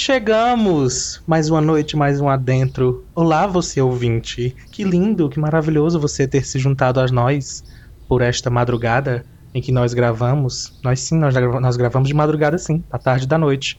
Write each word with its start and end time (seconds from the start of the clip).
chegamos! 0.00 1.22
Mais 1.26 1.50
uma 1.50 1.60
noite, 1.60 1.94
mais 1.94 2.22
um 2.22 2.28
adentro. 2.30 3.04
Olá, 3.14 3.46
você 3.46 3.82
ouvinte. 3.82 4.56
Que 4.72 4.82
lindo, 4.82 5.28
que 5.28 5.38
maravilhoso 5.38 6.00
você 6.00 6.26
ter 6.26 6.46
se 6.46 6.58
juntado 6.58 7.00
a 7.00 7.06
nós 7.08 7.62
por 8.08 8.22
esta 8.22 8.48
madrugada 8.48 9.26
em 9.54 9.60
que 9.60 9.70
nós 9.70 9.92
gravamos. 9.92 10.72
Nós 10.82 11.00
sim, 11.00 11.18
nós, 11.18 11.34
nós 11.34 11.76
gravamos 11.76 12.08
de 12.08 12.14
madrugada 12.14 12.56
sim, 12.56 12.82
à 12.90 12.98
tarde 12.98 13.26
da 13.26 13.36
noite. 13.36 13.78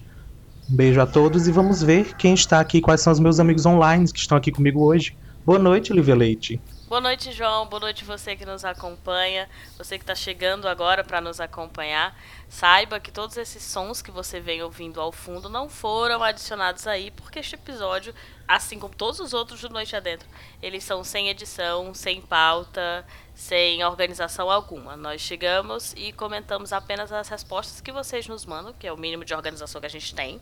Um 0.70 0.76
beijo 0.76 1.02
a 1.02 1.08
todos 1.08 1.48
e 1.48 1.52
vamos 1.52 1.82
ver 1.82 2.16
quem 2.16 2.36
está 2.36 2.60
aqui, 2.60 2.82
quais 2.82 3.02
são 3.02 3.12
os 3.12 3.20
meus 3.20 3.40
amigos 3.40 3.66
online 3.66 4.06
que 4.06 4.20
estão 4.20 4.38
aqui 4.38 4.52
comigo 4.52 4.80
hoje. 4.80 5.18
Boa 5.44 5.58
noite, 5.58 5.92
Lívia 5.92 6.14
Leite. 6.14 6.62
Boa 6.92 7.00
noite, 7.00 7.32
João. 7.32 7.66
Boa 7.68 7.80
noite 7.80 8.04
você 8.04 8.36
que 8.36 8.46
nos 8.46 8.66
acompanha, 8.66 9.50
você 9.78 9.98
que 9.98 10.04
está 10.04 10.14
chegando 10.14 10.68
agora 10.68 11.06
para 11.06 11.22
nos 11.22 11.40
acompanhar. 11.40 12.14
Saiba 12.50 13.00
que 13.00 13.10
todos 13.10 13.38
esses 13.38 13.64
sons 13.64 14.02
que 14.02 14.12
você 14.12 14.42
vem 14.42 14.62
ouvindo 14.62 15.00
ao 15.00 15.10
fundo 15.10 15.48
não 15.48 15.70
foram 15.70 16.22
adicionados 16.22 16.86
aí, 16.88 17.10
porque 17.12 17.40
este 17.40 17.56
episódio, 17.56 18.14
assim 18.46 18.78
como 18.78 18.94
todos 18.94 19.22
os 19.22 19.34
outros 19.34 19.62
do 19.62 19.70
Noite 19.70 19.96
Adentro, 19.96 20.28
eles 20.62 20.84
são 20.84 21.02
sem 21.02 21.30
edição, 21.30 21.94
sem 21.94 22.20
pauta, 22.20 23.06
sem 23.34 23.82
organização 23.86 24.52
alguma. 24.52 24.98
Nós 24.98 25.22
chegamos 25.22 25.94
e 25.96 26.12
comentamos 26.12 26.74
apenas 26.74 27.10
as 27.10 27.30
respostas 27.30 27.80
que 27.80 27.94
vocês 27.94 28.28
nos 28.28 28.46
mandam, 28.46 28.74
que 28.74 28.86
é 28.86 28.92
o 28.92 28.98
mínimo 28.98 29.24
de 29.24 29.34
organização 29.34 29.80
que 29.80 29.88
a 29.88 29.90
gente 29.90 30.14
tem. 30.14 30.42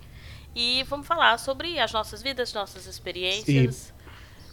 E 0.56 0.82
vamos 0.90 1.06
falar 1.06 1.38
sobre 1.38 1.78
as 1.78 1.94
nossas 1.94 2.24
vidas, 2.24 2.52
nossas 2.54 2.88
experiências. 2.88 3.94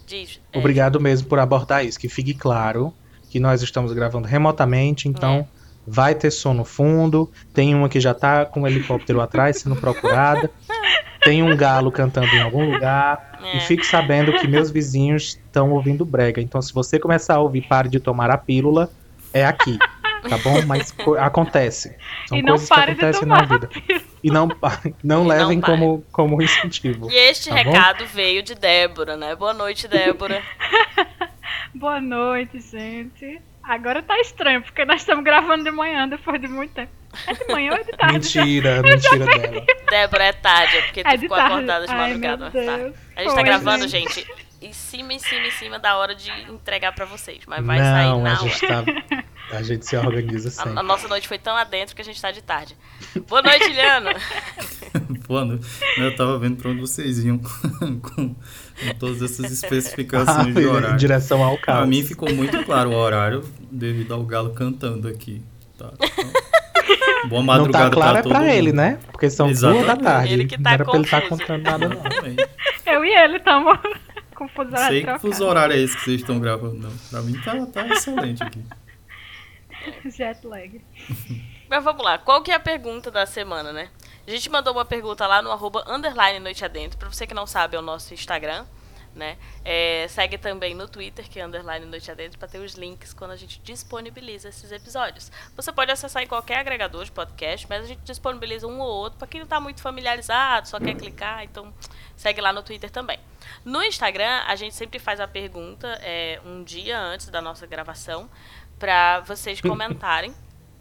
Diz, 0.07 0.39
é, 0.53 0.57
Obrigado 0.57 0.99
mesmo 1.01 1.27
por 1.27 1.37
abordar 1.37 1.85
isso, 1.85 1.99
que 1.99 2.07
fique 2.07 2.33
claro 2.33 2.93
que 3.29 3.41
nós 3.41 3.61
estamos 3.61 3.91
gravando 3.91 4.25
remotamente, 4.25 5.09
então 5.09 5.39
é. 5.39 5.45
vai 5.85 6.15
ter 6.15 6.31
som 6.31 6.53
no 6.53 6.63
fundo, 6.63 7.29
tem 7.53 7.75
uma 7.75 7.89
que 7.89 7.99
já 7.99 8.13
tá 8.13 8.45
com 8.45 8.61
um 8.61 8.67
helicóptero 8.67 9.19
atrás 9.19 9.57
sendo 9.57 9.75
procurada, 9.75 10.49
tem 11.21 11.43
um 11.43 11.55
galo 11.57 11.91
cantando 11.91 12.27
em 12.27 12.41
algum 12.41 12.71
lugar, 12.71 13.37
é. 13.43 13.57
e 13.57 13.59
fique 13.59 13.85
sabendo 13.85 14.31
que 14.31 14.47
meus 14.47 14.71
vizinhos 14.71 15.37
estão 15.45 15.71
ouvindo 15.71 16.05
brega, 16.05 16.41
então 16.41 16.61
se 16.61 16.73
você 16.73 16.97
começar 16.97 17.35
a 17.35 17.41
ouvir 17.41 17.67
Pare 17.67 17.89
de 17.89 17.99
Tomar 17.99 18.29
a 18.29 18.37
Pílula, 18.37 18.89
é 19.33 19.45
aqui 19.45 19.77
tá 20.27 20.37
bom? 20.37 20.61
Mas 20.65 20.93
acontece. 21.19 21.95
São 22.27 22.37
e 22.37 22.43
coisas 22.43 22.67
que 22.67 22.73
acontecem 22.73 23.27
na 23.27 23.43
vida. 23.43 23.69
E 24.27 24.31
não, 24.31 24.49
não 25.03 25.23
e 25.23 25.27
levem 25.27 25.57
não 25.57 25.61
como, 25.61 26.05
como 26.11 26.41
incentivo. 26.41 27.09
E 27.09 27.15
este 27.15 27.49
tá 27.49 27.55
recado 27.55 28.03
bom? 28.03 28.09
veio 28.13 28.43
de 28.43 28.55
Débora, 28.55 29.15
né? 29.15 29.35
Boa 29.35 29.53
noite, 29.53 29.87
Débora. 29.87 30.43
Boa 31.73 32.01
noite, 32.01 32.59
gente. 32.59 33.39
Agora 33.63 34.01
tá 34.01 34.19
estranho, 34.19 34.61
porque 34.61 34.83
nós 34.85 35.01
estamos 35.01 35.23
gravando 35.23 35.63
de 35.63 35.71
manhã 35.71 36.07
depois 36.07 36.39
de 36.41 36.47
muito 36.47 36.73
tempo. 36.73 36.91
É 37.25 37.33
de 37.33 37.51
manhã 37.51 37.71
ou 37.71 37.77
é 37.77 37.83
de 37.83 37.91
tarde? 37.91 38.13
Mentira, 38.13 38.81
mentira 38.81 39.25
dela. 39.25 39.65
Débora, 39.89 40.23
é 40.25 40.33
tarde, 40.33 40.77
é 40.77 40.81
porque 40.83 41.03
tu 41.03 41.07
é 41.07 41.17
ficou 41.17 41.37
tarde. 41.37 41.53
acordada 41.53 41.87
de 41.87 41.93
madrugada. 41.93 42.51
Tá. 42.51 42.91
A 43.15 43.23
gente 43.23 43.35
tá 43.35 43.41
gravando, 43.43 43.87
gente. 43.87 44.13
gente, 44.13 44.47
em 44.61 44.73
cima, 44.73 45.13
em 45.13 45.19
cima, 45.19 45.47
em 45.47 45.51
cima 45.51 45.79
da 45.79 45.97
hora 45.97 46.15
de 46.15 46.29
entregar 46.49 46.93
pra 46.93 47.05
vocês. 47.05 47.39
Mas 47.45 47.65
vai 47.65 47.79
não, 47.79 47.85
sair 47.85 48.21
na 48.21 48.33
a 48.33 48.35
gente 48.35 48.67
tá 48.67 48.83
a 49.51 49.63
gente 49.63 49.85
se 49.85 49.95
organiza 49.95 50.49
sempre. 50.49 50.73
A, 50.77 50.79
a, 50.79 50.83
nossa 50.83 51.07
noite 51.07 51.27
foi 51.27 51.37
tão 51.37 51.55
adentro 51.55 51.95
que 51.95 52.01
a 52.01 52.05
gente 52.05 52.21
tá 52.21 52.31
de 52.31 52.41
tarde. 52.41 52.75
Boa 53.21 53.41
noite, 53.41 53.69
Liano. 53.69 54.09
Boa 55.27 55.45
noite. 55.45 55.67
Eu 55.97 56.15
tava 56.15 56.37
vendo 56.39 56.57
pra 56.57 56.71
onde 56.71 56.81
vocês 56.81 57.23
iam 57.23 57.39
com, 57.39 57.99
com 57.99 58.35
todas 58.99 59.21
essas 59.21 59.51
especificações 59.51 60.55
ah, 60.55 60.59
de 60.59 60.65
horário. 60.65 60.95
Em 60.95 60.97
direção 60.97 61.43
ao 61.43 61.57
carro. 61.57 61.79
Pra 61.79 61.87
mim 61.87 62.03
ficou 62.03 62.33
muito 62.33 62.63
claro 62.63 62.91
o 62.91 62.95
horário 62.95 63.43
devido 63.71 64.13
ao 64.13 64.23
galo 64.23 64.53
cantando 64.53 65.07
aqui. 65.07 65.41
Tá? 65.77 65.91
Então, 65.93 67.29
boa 67.29 67.43
madrugada 67.43 67.85
não 67.85 67.89
tá 67.89 67.95
claro 67.95 68.27
pra, 68.27 68.37
é 68.37 68.39
pra 68.41 68.53
ele, 68.53 68.71
né? 68.71 68.99
Porque 69.11 69.29
são 69.29 69.49
Exatamente. 69.49 69.85
duas 69.85 69.97
da 69.97 70.03
tarde. 70.03 70.33
Ele 70.33 70.45
que 70.45 70.57
tá 70.57 70.63
não 70.63 70.71
era 70.71 70.85
confuso. 70.85 71.09
pra 71.09 71.17
ele 71.17 71.25
estar 71.25 71.37
tá 71.37 71.37
contando 71.37 71.63
nada, 71.63 71.89
não. 71.89 72.93
Eu 72.93 73.05
e 73.05 73.09
ele 73.09 73.37
estamos 73.37 73.79
com 74.35 74.47
fuso 74.47 74.69
horário. 74.69 74.87
Sei 74.87 75.03
que 75.03 75.19
fuso 75.19 75.45
horário 75.45 75.75
é 75.75 75.79
esse 75.79 75.95
que 75.97 76.03
vocês 76.03 76.21
estão 76.21 76.39
gravando, 76.39 76.79
não. 76.79 76.91
Pra 77.09 77.21
mim 77.21 77.39
tá, 77.43 77.65
tá 77.67 77.87
excelente 77.87 78.43
aqui. 78.43 78.63
Jet 80.05 80.45
lag. 80.45 80.81
Mas 81.69 81.83
vamos 81.83 82.03
lá, 82.03 82.17
qual 82.17 82.41
que 82.41 82.51
é 82.51 82.55
a 82.55 82.59
pergunta 82.59 83.11
da 83.11 83.25
semana, 83.25 83.73
né? 83.73 83.89
A 84.25 84.31
gente 84.31 84.49
mandou 84.49 84.73
uma 84.73 84.85
pergunta 84.85 85.25
lá 85.25 85.41
no 85.41 85.51
arroba 85.51 85.83
underline 85.87 86.39
noite 86.39 86.63
adentro. 86.63 86.97
Pra 86.97 87.09
você 87.09 87.25
que 87.25 87.33
não 87.33 87.47
sabe, 87.47 87.75
é 87.75 87.79
o 87.79 87.81
nosso 87.81 88.13
Instagram, 88.13 88.65
né? 89.15 89.37
É, 89.65 90.05
segue 90.09 90.37
também 90.37 90.75
no 90.75 90.87
Twitter, 90.87 91.29
que 91.29 91.39
é 91.39 91.45
underline 91.45 91.85
noite 91.85 92.11
adentro, 92.11 92.37
para 92.37 92.47
ter 92.47 92.59
os 92.59 92.75
links 92.75 93.13
quando 93.13 93.31
a 93.31 93.35
gente 93.35 93.59
disponibiliza 93.61 94.49
esses 94.49 94.71
episódios. 94.71 95.31
Você 95.55 95.71
pode 95.71 95.91
acessar 95.91 96.23
em 96.23 96.27
qualquer 96.27 96.59
agregador 96.59 97.03
de 97.03 97.11
podcast, 97.11 97.65
mas 97.69 97.83
a 97.83 97.87
gente 97.87 98.01
disponibiliza 98.03 98.67
um 98.67 98.79
ou 98.79 98.87
outro 98.87 99.17
para 99.17 99.27
quem 99.27 99.39
não 99.39 99.45
está 99.45 99.59
muito 99.59 99.81
familiarizado, 99.81 100.67
só 100.67 100.79
quer 100.79 100.95
clicar, 100.95 101.43
então 101.43 101.73
segue 102.15 102.39
lá 102.39 102.53
no 102.53 102.63
Twitter 102.63 102.89
também. 102.89 103.19
No 103.65 103.83
Instagram, 103.83 104.43
a 104.45 104.55
gente 104.55 104.75
sempre 104.75 104.99
faz 104.99 105.19
a 105.19 105.27
pergunta 105.27 105.87
é, 106.01 106.39
um 106.45 106.63
dia 106.63 106.99
antes 106.99 107.27
da 107.29 107.41
nossa 107.41 107.65
gravação 107.65 108.29
para 108.77 109.21
vocês 109.21 109.59
comentarem. 109.61 110.33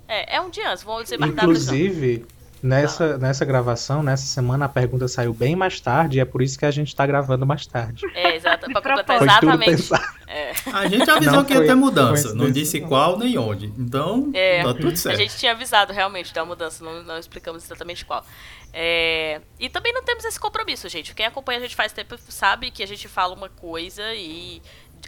É, 0.08 0.36
é 0.36 0.40
um 0.40 0.50
dia 0.50 0.70
antes, 0.70 0.82
vamos 0.82 1.04
dizer 1.04 1.18
mais 1.18 1.32
Inclusive, 1.32 2.26
nessa, 2.62 3.18
nessa 3.18 3.44
gravação, 3.44 4.02
nessa 4.02 4.26
semana, 4.26 4.64
a 4.66 4.68
pergunta 4.68 5.06
saiu 5.08 5.32
bem 5.32 5.54
mais 5.54 5.80
tarde 5.80 6.18
e 6.18 6.20
é 6.20 6.24
por 6.24 6.42
isso 6.42 6.58
que 6.58 6.64
a 6.64 6.70
gente 6.70 6.88
está 6.88 7.06
gravando 7.06 7.46
mais 7.46 7.66
tarde. 7.66 8.04
É, 8.14 8.36
exato, 8.36 8.70
pra 8.70 8.80
completar 8.82 9.22
exatamente. 9.22 9.88
É. 10.26 10.52
A 10.72 10.88
gente 10.88 11.08
avisou 11.08 11.32
não 11.32 11.44
que 11.44 11.54
ia 11.54 11.64
ter 11.64 11.74
mudança, 11.74 12.34
não 12.34 12.50
disse 12.50 12.80
qual 12.80 13.18
nem 13.18 13.38
onde. 13.38 13.72
Então, 13.78 14.30
é, 14.34 14.62
tá 14.62 14.74
tudo 14.74 14.96
certo. 14.96 15.14
A 15.14 15.18
gente 15.18 15.36
tinha 15.36 15.52
avisado 15.52 15.92
realmente 15.92 16.34
da 16.34 16.44
mudança, 16.44 16.84
não, 16.84 17.02
não 17.02 17.18
explicamos 17.18 17.64
exatamente 17.64 18.04
qual. 18.04 18.24
É, 18.72 19.40
e 19.58 19.70
também 19.70 19.92
não 19.92 20.02
temos 20.02 20.24
esse 20.24 20.38
compromisso, 20.38 20.88
gente. 20.88 21.14
Quem 21.14 21.24
acompanha 21.24 21.58
a 21.58 21.62
gente 21.62 21.74
faz 21.74 21.92
tempo 21.92 22.16
sabe 22.28 22.70
que 22.70 22.82
a 22.82 22.86
gente 22.86 23.08
fala 23.08 23.34
uma 23.34 23.48
coisa 23.48 24.02
e 24.14 24.60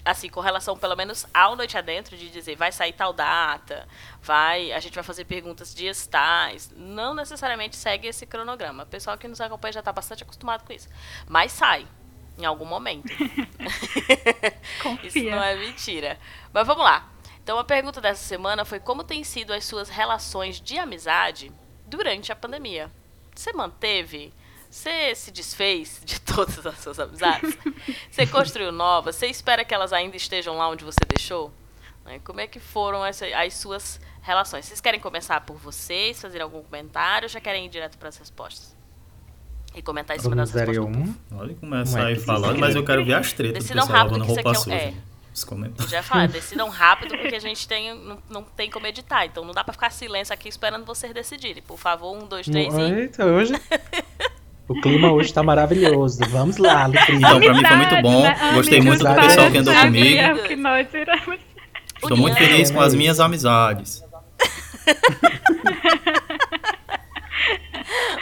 assim, 0.04 0.28
com 0.28 0.40
relação 0.40 0.76
pelo 0.76 0.96
menos 0.96 1.26
ao 1.32 1.56
Noite 1.56 1.76
Adentro, 1.76 2.16
de 2.16 2.30
dizer 2.30 2.56
vai 2.56 2.72
sair 2.72 2.92
tal 2.92 3.12
data, 3.12 3.86
vai, 4.22 4.72
a 4.72 4.80
gente 4.80 4.94
vai 4.94 5.04
fazer 5.04 5.24
perguntas 5.24 5.74
dias 5.74 6.06
tais, 6.06 6.70
não 6.76 7.14
necessariamente 7.14 7.76
segue 7.76 8.08
esse 8.08 8.26
cronograma. 8.26 8.84
O 8.84 8.86
pessoal 8.86 9.18
que 9.18 9.28
nos 9.28 9.40
acompanha 9.40 9.72
já 9.72 9.80
está 9.80 9.92
bastante 9.92 10.22
acostumado 10.22 10.64
com 10.64 10.72
isso. 10.72 10.88
Mas 11.26 11.52
sai, 11.52 11.86
em 12.38 12.44
algum 12.44 12.64
momento. 12.64 13.12
isso 15.02 15.22
não 15.24 15.42
é 15.42 15.56
mentira. 15.56 16.18
Mas 16.52 16.66
vamos 16.66 16.84
lá. 16.84 17.10
Então 17.42 17.58
a 17.58 17.64
pergunta 17.64 18.00
dessa 18.00 18.22
semana 18.22 18.64
foi 18.64 18.78
como 18.78 19.02
têm 19.02 19.24
sido 19.24 19.52
as 19.52 19.64
suas 19.64 19.88
relações 19.88 20.60
de 20.60 20.78
amizade 20.78 21.52
durante 21.86 22.30
a 22.30 22.36
pandemia? 22.36 22.90
Você 23.34 23.52
manteve 23.52 24.32
você 24.70 25.14
se 25.14 25.30
desfez 25.30 26.00
de 26.04 26.20
todas 26.22 26.64
as 26.66 26.78
suas 26.78 26.98
amizades? 27.00 27.56
Você 28.10 28.26
construiu 28.26 28.70
novas? 28.70 29.16
Você 29.16 29.26
espera 29.26 29.64
que 29.64 29.74
elas 29.74 29.92
ainda 29.92 30.16
estejam 30.16 30.56
lá 30.56 30.68
onde 30.68 30.84
você 30.84 31.00
deixou? 31.08 31.52
Né, 32.04 32.20
como 32.24 32.40
é 32.40 32.46
que 32.46 32.58
foram 32.58 33.02
as, 33.02 33.20
as 33.22 33.54
suas 33.54 34.00
relações? 34.22 34.64
Vocês 34.64 34.80
querem 34.80 35.00
começar 35.00 35.40
por 35.42 35.56
vocês, 35.56 36.20
fazer 36.20 36.40
algum 36.40 36.62
comentário 36.62 37.26
ou 37.26 37.28
já 37.28 37.40
querem 37.40 37.66
ir 37.66 37.68
direto 37.68 37.98
para 37.98 38.08
as 38.08 38.16
respostas? 38.16 38.76
E 39.74 39.82
comentar 39.82 40.16
em 40.16 40.20
cima 40.20 40.34
das 40.34 40.50
respostas? 40.50 40.86
Um. 40.86 41.14
Olha, 41.32 41.54
começar 41.54 42.06
aí 42.06 42.18
falando, 42.18 42.58
mas 42.58 42.74
eu 42.74 42.84
quero 42.84 43.04
ver 43.04 43.14
as 43.14 43.32
tretas 43.32 43.62
Decidam 43.62 43.86
do 43.86 43.92
rápido 43.92 44.24
que 44.24 44.32
isso 44.32 44.40
aqui 44.40 44.72
é, 44.72 44.88
é. 44.88 44.94
Já 45.86 46.02
falar, 46.02 46.26
decidam 46.26 46.68
rápido 46.68 47.16
porque 47.16 47.36
a 47.36 47.40
gente 47.40 47.68
tem, 47.68 47.94
não, 47.94 48.18
não 48.28 48.42
tem 48.42 48.70
como 48.70 48.86
editar. 48.86 49.24
Então 49.24 49.44
não 49.44 49.52
dá 49.52 49.62
para 49.62 49.72
ficar 49.72 49.90
silêncio 49.90 50.34
aqui 50.34 50.48
esperando 50.48 50.84
vocês 50.84 51.12
decidirem. 51.12 51.62
Por 51.62 51.78
favor, 51.78 52.16
um, 52.16 52.26
dois, 52.26 52.46
três 52.46 52.74
e... 52.74 52.80
Eita, 52.80 53.24
hoje... 53.24 53.52
O 54.68 54.80
clima 54.82 55.10
hoje 55.10 55.32
tá 55.32 55.42
maravilhoso. 55.42 56.20
Vamos 56.28 56.58
lá, 56.58 56.86
Lucrinha. 56.86 57.18
Então, 57.18 57.40
pra 57.40 57.54
mim 57.54 57.64
foi 57.64 57.76
muito 57.76 58.02
bom. 58.02 58.22
Né? 58.22 58.36
Gostei 58.54 58.80
muito 58.82 59.02
do 59.04 59.14
pessoal 59.14 59.50
que 59.50 59.58
andou 59.58 59.74
comigo. 59.74 60.22
Estou 61.96 62.16
muito 62.16 62.36
feliz 62.36 62.70
com 62.70 62.80
as 62.80 62.94
minhas 62.94 63.18
amizades. 63.18 64.04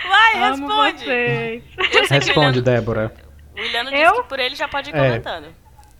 Vai, 0.08 0.50
responde. 0.50 1.62
Responde, 2.08 2.62
Débora. 2.62 3.12
O 3.54 3.58
Iliano 3.58 3.90
disse 3.90 4.12
que 4.12 4.22
por 4.28 4.38
ele 4.38 4.54
já 4.54 4.68
pode 4.68 4.90
ir 4.90 4.94
é. 4.94 5.08
comentando. 5.08 5.48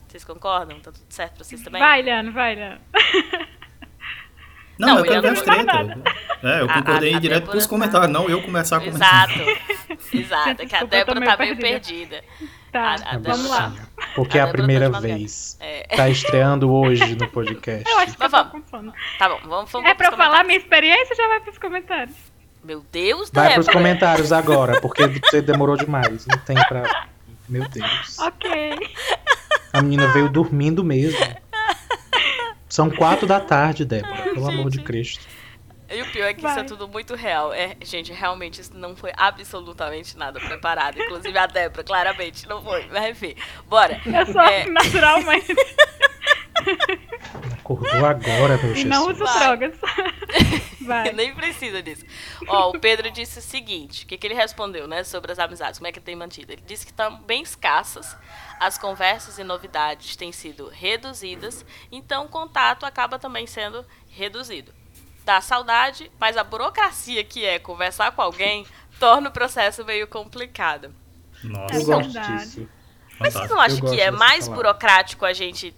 Vocês 0.07 0.25
concordam? 0.25 0.79
Tá 0.81 0.93
tudo 0.93 1.07
certo 1.09 1.35
pra 1.35 1.45
vocês 1.45 1.61
também? 1.63 1.81
Vai, 1.81 2.01
Iliano, 2.01 2.33
vai, 2.33 2.53
Iliano. 2.53 2.81
Não, 4.79 4.89
não 4.89 4.99
eu 4.99 5.05
quero 5.05 5.23
ver 5.23 5.29
as 5.29 5.43
tretas. 5.43 5.89
É, 6.43 6.61
eu 6.61 6.69
concordei 6.69 7.15
a, 7.15 7.17
a 7.17 7.21
direto 7.21 7.51
pros 7.51 7.67
comentários, 7.67 8.11
não 8.11 8.29
eu 8.29 8.43
começar 8.43 8.77
a 8.77 8.81
comentar. 8.81 9.31
Exato, 9.31 9.61
exato. 10.15 10.67
Que 10.67 10.77
a 10.77 10.85
Débora 10.85 11.25
tá 11.25 11.37
meio 11.37 11.57
perdida. 11.57 12.23
Tá, 12.73 12.97
a, 13.05 13.15
a 13.15 13.19
vamos 13.19 13.49
lá. 13.49 13.73
Porque 14.15 14.39
é 14.39 14.43
a 14.43 14.49
primeira 14.49 14.91
tá 14.91 15.01
vez. 15.01 15.57
É. 15.61 15.97
Tá 15.97 16.09
estreando 16.09 16.73
hoje 16.73 17.15
no 17.15 17.29
podcast. 17.31 17.89
Eu 17.89 17.99
acho 17.99 18.13
que 18.13 18.19
Mas 18.21 18.33
vamos. 18.33 18.95
Tá 19.19 19.29
bom, 19.29 19.41
vamos, 19.45 19.71
vamos 19.71 19.89
É 19.89 19.95
pra 19.95 20.09
eu 20.09 20.17
falar 20.17 20.45
minha 20.45 20.59
experiência 20.59 21.09
ou 21.11 21.17
já 21.17 21.29
vai 21.29 21.41
pros 21.41 21.59
comentários? 21.59 22.17
Meu 22.63 22.85
Deus, 22.91 23.31
Vai 23.33 23.49
Débora. 23.49 23.65
pros 23.65 23.75
comentários 23.75 24.33
agora, 24.33 24.81
porque 24.81 25.07
você 25.07 25.41
demorou 25.41 25.77
demais. 25.77 26.27
Não 26.27 26.39
tem 26.39 26.57
pra... 26.69 27.07
Meu 27.49 27.69
Deus. 27.69 28.19
Ok. 28.19 28.51
A 29.73 29.81
menina 29.81 30.09
veio 30.09 30.29
dormindo 30.29 30.83
mesmo. 30.83 31.19
São 32.69 32.91
quatro 32.91 33.27
da 33.27 33.39
tarde, 33.39 33.85
Débora. 33.85 34.23
Pelo 34.23 34.45
Gente. 34.47 34.55
amor 34.59 34.71
de 34.71 34.83
Cristo. 34.83 35.25
E 35.89 36.03
o 36.03 36.11
pior 36.11 36.27
é 36.27 36.35
que 36.35 36.43
Vai. 36.43 36.53
isso 36.53 36.61
é 36.61 36.65
tudo 36.65 36.89
muito 36.89 37.15
real. 37.15 37.53
É, 37.53 37.77
gente, 37.83 38.13
realmente 38.13 38.61
isso 38.61 38.77
não 38.77 38.97
foi 38.97 39.13
absolutamente 39.17 40.17
nada 40.17 40.41
preparado. 40.41 41.01
Inclusive 41.01 41.39
a 41.39 41.47
Débora, 41.47 41.85
claramente, 41.85 42.49
não 42.49 42.63
foi. 42.63 42.87
Mas 42.87 43.11
enfim, 43.11 43.35
bora. 43.67 44.01
Eu 44.05 44.27
sou 44.33 44.41
é... 44.41 44.67
naturalmente. 44.67 45.55
Acordou 47.59 48.07
agora, 48.07 48.57
meu 48.59 48.77
E 48.77 48.85
não 48.85 49.11
uso 49.11 49.25
drogas. 49.25 49.75
Vai. 50.87 51.13
Nem 51.13 51.35
precisa 51.35 51.83
disso. 51.83 52.05
Ó, 52.47 52.71
o 52.71 52.79
Pedro 52.79 53.11
disse 53.11 53.41
o 53.41 53.43
seguinte: 53.43 54.05
o 54.05 54.07
que, 54.07 54.17
que 54.17 54.27
ele 54.27 54.35
respondeu, 54.35 54.87
né, 54.87 55.03
sobre 55.03 55.33
as 55.33 55.39
amizades, 55.39 55.79
como 55.79 55.89
é 55.89 55.93
que 55.93 56.01
tem 56.01 56.15
mantido? 56.15 56.53
Ele 56.53 56.63
disse 56.65 56.87
que 56.87 56.93
estão 56.93 57.19
bem 57.23 57.43
escassas, 57.43 58.17
as 58.61 58.79
conversas 58.79 59.39
e 59.39 59.45
novidades 59.45 60.15
têm 60.15 60.31
sido 60.31 60.69
reduzidas, 60.69 61.67
então 61.91 62.27
o 62.27 62.29
contato 62.29 62.87
acaba 62.87 63.19
também 63.19 63.47
sendo 63.49 63.85
reduzido. 64.09 64.73
Dá 65.27 65.41
saudade, 65.41 66.09
mas 66.21 66.37
a 66.37 66.45
burocracia 66.45 67.25
que 67.25 67.45
é 67.45 67.59
conversar 67.59 68.13
com 68.13 68.23
alguém 68.23 68.65
torna 69.01 69.29
o 69.29 69.33
processo 69.33 69.85
meio 69.85 70.07
complicado. 70.07 70.95
Nossa, 71.43 71.75
eu 71.75 71.85
gosto 71.85 72.21
disso. 72.21 72.69
Mas 73.19 73.35
você 73.35 73.49
não 73.49 73.61
acha 73.61 73.81
que 73.81 74.01
é 74.01 74.13
mais 74.13 74.47
burocrático 74.47 75.25
a 75.25 75.33
gente 75.33 75.75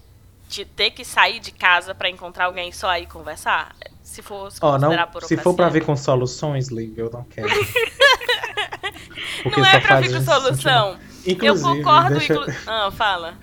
ter 0.77 0.91
que 0.91 1.03
sair 1.03 1.41
de 1.41 1.51
casa 1.51 1.95
para 1.95 2.11
encontrar 2.11 2.45
alguém 2.45 2.71
só 2.73 2.91
aí 2.91 3.07
conversar? 3.07 3.75
Se 4.03 4.21
for 4.21 4.53
se, 4.53 4.59
oh, 4.61 4.77
não, 4.77 4.93
se 5.23 5.37
for 5.39 5.55
para 5.55 5.71
ver 5.71 5.83
com 5.83 5.97
soluções, 5.97 6.69
Liv, 6.69 6.99
eu 6.99 7.11
não 7.11 7.25
quero. 7.25 7.49
não 9.57 9.65
é 9.65 9.81
pra 9.81 10.01
vir 10.01 10.13
com 10.13 10.25
solução. 10.25 10.99
Inclusive, 11.27 11.47
eu 11.47 11.77
concordo. 11.77 12.19
Deixa... 12.19 12.35
Inclu... 12.35 12.55
Ah, 12.67 12.91
fala. 12.91 13.39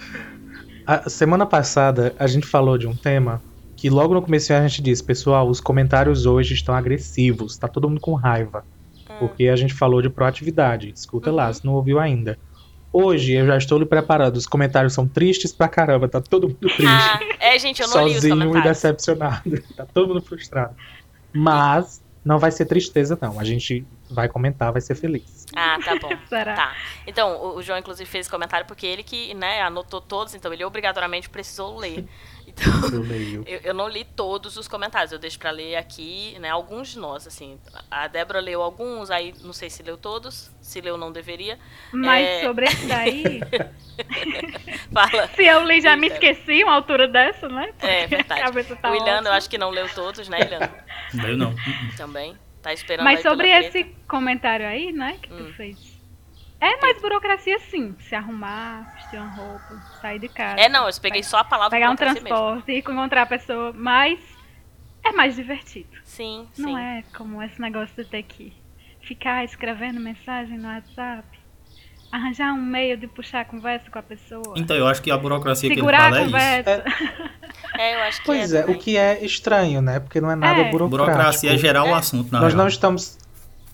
A 0.86 1.10
semana 1.10 1.48
passada 1.48 2.16
a 2.20 2.28
gente 2.28 2.46
falou 2.46 2.78
de 2.78 2.86
um 2.86 2.96
tema 2.96 3.42
que 3.76 3.90
logo 3.90 4.14
no 4.14 4.22
começo 4.22 4.54
a 4.54 4.68
gente 4.68 4.82
disse, 4.82 5.04
pessoal, 5.04 5.48
os 5.48 5.60
comentários 5.60 6.26
hoje 6.26 6.54
estão 6.54 6.74
agressivos, 6.74 7.58
tá 7.58 7.68
todo 7.68 7.90
mundo 7.90 8.02
com 8.02 8.14
raiva. 8.14 8.64
Hum. 9.10 9.16
Porque 9.20 9.48
a 9.48 9.56
gente 9.56 9.74
falou 9.74 10.02
de 10.02 10.10
proatividade. 10.10 10.92
Escuta 10.96 11.30
uhum. 11.30 11.36
lá, 11.36 11.54
se 11.54 11.66
não 11.66 11.74
ouviu 11.74 12.00
ainda. 12.00 12.38
Hoje 12.92 13.34
eu 13.34 13.46
já 13.46 13.58
estou 13.58 13.78
lhe 13.78 13.86
preparando. 13.86 14.38
Os 14.38 14.48
comentários 14.48 14.94
são 14.94 15.08
tristes 15.08 15.52
pra 15.52 15.68
caramba. 15.68 16.08
Tá 16.08 16.22
todo 16.22 16.48
mundo 16.48 16.60
triste. 16.60 16.86
Ah, 16.88 17.20
é, 17.40 17.60
gente, 17.60 17.82
eu 17.82 17.88
não 17.88 17.94
sozinho 17.94 18.12
li 18.12 18.16
os 18.16 18.30
comentários. 18.30 18.66
e 18.66 18.70
decepcionado. 18.70 19.64
Tá 19.76 19.86
todo 19.86 20.08
mundo 20.08 20.22
frustrado. 20.22 20.74
Mas 21.34 22.02
não 22.24 22.40
vai 22.40 22.52
ser 22.52 22.66
tristeza, 22.66 23.18
não. 23.22 23.40
A 23.40 23.44
gente 23.44 23.86
vai 24.10 24.28
comentar, 24.30 24.72
vai 24.72 24.82
ser 24.82 24.96
feliz. 24.96 25.46
Ah, 25.56 25.78
tá 25.84 26.00
bom. 26.00 26.10
Será? 26.28 26.56
Tá. 26.56 26.76
Então, 27.06 27.36
o, 27.36 27.58
o 27.58 27.62
João, 27.62 27.78
inclusive, 27.78 28.10
fez 28.10 28.28
comentário 28.28 28.66
porque 28.66 28.88
ele 28.88 29.04
que, 29.04 29.34
né, 29.34 29.62
anotou 29.62 30.02
todos, 30.02 30.34
então 30.34 30.52
ele 30.52 30.66
obrigatoriamente 30.66 31.30
precisou 31.30 31.78
ler. 31.78 32.08
Então, 32.56 32.90
eu, 32.90 33.02
leio. 33.02 33.44
eu, 33.46 33.60
eu, 33.64 33.74
não 33.74 33.88
li 33.88 34.06
todos 34.16 34.56
os 34.56 34.68
comentários, 34.68 35.12
eu 35.12 35.20
deixo 35.20 35.38
para 35.38 35.52
ler 35.52 35.76
aqui, 35.76 36.38
né, 36.40 36.50
alguns 36.50 36.90
de 36.90 37.00
nós, 37.00 37.28
assim. 37.28 37.60
A 37.92 38.08
Débora 38.08 38.40
leu 38.40 38.62
alguns, 38.62 39.12
aí 39.12 39.34
não 39.42 39.52
sei 39.52 39.70
se 39.70 39.84
leu 39.84 39.98
todos, 39.98 40.52
se 40.62 40.80
leu 40.80 40.98
não 40.98 41.12
deveria. 41.12 41.60
Mas 41.92 42.26
é... 42.26 42.42
sobre 42.44 42.66
esse 42.66 42.88
daí... 42.88 43.42
Fala. 44.94 45.28
Se 45.30 45.44
eu 45.44 45.66
li, 45.66 45.82
já 45.82 45.96
me 45.98 46.08
esqueci 46.08 46.64
uma 46.64 46.74
altura 46.74 47.08
dessa, 47.08 47.50
né? 47.50 47.68
Porque 47.68 47.86
é 47.88 48.08
verdade. 48.08 48.76
Tá 48.76 48.92
o 48.92 48.96
Iliano, 48.96 49.28
eu 49.28 49.34
acho 49.34 49.50
que 49.50 49.58
não 49.58 49.70
leu 49.70 49.88
todos, 49.94 50.30
né, 50.30 50.40
Iliano? 50.42 50.70
Eu 51.28 51.38
não. 51.38 51.54
Também. 51.98 52.38
Tá 52.62 52.74
esperando 52.74 53.06
Mas 53.06 53.22
sobre 53.22 53.50
esse 53.50 53.84
comentário 54.08 54.66
aí, 54.66 54.92
né, 54.92 55.18
que 55.22 55.32
hum. 55.32 55.38
tu 55.38 55.54
fez 55.54 55.95
é 56.60 56.82
mais 56.82 57.02
burocracia, 57.02 57.60
sim. 57.60 57.96
Se 58.00 58.16
arrumar, 58.16 58.94
vestir 58.96 59.20
uma 59.20 59.30
roupa, 59.30 59.82
sair 60.02 60.20
de 60.20 60.30
casa. 60.30 60.62
É, 60.62 60.70
não, 60.70 60.88
eu 60.88 60.94
peguei 61.02 61.22
só 61.24 61.38
a 61.38 61.44
palavra 61.44 61.78
Pegar 61.78 61.92
um 61.92 61.96
transporte, 61.96 62.68
mesmo. 62.68 62.92
encontrar 62.92 63.24
a 63.24 63.26
pessoa, 63.26 63.74
mas 63.76 64.20
é 65.04 65.12
mais 65.12 65.36
divertido. 65.36 65.90
Sim, 66.04 66.48
Não 66.58 66.76
sim. 66.76 66.80
é 66.80 67.04
como 67.16 67.42
esse 67.44 67.60
negócio 67.62 67.96
de 67.96 68.06
ter 68.10 68.24
que 68.24 68.54
ficar 69.02 69.44
escrevendo 69.44 70.00
mensagem 70.00 70.58
no 70.58 70.68
WhatsApp. 70.68 71.28
Arranjar 72.12 72.54
um 72.54 72.62
meio 72.62 72.96
de 72.98 73.08
puxar 73.08 73.42
a 73.42 73.46
conversa 73.46 73.90
com 73.92 74.00
a 74.00 74.04
pessoa. 74.04 74.54
Então, 74.56 74.76
eu 74.76 74.88
acho 74.88 75.02
que 75.02 75.12
a 75.12 75.18
burocracia 75.18 75.70
Segurar 75.74 76.12
que 76.12 76.20
ele 76.20 76.32
fala 76.32 76.44
é 76.44 76.60
isso. 76.60 76.70
É. 76.70 76.84
é, 77.78 77.96
eu 77.96 78.00
acho 78.04 78.20
que 78.20 78.26
pois 78.26 78.54
é, 78.54 78.62
é 78.62 78.66
o 78.66 78.78
que 78.78 78.96
é 78.98 79.26
estranho, 79.26 79.82
né? 79.82 80.00
Porque 80.00 80.22
não 80.22 80.32
é 80.32 80.36
nada 80.36 80.62
é. 80.62 80.72
burocrático. 80.72 81.12
Burocracia 81.12 81.54
é 81.54 81.58
gerar 81.58 81.84
o 81.84 81.94
assunto, 81.94 82.32
na 82.32 82.40
Nós 82.40 82.54
real. 82.54 82.64
não 82.64 82.70
estamos 82.70 83.18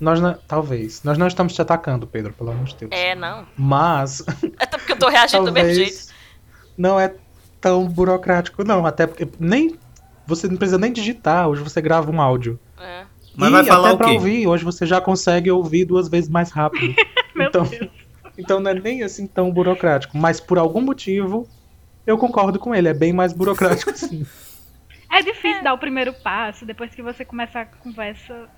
nós 0.01 0.19
não, 0.19 0.36
talvez. 0.48 1.03
Nós 1.03 1.15
não 1.15 1.27
estamos 1.27 1.53
te 1.53 1.62
atacando, 1.62 2.07
Pedro, 2.07 2.33
pelo 2.33 2.50
amor 2.50 2.65
de 2.65 2.75
Deus. 2.75 2.92
É, 2.92 3.13
não. 3.13 3.45
Mas. 3.56 4.24
Até 4.57 4.75
porque 4.80 4.94
eu 4.94 4.98
tô 4.98 5.07
reagindo 5.07 5.45
do 5.45 5.51
mesmo 5.51 5.75
jeito. 5.75 6.12
Não 6.75 7.00
é 7.00 7.13
tão 7.62 7.88
burocrático, 7.88 8.63
não. 8.63 8.83
Até 8.83 9.06
porque 9.06 9.27
nem. 9.39 9.77
Você 10.25 10.48
não 10.48 10.57
precisa 10.57 10.80
nem 10.80 10.92
digitar. 10.92 11.48
Hoje 11.48 11.62
você 11.62 11.80
grava 11.80 12.09
um 12.09 12.19
áudio. 12.19 12.59
É. 12.80 13.03
Mas 13.36 13.50
e 13.50 13.51
vai 13.51 13.63
falar 13.63 13.89
até 13.89 13.95
o 13.95 13.98
pra 14.00 14.07
quê? 14.07 14.13
ouvir, 14.15 14.48
hoje 14.48 14.63
você 14.63 14.88
já 14.88 15.00
consegue 15.00 15.51
ouvir 15.51 15.86
duas 15.86 16.09
vezes 16.09 16.30
mais 16.30 16.50
rápido. 16.50 16.95
então, 17.38 17.69
então 18.36 18.59
não 18.59 18.71
é 18.71 18.74
nem 18.74 19.03
assim 19.03 19.27
tão 19.27 19.51
burocrático. 19.51 20.18
Mas 20.18 20.39
por 20.39 20.57
algum 20.57 20.81
motivo, 20.81 21.48
eu 22.07 22.18
concordo 22.18 22.57
com 22.57 22.74
ele. 22.74 22.88
É 22.88 22.94
bem 22.94 23.13
mais 23.13 23.33
burocrático, 23.33 23.94
sim. 23.95 24.25
É 25.12 25.21
difícil 25.21 25.59
é. 25.59 25.63
dar 25.63 25.74
o 25.74 25.77
primeiro 25.77 26.12
passo, 26.12 26.65
depois 26.65 26.95
que 26.95 27.03
você 27.03 27.24
começa 27.24 27.59
a 27.59 27.65
conversa 27.65 28.50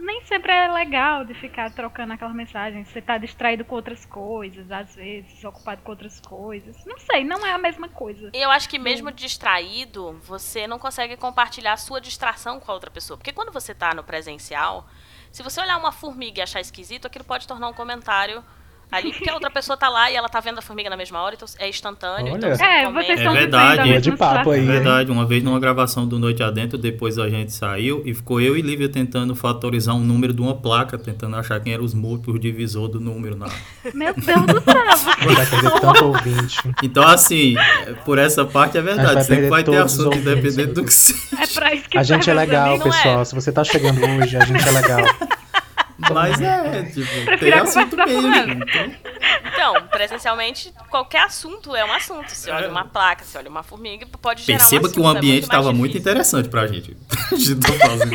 nem 0.00 0.24
sempre 0.24 0.50
é 0.50 0.70
legal 0.72 1.24
de 1.24 1.34
ficar 1.34 1.70
trocando 1.70 2.12
aquelas 2.12 2.34
mensagens. 2.34 2.88
Você 2.88 3.00
tá 3.00 3.18
distraído 3.18 3.64
com 3.64 3.74
outras 3.74 4.04
coisas, 4.04 4.70
às 4.70 4.94
vezes, 4.94 5.44
ocupado 5.44 5.82
com 5.82 5.90
outras 5.90 6.20
coisas. 6.20 6.84
Não 6.84 6.98
sei, 6.98 7.24
não 7.24 7.46
é 7.46 7.52
a 7.52 7.58
mesma 7.58 7.88
coisa. 7.88 8.30
E 8.32 8.38
eu 8.40 8.50
acho 8.50 8.68
que 8.68 8.78
mesmo 8.78 9.12
distraído, 9.12 10.18
você 10.24 10.66
não 10.66 10.78
consegue 10.78 11.16
compartilhar 11.16 11.74
a 11.74 11.76
sua 11.76 12.00
distração 12.00 12.58
com 12.58 12.70
a 12.70 12.74
outra 12.74 12.90
pessoa. 12.90 13.16
Porque 13.16 13.32
quando 13.32 13.52
você 13.52 13.74
tá 13.74 13.94
no 13.94 14.02
presencial, 14.02 14.88
se 15.30 15.42
você 15.42 15.60
olhar 15.60 15.76
uma 15.76 15.92
formiga 15.92 16.40
e 16.40 16.42
achar 16.42 16.60
esquisito, 16.60 17.06
aquilo 17.06 17.24
pode 17.24 17.46
tornar 17.46 17.68
um 17.68 17.74
comentário 17.74 18.42
ali, 18.90 19.12
porque 19.12 19.30
a 19.30 19.34
outra 19.34 19.50
pessoa 19.50 19.76
tá 19.76 19.88
lá 19.88 20.10
e 20.10 20.16
ela 20.16 20.28
tá 20.28 20.40
vendo 20.40 20.58
a 20.58 20.62
formiga 20.62 20.90
na 20.90 20.96
mesma 20.96 21.20
hora, 21.20 21.34
então 21.34 21.48
é 21.58 21.68
instantâneo. 21.68 22.36
Então 22.36 22.50
Olha. 22.50 22.54
Então 22.54 22.66
é, 22.66 22.92
vocês 22.92 23.18
estão 23.18 23.36
é 23.36 23.38
verdade. 23.38 23.92
É 23.92 24.00
de 24.00 24.12
papo 24.12 24.50
aí. 24.50 24.60
É 24.60 24.72
verdade, 24.72 25.10
uma 25.10 25.26
vez 25.26 25.42
numa 25.42 25.60
gravação 25.60 26.06
do 26.06 26.18
Noite 26.18 26.42
Adentro, 26.42 26.76
depois 26.76 27.18
a 27.18 27.28
gente 27.28 27.52
saiu 27.52 28.02
e 28.04 28.14
ficou 28.14 28.40
eu 28.40 28.56
e 28.56 28.62
Lívia 28.62 28.88
tentando 28.88 29.34
fatorizar 29.34 29.94
um 29.94 30.00
número 30.00 30.32
de 30.32 30.40
uma 30.40 30.54
placa, 30.54 30.98
tentando 30.98 31.36
achar 31.36 31.60
quem 31.60 31.72
era 31.72 31.82
os 31.82 31.94
múltiplos 31.94 32.40
divisor 32.40 32.88
do 32.88 33.00
número 33.00 33.36
na. 33.36 33.46
Meu 33.94 34.14
Deus 34.14 34.46
do 34.46 34.62
céu! 34.62 35.80
tanto 35.80 36.04
ouvinte. 36.06 36.58
Então, 36.82 37.06
assim, 37.06 37.54
por 38.04 38.18
essa 38.18 38.44
parte 38.44 38.78
é 38.78 38.82
verdade. 38.82 39.14
Vai 39.14 39.24
Sempre 39.24 39.48
vai 39.48 39.64
ter 39.64 39.76
assunto 39.76 40.16
independente 40.16 40.72
do 40.72 40.84
que 40.84 40.92
seja. 40.92 41.20
É 41.38 41.46
pra 41.46 41.74
isso 41.74 41.88
que 41.88 41.98
A 41.98 42.02
gente 42.02 42.28
é 42.28 42.34
legal, 42.34 42.78
pessoal. 42.78 43.20
É. 43.20 43.24
Se 43.24 43.34
você 43.34 43.52
tá 43.52 43.64
chegando 43.64 44.00
hoje, 44.00 44.36
a 44.36 44.44
gente 44.44 44.66
é 44.66 44.70
legal. 44.70 45.00
Mas 46.12 46.40
é, 46.40 46.82
tipo, 46.84 47.38
tem 47.38 47.52
assunto 47.52 47.96
mesmo. 47.96 48.32
Então... 48.32 48.92
então, 49.52 49.88
presencialmente, 49.88 50.72
qualquer 50.88 51.22
assunto 51.24 51.76
é 51.76 51.84
um 51.84 51.92
assunto. 51.92 52.30
Se 52.30 52.50
olha 52.50 52.68
uma 52.70 52.84
placa, 52.84 53.24
se 53.24 53.36
olha 53.36 53.50
uma 53.50 53.62
formiga, 53.62 54.06
pode 54.06 54.42
gerar 54.42 54.58
Perceba 54.58 54.82
um 54.82 54.86
assunto, 54.86 54.94
que 54.94 55.00
o 55.00 55.08
ambiente 55.08 55.42
estava 55.42 55.68
é 55.68 55.72
muito, 55.72 55.78
muito, 55.78 55.98
interessante 55.98 56.48
pra 56.48 56.66
gente. 56.66 56.96
a 57.30 57.34
gente 57.34 57.56
tá 57.56 57.72
fazendo. 57.72 58.10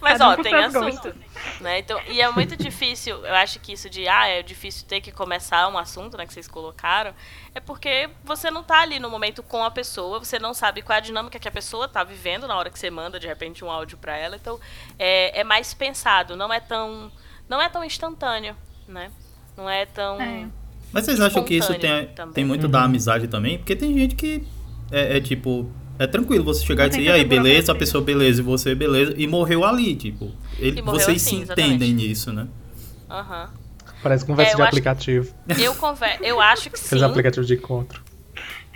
Mas, 0.00 0.20
ó, 0.20 0.36
tem 0.36 0.54
assunto. 0.54 1.14
Né? 1.60 1.78
Então, 1.78 2.00
e 2.08 2.20
é 2.20 2.30
muito 2.30 2.56
difícil, 2.56 3.24
eu 3.24 3.34
acho 3.34 3.60
que 3.60 3.72
isso 3.72 3.88
de, 3.88 4.08
ah, 4.08 4.26
é 4.26 4.42
difícil 4.42 4.86
ter 4.86 5.00
que 5.00 5.12
começar 5.12 5.68
um 5.68 5.78
assunto, 5.78 6.16
né, 6.16 6.26
que 6.26 6.32
vocês 6.32 6.48
colocaram, 6.48 7.14
é 7.54 7.60
porque 7.60 8.10
você 8.24 8.50
não 8.50 8.62
tá 8.62 8.80
ali 8.80 8.98
no 8.98 9.08
momento 9.08 9.42
com 9.42 9.62
a 9.62 9.70
pessoa, 9.70 10.18
você 10.18 10.38
não 10.38 10.52
sabe 10.52 10.82
qual 10.82 10.96
é 10.96 10.98
a 10.98 11.00
dinâmica 11.00 11.38
que 11.38 11.46
a 11.46 11.52
pessoa 11.52 11.86
tá 11.86 12.02
vivendo 12.02 12.48
na 12.48 12.56
hora 12.56 12.70
que 12.70 12.78
você 12.78 12.90
manda, 12.90 13.20
de 13.20 13.26
repente, 13.26 13.64
um 13.64 13.70
áudio 13.70 13.96
para 13.98 14.16
ela. 14.16 14.36
Então, 14.36 14.58
é, 14.98 15.40
é 15.40 15.44
mais 15.44 15.72
pensado, 15.72 16.36
não 16.36 16.52
é 16.52 16.60
tão, 16.60 17.10
não 17.48 17.62
é 17.62 17.68
tão 17.68 17.84
instantâneo, 17.84 18.56
né? 18.88 19.10
Não 19.56 19.70
é 19.70 19.86
tão... 19.86 20.20
É. 20.20 20.48
Mas 20.92 21.04
vocês 21.04 21.20
acham 21.20 21.44
que 21.44 21.54
isso 21.54 21.74
tem, 21.74 22.08
tem 22.32 22.44
muito 22.44 22.64
uhum. 22.64 22.70
da 22.70 22.84
amizade 22.84 23.28
também? 23.28 23.58
Porque 23.58 23.74
tem 23.74 23.92
gente 23.94 24.14
que 24.14 24.44
é, 24.90 25.16
é 25.16 25.20
tipo 25.20 25.70
é 25.98 26.06
tranquilo 26.06 26.44
você 26.44 26.64
chegar 26.64 26.86
e 26.86 26.90
dizer, 26.90 27.02
e 27.02 27.10
aí, 27.10 27.24
beleza, 27.24 27.72
a 27.72 27.74
pessoa 27.74 28.02
beleza, 28.02 28.40
e 28.40 28.44
você 28.44 28.74
beleza, 28.74 29.14
e 29.16 29.26
morreu 29.26 29.64
ali, 29.64 29.94
tipo. 29.94 30.32
Ele, 30.58 30.82
vocês 30.82 31.22
assim, 31.22 31.44
se 31.44 31.52
entendem 31.52 31.64
exatamente. 31.66 31.92
nisso, 31.94 32.32
né? 32.32 32.48
Aham. 33.10 33.50
Uhum. 33.54 33.64
Parece 34.02 34.26
conversa 34.26 34.52
é, 34.52 34.56
de 34.56 34.62
aplicativo. 34.62 35.34
Que, 35.54 35.62
eu, 35.62 35.74
conver, 35.76 36.18
eu 36.20 36.38
acho 36.38 36.68
que 36.68 36.78
sim. 36.78 36.86
Aqueles 36.86 37.02
aplicativos 37.04 37.46
de 37.46 37.54
encontro. 37.54 38.02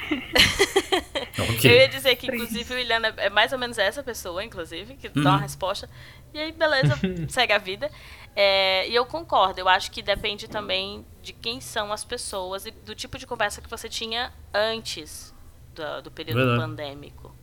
okay. 1.54 1.70
Eu 1.70 1.76
ia 1.76 1.88
dizer 1.88 2.16
que, 2.16 2.28
inclusive, 2.28 2.74
o 2.74 2.78
Iliana 2.78 3.12
é 3.18 3.28
mais 3.28 3.52
ou 3.52 3.58
menos 3.58 3.76
essa 3.76 4.02
pessoa, 4.02 4.42
inclusive, 4.42 4.94
que 4.94 5.08
uhum. 5.08 5.22
dá 5.22 5.30
uma 5.30 5.36
uhum. 5.36 5.42
resposta. 5.42 5.88
E 6.32 6.38
aí, 6.38 6.52
beleza, 6.52 6.98
segue 7.28 7.52
a 7.52 7.58
vida. 7.58 7.90
É, 8.34 8.88
e 8.88 8.94
eu 8.94 9.04
concordo, 9.04 9.60
eu 9.60 9.68
acho 9.68 9.90
que 9.90 10.00
depende 10.00 10.48
também 10.48 11.04
de 11.22 11.32
quem 11.32 11.60
são 11.60 11.92
as 11.92 12.04
pessoas 12.04 12.64
e 12.64 12.70
do 12.70 12.94
tipo 12.94 13.18
de 13.18 13.26
conversa 13.26 13.60
que 13.60 13.68
você 13.68 13.88
tinha 13.88 14.32
antes 14.54 15.34
do, 15.74 16.02
do 16.02 16.10
período 16.10 16.38
Verdade. 16.38 16.60
pandêmico. 16.60 17.34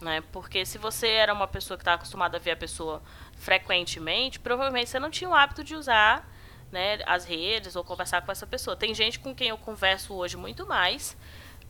Né? 0.00 0.22
Porque 0.32 0.66
se 0.66 0.78
você 0.78 1.06
era 1.08 1.32
uma 1.32 1.46
pessoa 1.46 1.78
que 1.78 1.82
estava 1.82 1.94
acostumada 1.94 2.36
a 2.36 2.40
ver 2.40 2.50
a 2.50 2.56
pessoa 2.56 3.00
frequentemente, 3.42 4.38
provavelmente 4.38 4.88
você 4.88 5.00
não 5.00 5.10
tinha 5.10 5.28
o 5.28 5.34
hábito 5.34 5.64
de 5.64 5.74
usar 5.74 6.30
né, 6.70 7.00
as 7.06 7.24
redes 7.24 7.74
ou 7.74 7.82
conversar 7.82 8.22
com 8.22 8.30
essa 8.30 8.46
pessoa. 8.46 8.76
Tem 8.76 8.94
gente 8.94 9.18
com 9.18 9.34
quem 9.34 9.48
eu 9.48 9.58
converso 9.58 10.14
hoje 10.14 10.36
muito 10.36 10.64
mais, 10.64 11.16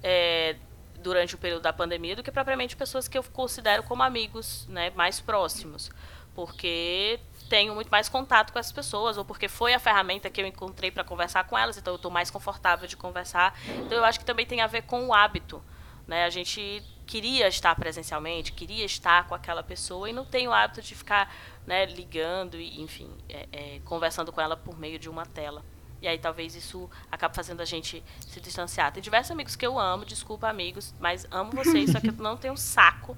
é, 0.02 0.56
durante 0.98 1.34
o 1.34 1.38
período 1.38 1.62
da 1.62 1.72
pandemia 1.72 2.14
do 2.14 2.22
que 2.22 2.30
propriamente 2.30 2.76
pessoas 2.76 3.08
que 3.08 3.16
eu 3.16 3.22
considero 3.24 3.82
como 3.84 4.02
amigos, 4.02 4.66
né, 4.68 4.90
mais 4.94 5.18
próximos, 5.18 5.90
porque 6.34 7.18
tenho 7.48 7.74
muito 7.74 7.88
mais 7.88 8.08
contato 8.08 8.52
com 8.52 8.58
essas 8.58 8.72
pessoas 8.72 9.16
ou 9.16 9.24
porque 9.24 9.48
foi 9.48 9.72
a 9.72 9.78
ferramenta 9.78 10.28
que 10.28 10.40
eu 10.40 10.46
encontrei 10.46 10.90
para 10.90 11.02
conversar 11.02 11.44
com 11.44 11.56
elas, 11.56 11.78
então 11.78 11.94
eu 11.94 11.96
estou 11.96 12.10
mais 12.10 12.30
confortável 12.30 12.86
de 12.86 12.96
conversar. 12.96 13.58
Então 13.66 13.96
eu 13.96 14.04
acho 14.04 14.18
que 14.18 14.24
também 14.26 14.44
tem 14.44 14.60
a 14.60 14.66
ver 14.66 14.82
com 14.82 15.06
o 15.06 15.14
hábito, 15.14 15.62
né? 16.06 16.24
A 16.24 16.30
gente 16.30 16.82
queria 17.12 17.46
estar 17.46 17.74
presencialmente, 17.74 18.52
queria 18.52 18.86
estar 18.86 19.28
com 19.28 19.34
aquela 19.34 19.62
pessoa 19.62 20.08
e 20.08 20.14
não 20.14 20.24
tem 20.24 20.48
o 20.48 20.52
hábito 20.52 20.80
de 20.80 20.94
ficar 20.94 21.30
né, 21.66 21.84
ligando 21.84 22.58
e, 22.58 22.80
enfim, 22.80 23.10
é, 23.28 23.46
é, 23.52 23.80
conversando 23.84 24.32
com 24.32 24.40
ela 24.40 24.56
por 24.56 24.78
meio 24.78 24.98
de 24.98 25.10
uma 25.10 25.26
tela. 25.26 25.62
E 26.00 26.08
aí 26.08 26.18
talvez 26.18 26.54
isso 26.54 26.88
acabe 27.10 27.36
fazendo 27.36 27.60
a 27.60 27.66
gente 27.66 28.02
se 28.20 28.40
distanciar. 28.40 28.90
Tem 28.92 29.02
diversos 29.02 29.30
amigos 29.30 29.54
que 29.54 29.66
eu 29.66 29.78
amo, 29.78 30.06
desculpa 30.06 30.48
amigos, 30.48 30.94
mas 30.98 31.26
amo 31.30 31.52
vocês, 31.52 31.92
só 31.92 32.00
que 32.00 32.08
eu 32.08 32.14
não 32.14 32.34
tenho 32.34 32.56
saco 32.56 33.14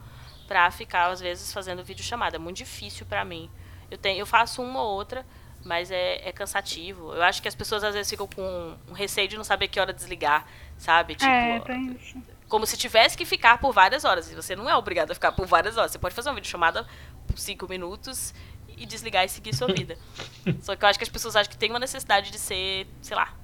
pra 0.48 0.68
ficar, 0.72 1.06
às 1.12 1.20
vezes, 1.20 1.52
fazendo 1.52 1.84
vídeo 1.84 2.02
chamada. 2.02 2.34
É 2.34 2.38
muito 2.38 2.56
difícil 2.56 3.06
para 3.06 3.24
mim. 3.24 3.48
Eu, 3.88 3.96
tenho, 3.96 4.18
eu 4.18 4.26
faço 4.26 4.60
uma 4.60 4.82
ou 4.82 4.90
outra, 4.90 5.24
mas 5.64 5.92
é, 5.92 6.28
é, 6.28 6.32
cansativo. 6.32 7.14
Eu 7.14 7.22
acho 7.22 7.40
que 7.40 7.46
as 7.46 7.54
pessoas 7.54 7.84
às 7.84 7.94
vezes 7.94 8.10
ficam 8.10 8.26
com 8.26 8.76
um 8.88 8.92
receio 8.92 9.28
de 9.28 9.36
não 9.36 9.44
saber 9.44 9.68
que 9.68 9.78
hora 9.78 9.92
desligar, 9.92 10.46
sabe? 10.76 11.14
Tipo, 11.14 11.30
é, 11.30 11.60
tem 11.60 11.92
isso. 11.92 12.33
Como 12.54 12.66
se 12.66 12.76
tivesse 12.76 13.18
que 13.18 13.24
ficar 13.24 13.58
por 13.58 13.72
várias 13.72 14.04
horas. 14.04 14.30
E 14.30 14.34
você 14.36 14.54
não 14.54 14.70
é 14.70 14.76
obrigado 14.76 15.10
a 15.10 15.14
ficar 15.14 15.32
por 15.32 15.44
várias 15.44 15.76
horas. 15.76 15.90
Você 15.90 15.98
pode 15.98 16.14
fazer 16.14 16.28
uma 16.28 16.36
videochamada 16.36 16.86
por 17.26 17.36
cinco 17.36 17.68
minutos 17.68 18.32
e 18.78 18.86
desligar 18.86 19.24
e 19.24 19.28
seguir 19.28 19.52
sua 19.52 19.66
vida. 19.66 19.96
Só 20.62 20.76
que 20.76 20.84
eu 20.84 20.88
acho 20.88 20.96
que 20.96 21.02
as 21.02 21.08
pessoas 21.08 21.34
acham 21.34 21.50
que 21.50 21.58
tem 21.58 21.68
uma 21.70 21.80
necessidade 21.80 22.30
de 22.30 22.38
ser, 22.38 22.86
sei 23.02 23.16
lá, 23.16 23.34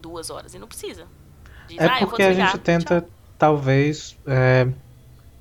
duas 0.00 0.30
horas. 0.30 0.54
E 0.54 0.58
não 0.60 0.68
precisa. 0.68 1.08
Diz, 1.66 1.78
é 1.78 1.84
ah, 1.84 1.96
porque 1.98 2.22
a 2.22 2.32
gente 2.32 2.58
tenta, 2.58 3.00
tchau. 3.00 3.10
talvez, 3.36 4.16
é, 4.24 4.68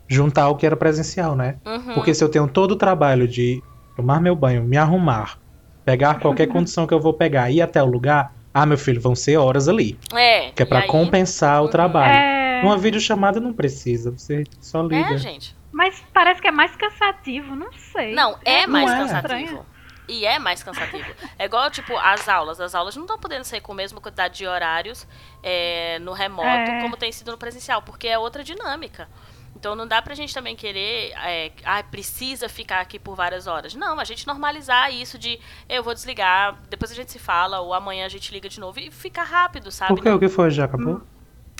juntar 0.07 0.49
o 0.49 0.55
que 0.55 0.65
era 0.65 0.75
presencial, 0.75 1.35
né? 1.35 1.57
Uhum. 1.63 1.93
Porque 1.93 2.15
se 2.15 2.23
eu 2.23 2.29
tenho 2.29 2.47
todo 2.47 2.71
o 2.71 2.75
trabalho 2.77 3.27
de 3.27 3.61
tomar 3.95 4.19
meu 4.19 4.35
banho, 4.35 4.63
me 4.63 4.75
arrumar, 4.75 5.37
pegar 5.85 6.17
qualquer 6.19 6.47
condição 6.47 6.87
que 6.87 6.95
eu 6.95 6.99
vou 6.99 7.13
pegar 7.13 7.51
e 7.51 7.57
ir 7.57 7.61
até 7.61 7.83
o 7.83 7.85
lugar, 7.85 8.33
ah, 8.51 8.65
meu 8.65 8.75
filho, 8.79 8.99
vão 8.99 9.13
ser 9.13 9.37
horas 9.37 9.67
ali. 9.67 9.99
É. 10.15 10.49
Que 10.49 10.63
é 10.63 10.65
pra 10.65 10.87
compensar 10.87 11.61
o 11.61 11.65
uhum. 11.65 11.69
trabalho. 11.69 12.11
É... 12.11 12.38
Uma 12.63 12.77
videochamada 12.77 13.39
não 13.39 13.53
precisa, 13.53 14.11
você 14.11 14.43
só 14.59 14.81
liga. 14.81 15.13
É, 15.13 15.17
gente. 15.17 15.55
Mas 15.71 16.03
parece 16.13 16.41
que 16.41 16.47
é 16.47 16.51
mais 16.51 16.75
cansativo, 16.75 17.55
não 17.55 17.71
sei. 17.71 18.13
Não, 18.13 18.37
é, 18.43 18.61
é 18.63 18.67
mais 18.67 18.89
não 18.89 19.07
cansativo. 19.07 19.65
É. 19.75 19.79
E 20.09 20.25
é 20.25 20.39
mais 20.39 20.63
cansativo. 20.63 21.05
É 21.37 21.45
igual, 21.45 21.69
tipo, 21.69 21.95
as 21.95 22.27
aulas. 22.27 22.59
As 22.59 22.73
aulas 22.73 22.95
não 22.95 23.03
estão 23.03 23.19
podendo 23.19 23.43
ser 23.43 23.61
com 23.61 23.73
a 23.73 23.75
mesma 23.75 24.01
quantidade 24.01 24.39
de 24.39 24.47
horários 24.47 25.07
é, 25.43 25.99
no 25.99 26.13
remoto 26.13 26.47
é. 26.47 26.81
como 26.81 26.97
tem 26.97 27.11
sido 27.11 27.31
no 27.31 27.37
presencial, 27.37 27.83
porque 27.83 28.07
é 28.07 28.17
outra 28.17 28.43
dinâmica. 28.43 29.07
Então 29.55 29.75
não 29.75 29.87
dá 29.87 30.01
pra 30.01 30.15
gente 30.15 30.33
também 30.33 30.55
querer, 30.55 31.11
é, 31.17 31.51
ah, 31.65 31.83
precisa 31.83 32.47
ficar 32.47 32.79
aqui 32.79 32.97
por 32.97 33.15
várias 33.15 33.45
horas. 33.45 33.75
Não, 33.75 33.99
a 33.99 34.03
gente 34.03 34.25
normalizar 34.25 34.93
isso 34.93 35.17
de 35.17 35.39
eu 35.67 35.83
vou 35.83 35.93
desligar, 35.93 36.57
depois 36.69 36.91
a 36.91 36.95
gente 36.95 37.11
se 37.11 37.19
fala, 37.19 37.59
ou 37.59 37.73
amanhã 37.73 38.05
a 38.05 38.09
gente 38.09 38.31
liga 38.31 38.47
de 38.47 38.59
novo 38.59 38.79
e 38.79 38.89
fica 38.89 39.21
rápido, 39.21 39.69
sabe? 39.69 39.93
Por 39.93 40.01
que? 40.01 40.09
O 40.09 40.19
que 40.19 40.29
foi? 40.29 40.49
Já 40.49 40.65
acabou? 40.65 41.01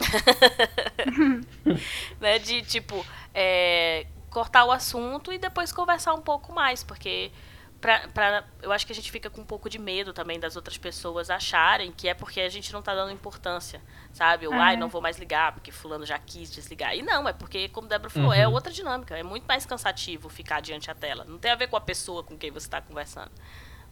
né, 2.20 2.40
de 2.40 2.62
tipo, 2.64 3.06
é, 3.34 4.06
cortar 4.30 4.66
o 4.66 4.72
assunto 4.72 5.34
e 5.34 5.38
depois 5.38 5.72
conversar 5.72 6.14
um 6.14 6.22
pouco 6.22 6.54
mais, 6.54 6.84
porque 6.84 7.32
pra, 7.80 8.08
pra, 8.10 8.44
eu 8.62 8.72
acho 8.72 8.86
que 8.86 8.92
a 8.92 8.96
gente 8.96 9.12
fica 9.12 9.30
com 9.30 9.42
um 9.42 9.46
pouco 9.46 9.70
de 9.70 9.80
medo 9.80 10.14
também 10.14 10.40
das 10.40 10.56
outras 10.56 10.78
pessoas 10.78 11.30
acharem 11.30 11.92
que 11.92 12.08
é 12.08 12.14
porque 12.14 12.42
a 12.42 12.50
gente 12.50 12.72
não 12.74 12.82
tá 12.82 12.94
dando 12.94 13.12
importância, 13.12 13.82
sabe? 14.12 14.48
Ou, 14.48 14.54
ai, 14.54 14.76
não 14.76 14.90
vou 14.90 15.02
mais 15.02 15.18
ligar 15.18 15.54
porque 15.54 15.72
fulano 15.72 16.06
já 16.06 16.20
quis 16.20 16.52
desligar. 16.52 16.96
E 16.96 17.02
não, 17.02 17.28
é 17.28 17.34
porque, 17.34 17.70
como 17.70 17.88
Débora 17.88 18.10
falou, 18.10 18.34
é 18.34 18.38
uhum. 18.38 18.44
é 18.44 18.48
outra 18.48 18.72
dinâmica. 18.72 19.18
É 19.18 19.24
muito 19.24 19.46
mais 19.46 19.66
cansativo 19.66 20.30
ficar 20.30 20.62
diante 20.62 20.88
da 20.88 20.96
tela. 20.96 21.26
Não 21.26 21.38
tem 21.38 21.52
a 21.52 21.56
ver 21.56 21.68
com 21.68 21.76
a 21.76 21.82
pessoa 21.82 22.24
com 22.24 22.38
quem 22.38 22.52
você 22.52 22.68
está 22.68 22.82
conversando. 22.82 23.32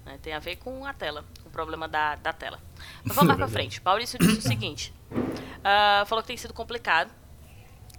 Né? 0.07 0.17
Tem 0.21 0.33
a 0.33 0.39
ver 0.39 0.55
com 0.55 0.85
a 0.85 0.93
tela, 0.93 1.25
com 1.43 1.49
o 1.49 1.51
problema 1.51 1.87
da, 1.87 2.15
da 2.15 2.31
tela. 2.31 2.59
Mas 3.03 3.15
vamos 3.15 3.27
mais 3.27 3.37
pra 3.37 3.47
frente. 3.51 3.81
Maurício 3.83 4.17
disse 4.17 4.39
o 4.39 4.41
seguinte. 4.41 4.93
Uh, 5.11 6.05
falou 6.05 6.23
que 6.23 6.27
tem 6.27 6.37
sido 6.37 6.53
complicado. 6.53 7.11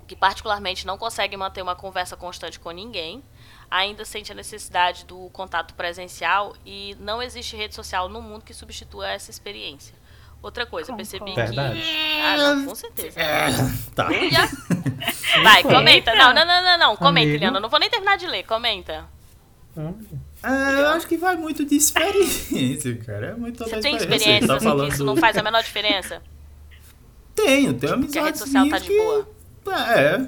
Que 0.07 0.17
particularmente 0.17 0.87
não 0.87 0.97
consegue 0.97 1.37
manter 1.37 1.61
uma 1.61 1.77
conversa 1.77 2.17
constante 2.17 2.59
com 2.59 2.71
ninguém 2.71 3.23
ainda 3.71 4.05
sente 4.05 4.33
a 4.33 4.35
necessidade 4.35 5.05
do 5.05 5.29
contato 5.31 5.75
presencial 5.75 6.57
e 6.65 6.97
não 6.99 7.23
existe 7.23 7.57
rede 7.57 7.75
social 7.75 8.09
no 8.09 8.23
mundo 8.23 8.45
que 8.45 8.55
substitua 8.55 9.09
essa 9.09 9.31
experiência. 9.31 9.95
Outra 10.41 10.65
coisa, 10.65 10.95
percebi 10.95 11.35
Verdade. 11.35 11.81
que. 11.81 12.21
Ah, 12.23 12.37
não, 12.37 12.67
com 12.67 12.75
certeza. 12.75 13.21
É, 13.21 13.49
tá. 13.95 14.09
Vai, 15.43 15.63
comenta. 15.65 16.15
Não, 16.15 16.33
não, 16.33 16.47
não, 16.47 16.63
não, 16.63 16.79
não. 16.79 16.97
Comenta, 16.97 17.37
Liana. 17.37 17.59
Não 17.59 17.69
vou 17.69 17.81
nem 17.81 17.91
terminar 17.91 18.17
de 18.17 18.27
ler. 18.27 18.45
Comenta. 18.45 19.05
Ah, 20.43 20.73
eu 20.73 20.87
acho 20.89 21.07
que 21.07 21.17
vai 21.17 21.37
muito 21.37 21.65
de 21.65 21.77
experiência, 21.77 22.97
cara. 23.05 23.29
É 23.29 23.35
muito 23.35 23.65
Você 23.65 23.81
tem 23.81 23.97
experiência, 23.97 24.47
tá 24.47 24.61
falando... 24.61 24.89
que 24.89 24.95
isso 24.95 25.05
não 25.05 25.17
faz 25.17 25.37
a 25.37 25.43
menor 25.43 25.63
diferença? 25.63 26.23
Tenho, 27.35 27.75
tenho 27.75 27.95
amizade. 27.95 28.19
A 28.19 28.25
rede 28.25 28.39
social 28.39 28.69
tá 28.69 28.79
de 28.79 28.87
que... 28.87 28.97
boa. 28.97 29.29
É, 29.95 30.27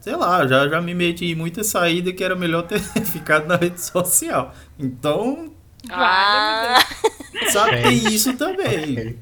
sei 0.00 0.14
lá, 0.16 0.46
já, 0.46 0.68
já 0.68 0.80
me 0.80 0.94
meti 0.94 1.26
em 1.26 1.34
muita 1.34 1.64
saída 1.64 2.12
que 2.12 2.22
era 2.22 2.36
melhor 2.36 2.62
ter 2.62 2.78
ficado 3.06 3.46
na 3.46 3.56
rede 3.56 3.80
social. 3.80 4.54
Então. 4.78 5.52
Ah. 5.90 6.78
Sabe, 7.50 7.82
tem 7.82 8.08
isso 8.08 8.34
também. 8.34 9.18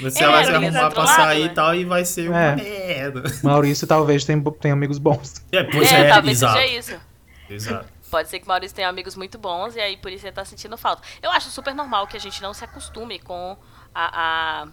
Você 0.00 0.24
é, 0.24 0.26
vai 0.26 0.44
se 0.44 0.50
arrumar 0.50 0.90
pra 0.90 1.06
sair 1.06 1.40
né? 1.40 1.46
e 1.46 1.48
tal 1.50 1.74
e 1.74 1.84
vai 1.84 2.04
ser 2.04 2.30
uma 2.30 2.40
é. 2.40 2.56
merda. 2.56 3.22
Maurício 3.42 3.86
talvez 3.86 4.24
tenha, 4.24 4.42
tenha 4.60 4.74
amigos 4.74 4.98
bons. 4.98 5.44
É, 5.52 5.62
pois 5.62 5.92
é, 5.92 6.06
é 6.06 6.08
talvez 6.08 6.38
exato. 6.38 6.58
seja 6.58 6.78
isso. 6.78 6.94
Exato. 7.50 7.86
Pode 8.10 8.28
ser 8.28 8.40
que 8.40 8.48
Maurício 8.48 8.74
tenha 8.74 8.88
amigos 8.88 9.14
muito 9.14 9.38
bons 9.38 9.76
e 9.76 9.80
aí 9.80 9.96
por 9.96 10.10
isso 10.10 10.26
ele 10.26 10.32
tá 10.32 10.44
sentindo 10.44 10.76
falta. 10.76 11.02
Eu 11.22 11.30
acho 11.30 11.48
super 11.50 11.74
normal 11.74 12.06
que 12.06 12.16
a 12.16 12.20
gente 12.20 12.42
não 12.42 12.52
se 12.52 12.64
acostume 12.64 13.18
com 13.18 13.56
a, 13.94 14.62
a 14.62 14.68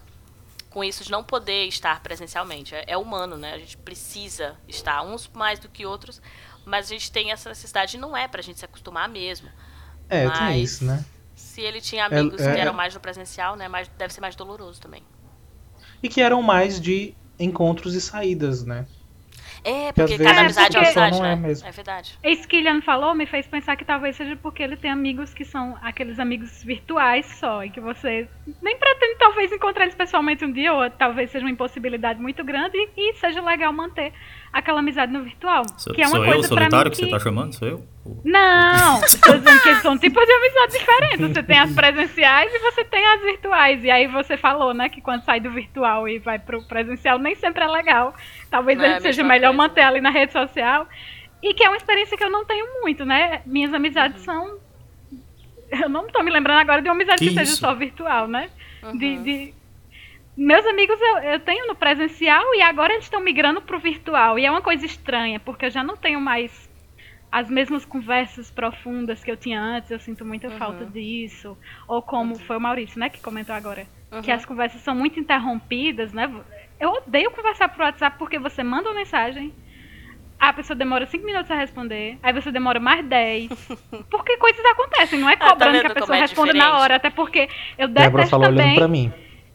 com 0.70 0.84
isso 0.84 1.02
de 1.04 1.10
não 1.10 1.24
poder 1.24 1.66
estar 1.66 2.00
presencialmente. 2.02 2.74
É, 2.74 2.84
é, 2.88 2.96
humano, 2.96 3.36
né? 3.36 3.54
A 3.54 3.58
gente 3.58 3.76
precisa 3.78 4.56
estar, 4.66 5.02
uns 5.02 5.28
mais 5.32 5.58
do 5.58 5.68
que 5.68 5.86
outros, 5.86 6.20
mas 6.64 6.86
a 6.86 6.88
gente 6.88 7.10
tem 7.10 7.32
essa 7.32 7.48
necessidade 7.48 7.96
e 7.96 8.00
não 8.00 8.16
é 8.16 8.28
pra 8.28 8.42
gente 8.42 8.58
se 8.58 8.64
acostumar 8.64 9.08
mesmo. 9.08 9.48
É, 10.08 10.26
mas, 10.26 10.38
tem 10.38 10.62
isso, 10.62 10.84
né? 10.84 11.04
Se 11.34 11.60
ele 11.60 11.80
tinha 11.80 12.06
amigos 12.06 12.40
é, 12.40 12.50
é, 12.50 12.54
que 12.54 12.60
eram 12.60 12.72
mais 12.72 12.94
no 12.94 13.00
presencial, 13.00 13.56
né? 13.56 13.68
Mas 13.68 13.88
deve 13.96 14.12
ser 14.12 14.20
mais 14.20 14.36
doloroso 14.36 14.80
também. 14.80 15.02
E 16.02 16.08
que 16.08 16.20
eram 16.20 16.42
mais 16.42 16.80
de 16.80 17.14
encontros 17.38 17.94
e 17.94 18.00
saídas, 18.00 18.64
né? 18.64 18.86
É, 19.64 19.92
porque 19.92 20.18
cada 20.18 20.40
amizade 20.40 20.76
é 20.76 20.80
uma 20.80 20.86
amizade, 20.86 21.20
né? 21.20 21.32
É, 21.32 21.36
mesmo. 21.36 21.68
é 21.68 21.70
verdade. 21.70 22.18
Isso 22.24 22.48
que 22.48 22.56
Ilian 22.58 22.80
falou 22.82 23.14
me 23.14 23.26
fez 23.26 23.46
pensar 23.46 23.76
que 23.76 23.84
talvez 23.84 24.16
seja 24.16 24.36
porque 24.36 24.62
ele 24.62 24.76
tem 24.76 24.90
amigos 24.90 25.34
que 25.34 25.44
são 25.44 25.76
aqueles 25.82 26.18
amigos 26.18 26.62
virtuais 26.62 27.26
só, 27.26 27.64
e 27.64 27.70
que 27.70 27.80
você 27.80 28.28
nem 28.62 28.76
pretende 28.76 29.16
talvez 29.18 29.52
encontrar 29.52 29.84
eles 29.84 29.94
pessoalmente 29.94 30.44
um 30.44 30.52
dia, 30.52 30.72
ou 30.72 30.90
talvez 30.90 31.30
seja 31.30 31.44
uma 31.44 31.50
impossibilidade 31.50 32.20
muito 32.20 32.44
grande, 32.44 32.76
e 32.96 33.14
seja 33.14 33.40
legal 33.40 33.72
manter 33.72 34.12
aquela 34.52 34.80
amizade 34.80 35.12
no 35.12 35.22
virtual. 35.22 35.64
Sou, 35.76 35.92
que 35.92 36.02
é 36.02 36.06
uma 36.06 36.16
sou 36.16 36.24
coisa 36.24 36.38
eu, 36.38 36.42
solitário, 36.44 36.90
que... 36.90 36.96
que 36.98 37.04
você 37.04 37.10
tá 37.10 37.18
chamando? 37.18 37.54
Sou 37.54 37.68
eu? 37.68 37.84
Não! 38.24 39.00
Tô 39.22 39.36
dizendo 39.36 39.62
que 39.62 39.74
são 39.76 39.98
tipos 39.98 40.24
de 40.24 40.32
amizades 40.32 40.78
diferentes. 40.78 41.20
Você 41.20 41.42
tem 41.42 41.58
as 41.58 41.72
presenciais 41.72 42.52
e 42.54 42.58
você 42.58 42.84
tem 42.84 43.06
as 43.06 43.20
virtuais. 43.22 43.84
E 43.84 43.90
aí 43.90 44.06
você 44.06 44.36
falou, 44.36 44.72
né, 44.72 44.88
que 44.88 45.00
quando 45.00 45.24
sai 45.24 45.40
do 45.40 45.50
virtual 45.50 46.08
e 46.08 46.18
vai 46.18 46.38
pro 46.38 46.62
presencial, 46.64 47.18
nem 47.18 47.34
sempre 47.34 47.64
é 47.64 47.68
legal. 47.68 48.14
Talvez 48.50 48.80
é, 48.80 49.00
seja 49.00 49.22
melhor 49.22 49.48
coisa. 49.48 49.62
manter 49.68 49.82
ali 49.82 50.00
na 50.00 50.10
rede 50.10 50.32
social. 50.32 50.88
E 51.42 51.54
que 51.54 51.62
é 51.62 51.68
uma 51.68 51.76
experiência 51.76 52.16
que 52.16 52.24
eu 52.24 52.30
não 52.30 52.44
tenho 52.44 52.66
muito, 52.80 53.04
né? 53.04 53.42
Minhas 53.46 53.72
amizades 53.72 54.18
uhum. 54.18 54.24
são. 54.24 54.58
Eu 55.70 55.88
não 55.88 56.08
tô 56.08 56.22
me 56.22 56.30
lembrando 56.30 56.60
agora 56.60 56.80
de 56.80 56.88
uma 56.88 56.94
amizade 56.94 57.18
que, 57.18 57.28
que 57.28 57.34
seja 57.34 57.52
só 57.52 57.74
virtual, 57.74 58.26
né? 58.26 58.50
Uhum. 58.82 58.96
De, 58.96 59.16
de, 59.18 59.54
meus 60.38 60.64
amigos 60.66 60.96
eu, 61.00 61.18
eu 61.18 61.40
tenho 61.40 61.66
no 61.66 61.74
presencial 61.74 62.54
e 62.54 62.62
agora 62.62 62.92
eles 62.92 63.06
estão 63.06 63.20
migrando 63.20 63.60
pro 63.60 63.80
virtual. 63.80 64.38
E 64.38 64.46
é 64.46 64.50
uma 64.50 64.62
coisa 64.62 64.86
estranha, 64.86 65.40
porque 65.40 65.66
eu 65.66 65.70
já 65.70 65.82
não 65.82 65.96
tenho 65.96 66.20
mais 66.20 66.70
as 67.30 67.50
mesmas 67.50 67.84
conversas 67.84 68.48
profundas 68.48 69.22
que 69.24 69.30
eu 69.32 69.36
tinha 69.36 69.60
antes. 69.60 69.90
Eu 69.90 69.98
sinto 69.98 70.24
muita 70.24 70.48
uhum. 70.48 70.56
falta 70.56 70.86
disso. 70.86 71.58
Ou 71.88 72.00
como 72.00 72.34
uhum. 72.34 72.38
foi 72.38 72.56
o 72.56 72.60
Maurício, 72.60 73.00
né, 73.00 73.08
que 73.08 73.20
comentou 73.20 73.52
agora. 73.52 73.84
Uhum. 74.12 74.22
Que 74.22 74.30
as 74.30 74.44
conversas 74.44 74.80
são 74.80 74.94
muito 74.94 75.18
interrompidas, 75.18 76.12
né? 76.12 76.32
Eu 76.78 76.90
odeio 76.90 77.32
conversar 77.32 77.68
por 77.68 77.80
WhatsApp 77.80 78.16
porque 78.16 78.38
você 78.38 78.62
manda 78.62 78.88
uma 78.88 78.94
mensagem. 78.94 79.52
A 80.38 80.52
pessoa 80.52 80.76
demora 80.76 81.04
5 81.04 81.26
minutos 81.26 81.50
a 81.50 81.56
responder, 81.56 82.16
aí 82.22 82.32
você 82.32 82.52
demora 82.52 82.78
mais 82.78 83.04
10. 83.04 83.48
Porque 84.08 84.36
coisas 84.36 84.64
acontecem, 84.66 85.18
não 85.18 85.28
é 85.28 85.34
cobrando 85.34 85.78
ah, 85.78 85.82
tá 85.82 85.86
que 85.86 85.86
a 85.86 85.94
pessoa 85.96 86.16
é 86.16 86.20
responda 86.20 86.52
na 86.54 86.78
hora, 86.78 86.94
até 86.94 87.10
porque 87.10 87.48
eu 87.76 87.88
detesto 87.88 88.10
Débora 88.10 88.26
falou 88.28 88.46
também. 88.46 88.66
olhando 88.66 88.76
pra 88.76 88.86
mim. 88.86 89.12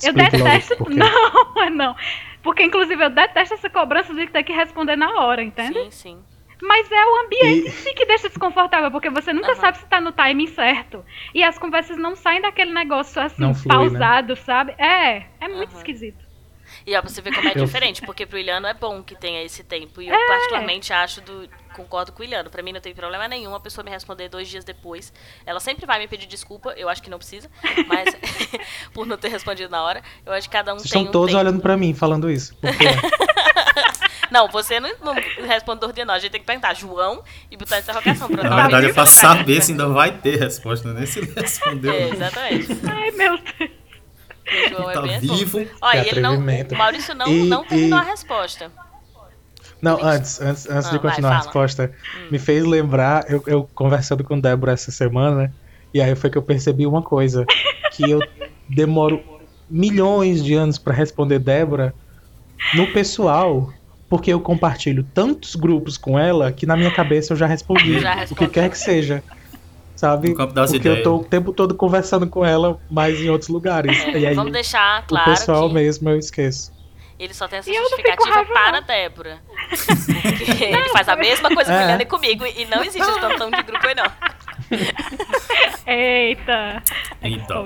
Eu 0.07 0.13
detesto. 0.13 0.75
Não, 0.89 1.69
não. 1.69 1.95
Porque, 2.41 2.63
inclusive, 2.63 3.03
eu 3.03 3.09
detesto 3.09 3.53
essa 3.53 3.69
cobrança 3.69 4.13
de 4.13 4.27
ter 4.27 4.43
que 4.43 4.51
responder 4.51 4.95
na 4.95 5.21
hora, 5.21 5.41
entende? 5.41 5.83
Sim, 5.85 5.91
sim. 5.91 6.23
Mas 6.61 6.89
é 6.91 7.05
o 7.05 7.25
ambiente 7.25 7.65
e... 7.65 7.67
em 7.67 7.71
si 7.71 7.93
que 7.93 8.05
deixa 8.05 8.29
desconfortável, 8.29 8.89
porque 8.91 9.09
você 9.09 9.33
nunca 9.33 9.49
uhum. 9.49 9.55
sabe 9.55 9.77
se 9.77 9.85
tá 9.85 9.99
no 9.99 10.11
timing 10.11 10.47
certo. 10.47 11.03
E 11.33 11.43
as 11.43 11.57
conversas 11.57 11.97
não 11.97 12.15
saem 12.15 12.41
daquele 12.41 12.71
negócio 12.71 13.21
assim, 13.21 13.53
flui, 13.53 13.67
né? 13.67 13.75
pausado, 13.75 14.33
né? 14.33 14.35
sabe? 14.35 14.75
É, 14.77 15.25
é 15.41 15.47
muito 15.47 15.71
uhum. 15.71 15.77
esquisito. 15.77 16.22
E 16.85 16.95
ó, 16.95 17.01
você 17.01 17.21
vê 17.21 17.31
como 17.31 17.47
é 17.47 17.53
eu... 17.55 17.65
diferente, 17.65 18.01
porque 18.01 18.25
pro 18.25 18.37
Iliano 18.37 18.67
é 18.67 18.73
bom 18.73 19.01
que 19.01 19.15
tenha 19.15 19.41
esse 19.43 19.63
tempo. 19.63 20.01
E 20.01 20.09
eu 20.09 20.15
é. 20.15 20.27
particularmente 20.27 20.91
acho 20.93 21.21
do. 21.21 21.49
Concordo 21.73 22.11
com 22.11 22.21
o 22.21 22.25
Iliano. 22.25 22.49
Pra 22.49 22.61
mim 22.61 22.71
não 22.71 22.81
tem 22.81 22.93
problema 22.93 23.27
nenhum 23.27 23.55
a 23.55 23.59
pessoa 23.59 23.83
me 23.83 23.89
responder 23.89 24.29
dois 24.29 24.47
dias 24.47 24.63
depois. 24.63 25.11
Ela 25.45 25.59
sempre 25.59 25.85
vai 25.85 25.97
me 25.99 26.07
pedir 26.07 26.27
desculpa, 26.27 26.73
eu 26.77 26.87
acho 26.87 27.01
que 27.01 27.09
não 27.09 27.17
precisa, 27.17 27.49
mas 27.87 28.15
por 28.93 29.07
não 29.07 29.17
ter 29.17 29.29
respondido 29.29 29.69
na 29.69 29.81
hora. 29.81 30.03
Eu 30.25 30.33
acho 30.33 30.47
que 30.47 30.53
cada 30.53 30.73
um 30.73 30.77
Vocês 30.77 30.91
tem. 30.91 31.01
Estão 31.01 31.09
um 31.09 31.11
todos 31.11 31.31
tempo. 31.31 31.39
olhando 31.39 31.61
pra 31.61 31.75
mim 31.75 31.93
falando 31.93 32.29
isso. 32.29 32.55
Porque... 32.61 32.85
Não, 34.33 34.47
você 34.47 34.79
não, 34.79 34.89
não 35.03 35.13
responde 35.45 36.03
não. 36.03 36.15
A 36.15 36.17
gente 36.17 36.31
tem 36.31 36.41
que 36.41 36.47
perguntar 36.47 36.73
João 36.73 37.21
e 37.51 37.55
botar 37.55 37.77
interrogação. 37.77 38.27
Pra 38.27 38.49
Na 38.49 38.63
verdade, 38.63 38.89
é 38.89 38.93
pra 38.93 39.05
saber 39.05 39.61
se 39.61 39.73
ainda 39.73 39.87
vai 39.89 40.11
ter 40.11 40.39
resposta, 40.39 40.91
né? 40.91 41.05
Se 41.05 41.19
ele 41.19 41.31
respondeu. 41.37 41.93
É, 41.93 42.09
exatamente. 42.09 42.67
Ai, 42.83 43.11
meu 43.11 43.37
Deus. 43.37 43.71
O 44.73 44.77
João 44.77 44.89
é 44.89 44.93
tá 44.93 45.01
bem 45.01 45.19
vivo. 45.19 45.65
Olha, 45.81 46.07
ele 46.07 46.19
não, 46.19 46.37
o 46.37 46.77
Maurício 46.77 47.15
não, 47.15 47.27
e, 47.27 47.43
não 47.43 47.63
terminou 47.63 47.99
e... 47.99 48.01
a 48.01 48.05
resposta. 48.05 48.71
Não, 49.81 50.01
antes, 50.01 50.39
antes, 50.39 50.69
antes 50.69 50.87
ah, 50.87 50.91
de 50.91 50.99
continuar 50.99 51.29
vai, 51.29 51.37
a 51.39 51.41
resposta, 51.41 51.91
hum. 52.17 52.27
me 52.31 52.39
fez 52.39 52.63
lembrar, 52.63 53.29
eu, 53.29 53.43
eu 53.45 53.69
conversando 53.75 54.23
com 54.23 54.39
Débora 54.39 54.71
essa 54.71 54.91
semana, 54.91 55.53
e 55.93 55.99
aí 55.99 56.15
foi 56.15 56.29
que 56.29 56.37
eu 56.37 56.41
percebi 56.41 56.87
uma 56.87 57.01
coisa, 57.01 57.45
que 57.91 58.09
eu 58.09 58.19
demoro 58.69 59.21
milhões 59.69 60.41
de 60.41 60.53
anos 60.53 60.77
para 60.77 60.93
responder 60.93 61.39
Débora 61.39 61.93
no 62.73 62.87
pessoal, 62.93 63.73
porque 64.07 64.31
eu 64.31 64.39
compartilho 64.39 65.03
tantos 65.13 65.53
grupos 65.55 65.97
com 65.97 66.17
ela 66.17 66.49
que 66.51 66.65
na 66.65 66.77
minha 66.77 66.91
cabeça 66.91 67.33
eu 67.33 67.37
já 67.37 67.45
respondi, 67.45 67.99
já 67.99 68.25
o 68.31 68.35
que 68.35 68.47
quer 68.47 68.69
que 68.69 68.77
seja 68.77 69.21
sabe? 69.95 70.33
Porque 70.33 70.77
ideias. 70.77 70.97
eu 70.97 71.03
tô 71.03 71.15
o 71.17 71.23
tempo 71.23 71.53
todo 71.53 71.75
conversando 71.75 72.27
com 72.27 72.45
ela, 72.45 72.79
mas 72.89 73.19
em 73.19 73.29
outros 73.29 73.49
lugares. 73.49 73.97
É, 73.99 74.19
e 74.19 74.25
aí, 74.27 74.35
vamos 74.35 74.51
deixar 74.51 75.05
claro. 75.07 75.31
O 75.31 75.33
pessoal 75.33 75.67
que... 75.67 75.75
mesmo 75.75 76.09
eu 76.09 76.17
esqueço. 76.17 76.73
Ele 77.19 77.33
só 77.33 77.47
tem 77.47 77.59
essa 77.59 77.71
justificativa 77.71 78.43
para 78.45 78.77
a 78.79 78.81
Débora. 78.81 79.39
Porque 79.69 80.63
ele 80.63 80.89
faz 80.89 81.07
a 81.07 81.15
mesma 81.15 81.53
coisa 81.53 81.71
é. 81.71 81.75
com 81.75 81.83
Eliana 81.83 82.01
e 82.01 82.05
comigo. 82.05 82.45
E 82.45 82.65
não 82.65 82.83
existe 82.83 83.01
esse 83.01 83.19
tantão 83.19 83.51
de 83.51 83.63
grupo 83.63 83.87
aí, 83.87 83.95
não. 83.95 84.11
Eita. 85.85 86.83
Então. 87.21 87.63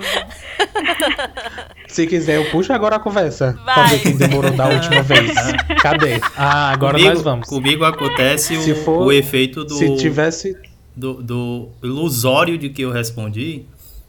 Se 1.88 2.06
quiser, 2.06 2.36
eu 2.36 2.50
puxo 2.50 2.72
agora 2.72 2.96
a 2.96 3.00
conversa. 3.00 3.58
Vai. 3.64 3.74
Pra 3.74 3.84
ver 3.84 3.98
quem 4.00 4.16
demorou 4.16 4.52
da 4.52 4.68
última 4.68 5.00
vez. 5.02 5.32
Cadê? 5.80 6.20
Ah, 6.36 6.70
agora 6.70 6.98
comigo, 6.98 7.14
nós 7.14 7.22
vamos. 7.22 7.48
Comigo 7.48 7.84
acontece 7.84 8.54
o, 8.56 8.76
for, 8.84 9.06
o 9.06 9.12
efeito 9.12 9.64
do. 9.64 9.74
Se 9.74 9.96
tivesse 9.96 10.56
do, 10.98 11.22
do 11.22 11.68
ilusório 11.82 12.58
de 12.58 12.68
que 12.68 12.82
eu 12.82 12.90
respondi, 12.90 13.64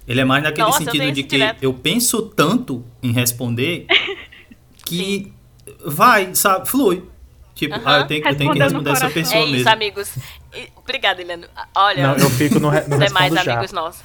ele 0.08 0.22
é 0.22 0.26
mais 0.26 0.44
naquele 0.44 0.68
Nossa, 0.68 0.84
sentido 0.84 1.12
de 1.12 1.24
que 1.24 1.38
direto. 1.38 1.64
eu 1.64 1.74
penso 1.74 2.22
tanto 2.24 2.84
em 3.02 3.12
responder 3.12 3.86
que 4.86 5.32
vai, 5.86 6.34
sabe, 6.34 6.68
flui. 6.68 7.04
Tipo, 7.54 7.76
uh 7.76 7.80
-huh. 7.80 7.84
ah, 7.86 8.00
eu 8.00 8.08
tenho, 8.08 8.28
eu 8.28 8.36
tenho 8.38 8.54
que 8.54 8.60
responder 8.60 8.90
essa 8.92 9.10
pessoa 9.10 9.42
é 9.42 9.44
isso, 9.44 9.52
mesmo. 9.52 9.70
amigos. 9.70 10.12
Obrigada, 10.78 11.22
Helena. 11.22 11.48
Olha, 11.76 12.08
Não, 12.08 12.18
eu 12.18 12.30
fico 12.30 12.60
no, 12.60 12.72
no 12.72 12.98
demais 13.06 13.34
já. 13.34 13.54
amigos 13.54 13.72
nossos. 13.72 14.02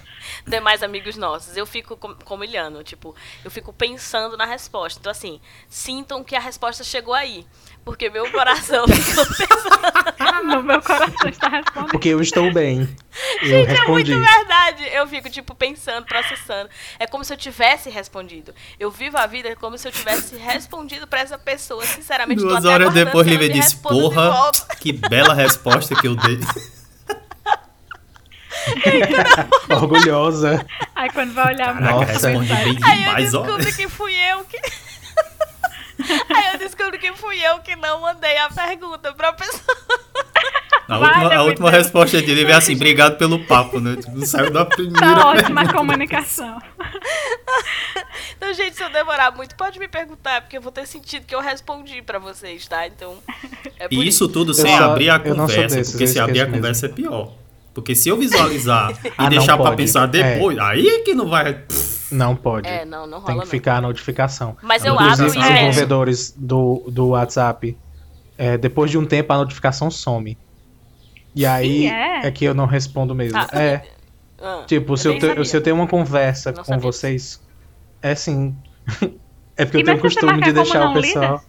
demais 0.46 0.82
amigos 0.82 1.16
nossos. 1.16 1.56
Eu 1.56 1.66
fico 1.66 1.96
como 1.96 2.44
Iliano, 2.44 2.84
tipo, 2.84 3.14
eu 3.44 3.50
fico 3.50 3.72
pensando 3.72 4.36
na 4.36 4.44
resposta. 4.44 5.00
Então, 5.00 5.10
assim, 5.10 5.40
sintam 5.68 6.22
que 6.22 6.36
a 6.36 6.40
resposta 6.40 6.84
chegou 6.84 7.14
aí. 7.14 7.46
Porque 7.88 8.10
meu 8.10 8.30
coração 8.30 8.84
ficou 8.92 9.24
pensando. 9.24 10.60
meu 10.62 10.82
coração 10.82 11.30
está 11.30 11.48
respondendo. 11.48 11.90
Porque 11.90 12.10
eu 12.10 12.20
estou 12.20 12.52
bem. 12.52 12.86
Eu 13.40 13.48
Gente, 13.48 13.68
respondi. 13.68 14.12
é 14.12 14.14
muito 14.14 14.30
verdade. 14.30 14.84
Eu 14.92 15.06
fico, 15.08 15.30
tipo, 15.30 15.54
pensando, 15.54 16.04
processando. 16.04 16.68
É 16.98 17.06
como 17.06 17.24
se 17.24 17.32
eu 17.32 17.36
tivesse 17.38 17.88
respondido. 17.88 18.54
Eu 18.78 18.90
vivo 18.90 19.16
a 19.16 19.26
vida 19.26 19.56
como 19.56 19.78
se 19.78 19.88
eu 19.88 19.92
tivesse 19.92 20.36
respondido 20.36 21.06
pra 21.06 21.20
essa 21.20 21.38
pessoa. 21.38 21.82
Sinceramente, 21.86 22.42
Duas 22.42 22.66
horas 22.66 22.92
depois, 22.92 23.26
Lívia 23.26 23.48
disse: 23.48 23.76
Porra, 23.76 24.50
que 24.78 24.92
bela 24.92 25.32
resposta 25.32 25.94
que 25.96 26.08
eu 26.08 26.14
dei. 26.14 26.40
Orgulhosa. 29.70 30.66
Aí 30.94 31.08
quando 31.10 31.32
vai 31.32 31.54
olhar 31.54 31.72
Caraca, 31.72 31.94
Nossa. 31.94 32.28
responde 32.28 32.54
bem 32.54 32.74
demais, 32.74 33.06
Aí 33.14 33.24
eu 33.24 33.42
descobri 33.42 33.72
ó. 33.72 33.76
que 33.76 33.88
fui 33.88 34.14
eu 34.14 34.44
que. 34.44 34.87
Aí 36.28 36.52
eu 36.52 36.58
descobri 36.58 36.98
que 36.98 37.12
fui 37.14 37.40
eu 37.44 37.58
que 37.60 37.74
não 37.76 38.00
mandei 38.00 38.36
a 38.38 38.48
pergunta 38.48 39.12
pra 39.12 39.32
pessoa. 39.32 39.62
A 40.88 40.98
última, 40.98 41.34
a 41.34 41.42
última 41.42 41.70
resposta 41.70 42.22
dele 42.22 42.50
é 42.50 42.54
assim, 42.54 42.74
obrigado 42.74 43.18
pelo 43.18 43.44
papo, 43.44 43.78
né? 43.78 43.96
Tipo, 43.96 44.24
saiu 44.24 44.50
da 44.50 44.64
primeira. 44.64 45.00
Tá 45.00 45.28
ótima 45.28 45.60
a 45.62 45.72
comunicação. 45.72 46.58
Então, 48.36 48.54
gente, 48.54 48.76
se 48.76 48.82
eu 48.82 48.90
demorar 48.90 49.32
muito, 49.32 49.54
pode 49.54 49.78
me 49.78 49.88
perguntar, 49.88 50.40
porque 50.40 50.56
eu 50.56 50.62
vou 50.62 50.72
ter 50.72 50.86
sentido 50.86 51.26
que 51.26 51.34
eu 51.34 51.40
respondi 51.40 52.00
pra 52.00 52.18
vocês, 52.18 52.66
tá? 52.66 52.86
Então. 52.86 53.18
É 53.78 53.88
e 53.90 53.96
isso, 53.96 54.04
isso, 54.04 54.28
tudo 54.28 54.54
sem 54.54 54.76
só, 54.76 54.84
abrir 54.84 55.10
a 55.10 55.18
conversa, 55.18 55.76
desses, 55.76 55.92
porque 55.92 56.06
se 56.06 56.18
abrir 56.18 56.40
a 56.40 56.44
mesmo. 56.44 56.56
conversa 56.56 56.86
é 56.86 56.88
pior. 56.88 57.32
Porque 57.74 57.94
se 57.94 58.08
eu 58.08 58.16
visualizar 58.16 58.92
e 59.04 59.12
ah, 59.18 59.28
deixar 59.28 59.58
pra 59.58 59.72
pensar 59.72 60.06
depois, 60.06 60.56
é. 60.56 60.60
aí 60.60 60.88
é 60.88 61.00
que 61.00 61.14
não 61.14 61.28
vai. 61.28 61.52
Pff, 61.54 61.97
não 62.10 62.34
pode. 62.34 62.68
É, 62.68 62.84
não, 62.84 63.06
não 63.06 63.18
rola 63.18 63.26
Tem 63.26 63.34
que 63.36 63.44
não. 63.44 63.50
ficar 63.50 63.76
a 63.76 63.80
notificação. 63.80 64.56
Mas 64.62 64.84
eu 64.84 64.98
abro 64.98 65.26
os 65.26 65.34
desenvolvedores 65.34 66.34
do, 66.36 66.84
do 66.88 67.08
WhatsApp, 67.08 67.76
é, 68.36 68.56
depois 68.56 68.90
de 68.90 68.98
um 68.98 69.04
tempo 69.04 69.32
a 69.32 69.36
notificação 69.36 69.90
some. 69.90 70.36
E 71.34 71.46
aí 71.46 71.82
Sim, 71.82 71.88
é. 71.88 72.26
é. 72.26 72.30
que 72.30 72.44
eu 72.44 72.54
não 72.54 72.66
respondo 72.66 73.14
mesmo. 73.14 73.38
Ah, 73.38 73.48
é. 73.52 73.82
Ah, 74.40 74.64
tipo, 74.66 74.96
se 74.96 75.08
eu, 75.08 75.18
te, 75.18 75.44
se 75.44 75.56
eu 75.56 75.60
tenho 75.60 75.76
uma 75.76 75.86
conversa 75.86 76.52
com 76.52 76.64
sabia. 76.64 76.80
vocês, 76.80 77.40
é 78.00 78.12
assim. 78.12 78.56
é 79.56 79.64
porque 79.64 79.78
e 79.78 79.80
eu 79.80 79.84
tenho 79.84 79.98
o 79.98 80.00
costume 80.00 80.42
de 80.42 80.52
deixar 80.52 80.88
o 80.88 80.94
pessoal. 80.94 81.42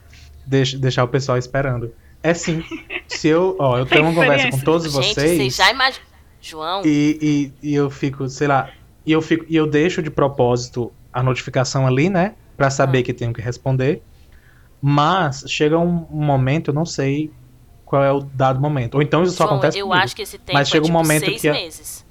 Deixa, 0.45 0.78
deixar 0.78 1.04
o 1.04 1.08
pessoal 1.08 1.38
esperando. 1.38 1.93
É 2.22 2.34
sim. 2.34 2.63
Se 3.08 3.28
eu, 3.28 3.56
ó, 3.60 3.78
eu 3.78 3.86
tenho 3.86 4.04
uma 4.04 4.13
conversa 4.13 4.50
com 4.50 4.60
todos 4.60 4.91
Gente, 4.91 4.93
vocês. 4.93 5.38
Vocês 5.38 5.56
já 5.56 5.72
imaginam. 5.72 6.10
João. 6.41 6.82
E, 6.86 7.52
e, 7.62 7.69
e 7.69 7.76
eu 7.76 7.89
fico, 7.89 8.28
sei 8.30 8.48
lá, 8.48 8.69
e 9.06 9.12
eu, 9.12 9.22
fico, 9.22 9.46
e 9.48 9.56
eu 9.56 9.68
deixo 9.68 10.02
de 10.02 10.10
propósito 10.10 10.92
a 11.12 11.24
notificação 11.24 11.88
ali, 11.88 12.10
né? 12.10 12.36
Pra 12.56 12.70
saber 12.70 13.00
ah. 13.00 13.04
que 13.04 13.14
tenho 13.14 13.34
que 13.34 13.42
responder. 13.42 14.02
Mas 14.82 15.44
chega 15.48 15.78
um, 15.78 16.08
um, 16.12 16.24
momento, 16.24 16.70
eu 16.70 16.74
não 16.74 16.86
sei 16.86 17.32
qual 17.86 18.04
é 18.04 18.12
o 18.12 18.20
dado 18.20 18.60
momento. 18.60 18.96
Ou 18.96 19.02
então 19.02 19.24
isso 19.24 19.34
só 19.34 19.46
acontece 19.46 19.78
eu 19.80 19.88
comigo. 19.88 20.04
acho 20.04 20.16
que 20.16 20.22
esse 20.22 20.38
tempo 20.38 20.54
Mas 20.54 20.70
chega 20.70 20.80
é, 20.80 20.84
um 20.84 20.86
tipo, 20.86 20.98
momento 20.98 21.26
seis 21.26 21.42
que. 21.42 21.52
Meses. 21.52 22.06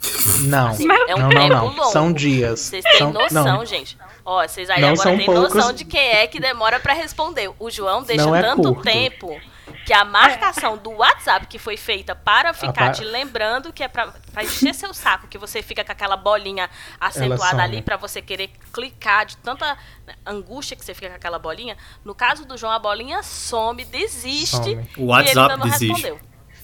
Não, 0.45 0.69
assim, 0.69 0.87
é 1.09 1.15
um 1.15 1.19
não, 1.19 1.29
não, 1.29 1.49
não. 1.49 1.67
Longo. 1.67 1.85
São 1.87 2.13
dias. 2.13 2.61
Vocês 2.61 2.85
têm 2.85 2.99
são, 2.99 3.13
noção, 3.13 3.45
não. 3.45 3.65
gente. 3.65 3.97
Ó, 4.25 4.47
vocês 4.47 4.69
aí 4.69 4.81
não 4.81 4.91
agora 4.91 5.17
têm 5.17 5.25
poucos... 5.25 5.55
noção 5.55 5.73
de 5.73 5.85
quem 5.85 6.01
é 6.01 6.27
que 6.27 6.41
demora 6.41 6.79
para 6.81 6.93
responder. 6.93 7.51
O 7.59 7.71
João 7.71 8.03
deixa 8.03 8.25
não 8.25 8.35
é 8.35 8.43
tanto 8.43 8.75
curto. 8.75 8.83
tempo 8.83 9.41
que 9.89 9.93
a 9.95 10.05
marcação 10.05 10.77
do 10.77 10.91
WhatsApp 10.91 11.47
que 11.47 11.59
foi 11.59 11.79
feita 11.79 12.15
para 12.15 12.53
ficar 12.53 12.93
te 12.93 13.03
lembrando 13.03 13.73
que 13.73 13.83
é 13.83 13.89
pra, 13.89 14.09
pra 14.35 14.45
encher 14.45 14.75
seu 14.75 14.93
saco, 14.93 15.27
que 15.27 15.39
você 15.39 15.63
fica 15.63 15.83
com 15.83 15.91
aquela 15.91 16.15
bolinha 16.15 16.69
acentuada 17.01 17.63
ali 17.63 17.81
para 17.81 17.97
você 17.97 18.21
querer 18.21 18.51
clicar 18.71 19.25
de 19.25 19.39
tanta 19.39 19.79
angústia 20.27 20.77
que 20.77 20.85
você 20.85 20.93
fica 20.93 21.09
com 21.09 21.17
aquela 21.17 21.39
bolinha. 21.39 21.75
No 22.05 22.15
caso 22.15 22.45
do 22.45 22.59
João, 22.59 22.71
a 22.71 22.79
bolinha 22.79 23.23
some, 23.23 23.83
desiste 23.87 24.57
some. 24.57 24.91
O 24.99 25.07
WhatsApp 25.07 25.27
e 25.27 25.31
ele 25.31 25.41
ainda 25.41 25.57
não 25.57 25.71
desiste. 25.71 25.87
respondeu. 25.87 26.21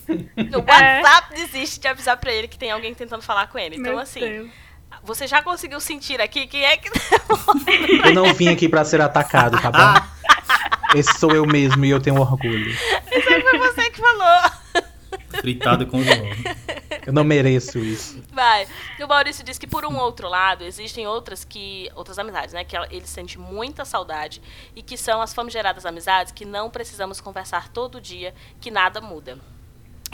O 0.36 0.58
WhatsApp 0.58 1.28
é. 1.32 1.36
desiste 1.36 1.80
de 1.80 1.88
avisar 1.88 2.18
para 2.18 2.30
ele 2.30 2.46
que 2.46 2.58
tem 2.58 2.70
alguém 2.70 2.92
tentando 2.92 3.22
falar 3.22 3.46
com 3.46 3.58
ele. 3.58 3.76
Então, 3.76 3.92
Meu 3.92 4.02
assim, 4.02 4.20
Deus. 4.20 4.50
você 5.02 5.26
já 5.26 5.40
conseguiu 5.40 5.80
sentir 5.80 6.20
aqui 6.20 6.46
quem 6.46 6.62
é 6.62 6.76
que. 6.76 6.90
Eu 8.04 8.12
não 8.12 8.34
vim 8.34 8.48
aqui 8.48 8.68
para 8.68 8.84
ser 8.84 9.00
atacado, 9.00 9.58
tá 9.58 9.70
bom? 9.70 10.06
Esse 10.94 11.18
sou 11.18 11.32
eu 11.32 11.44
mesmo 11.46 11.84
e 11.84 11.90
eu 11.90 12.00
tenho 12.00 12.20
orgulho. 12.20 12.70
Isso 12.70 13.40
foi 13.42 13.58
você 13.58 13.90
que 13.90 14.00
falou. 14.00 14.50
Fritado 15.40 15.86
com 15.86 16.02
João. 16.02 16.30
Eu 17.06 17.12
não 17.12 17.24
mereço 17.24 17.78
isso. 17.78 18.22
Vai. 18.32 18.66
O 19.02 19.06
Maurício 19.06 19.44
diz 19.44 19.58
que, 19.58 19.66
por 19.66 19.84
um 19.84 19.96
outro 19.96 20.28
lado, 20.28 20.64
existem 20.64 21.06
outras 21.06 21.44
que. 21.44 21.90
outras 21.94 22.18
amizades, 22.18 22.54
né? 22.54 22.64
Que 22.64 22.76
ele 22.90 23.06
sente 23.06 23.38
muita 23.38 23.84
saudade 23.84 24.40
e 24.74 24.82
que 24.82 24.96
são 24.96 25.20
as 25.20 25.34
famigeradas 25.34 25.84
amizades 25.84 26.32
que 26.32 26.44
não 26.44 26.70
precisamos 26.70 27.20
conversar 27.20 27.68
todo 27.68 28.00
dia, 28.00 28.34
que 28.60 28.70
nada 28.70 29.00
muda 29.00 29.38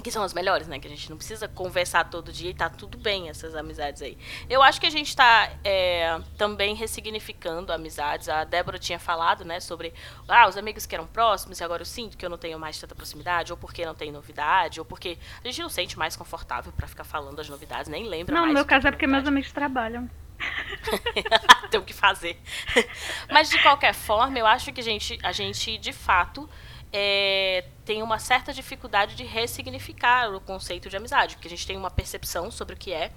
que 0.01 0.11
são 0.11 0.23
as 0.23 0.33
melhores, 0.33 0.69
né? 0.69 0.79
Que 0.79 0.87
a 0.87 0.91
gente 0.91 1.09
não 1.11 1.17
precisa 1.17 1.49
conversar 1.49 2.09
todo 2.11 2.33
dia 2.33 2.51
e 2.51 2.55
tá 2.55 2.69
tudo 2.69 2.99
bem 2.99 3.29
essas 3.29 3.55
amizades 3.55 4.03
aí. 4.03 4.17
Eu 4.49 4.63
acho 4.63 4.81
que 4.81 4.87
a 4.87 4.91
gente 4.91 5.15
tá 5.15 5.51
é, 5.65 6.21
também 6.37 6.75
ressignificando 6.75 7.73
amizades. 7.73 8.29
A 8.29 8.45
Débora 8.45 8.79
tinha 8.79 8.99
falado, 8.99 9.45
né, 9.45 9.61
sobre 9.61 9.93
ah, 10.29 10.49
os 10.49 10.57
amigos 10.57 10.87
que 10.87 10.95
eram 10.95 11.07
próximos 11.07 11.61
e 11.61 11.65
agora 11.65 11.83
eu 11.83 11.87
sinto 11.87 12.17
que 12.17 12.25
eu 12.25 12.31
não 12.31 12.39
tenho 12.39 12.59
mais 12.59 12.79
tanta 12.79 12.95
proximidade, 12.95 13.53
ou 13.53 13.59
porque 13.59 13.85
não 13.85 13.95
tem 13.95 14.11
novidade, 14.13 14.81
ou 14.81 14.85
porque 14.85 15.19
a 15.43 15.47
gente 15.47 15.61
não 15.61 15.69
sente 15.69 15.99
mais 15.99 16.17
confortável 16.17 16.73
para 16.73 16.87
ficar 16.87 17.05
falando 17.05 17.37
das 17.37 17.49
novidades, 17.49 17.89
nem 17.89 18.05
lembra 18.05 18.35
não, 18.35 18.43
mais. 18.43 18.53
No 18.53 18.59
meu 18.61 18.65
caso 18.65 18.89
é 18.89 18.91
porque 18.91 19.07
meus 19.07 19.27
amigos 19.27 19.53
trabalham. 19.53 20.09
tem 21.71 21.81
o 21.81 21.85
que 21.85 21.93
fazer. 21.93 22.41
Mas 23.31 23.51
de 23.51 23.61
qualquer 23.63 23.95
forma, 23.95 24.39
eu 24.39 24.47
acho 24.47 24.73
que 24.73 24.81
a 24.81 24.85
gente, 24.85 25.19
a 25.23 25.33
gente 25.33 25.77
de 25.79 25.93
fato 25.93 26.49
é, 26.93 27.65
tem 27.85 28.03
uma 28.03 28.19
certa 28.19 28.53
dificuldade 28.53 29.15
de 29.15 29.25
ressignificar 29.25 30.35
o 30.35 30.41
conceito 30.41 30.89
de 30.89 30.97
amizade, 30.97 31.37
porque 31.37 31.49
a 31.49 31.51
gente 31.51 31.67
tem 31.67 31.77
uma 31.77 31.91
percepção 31.91 32.51
sobre 32.51 32.75
o 32.75 32.79
que 32.79 32.93
é. 32.93 33.13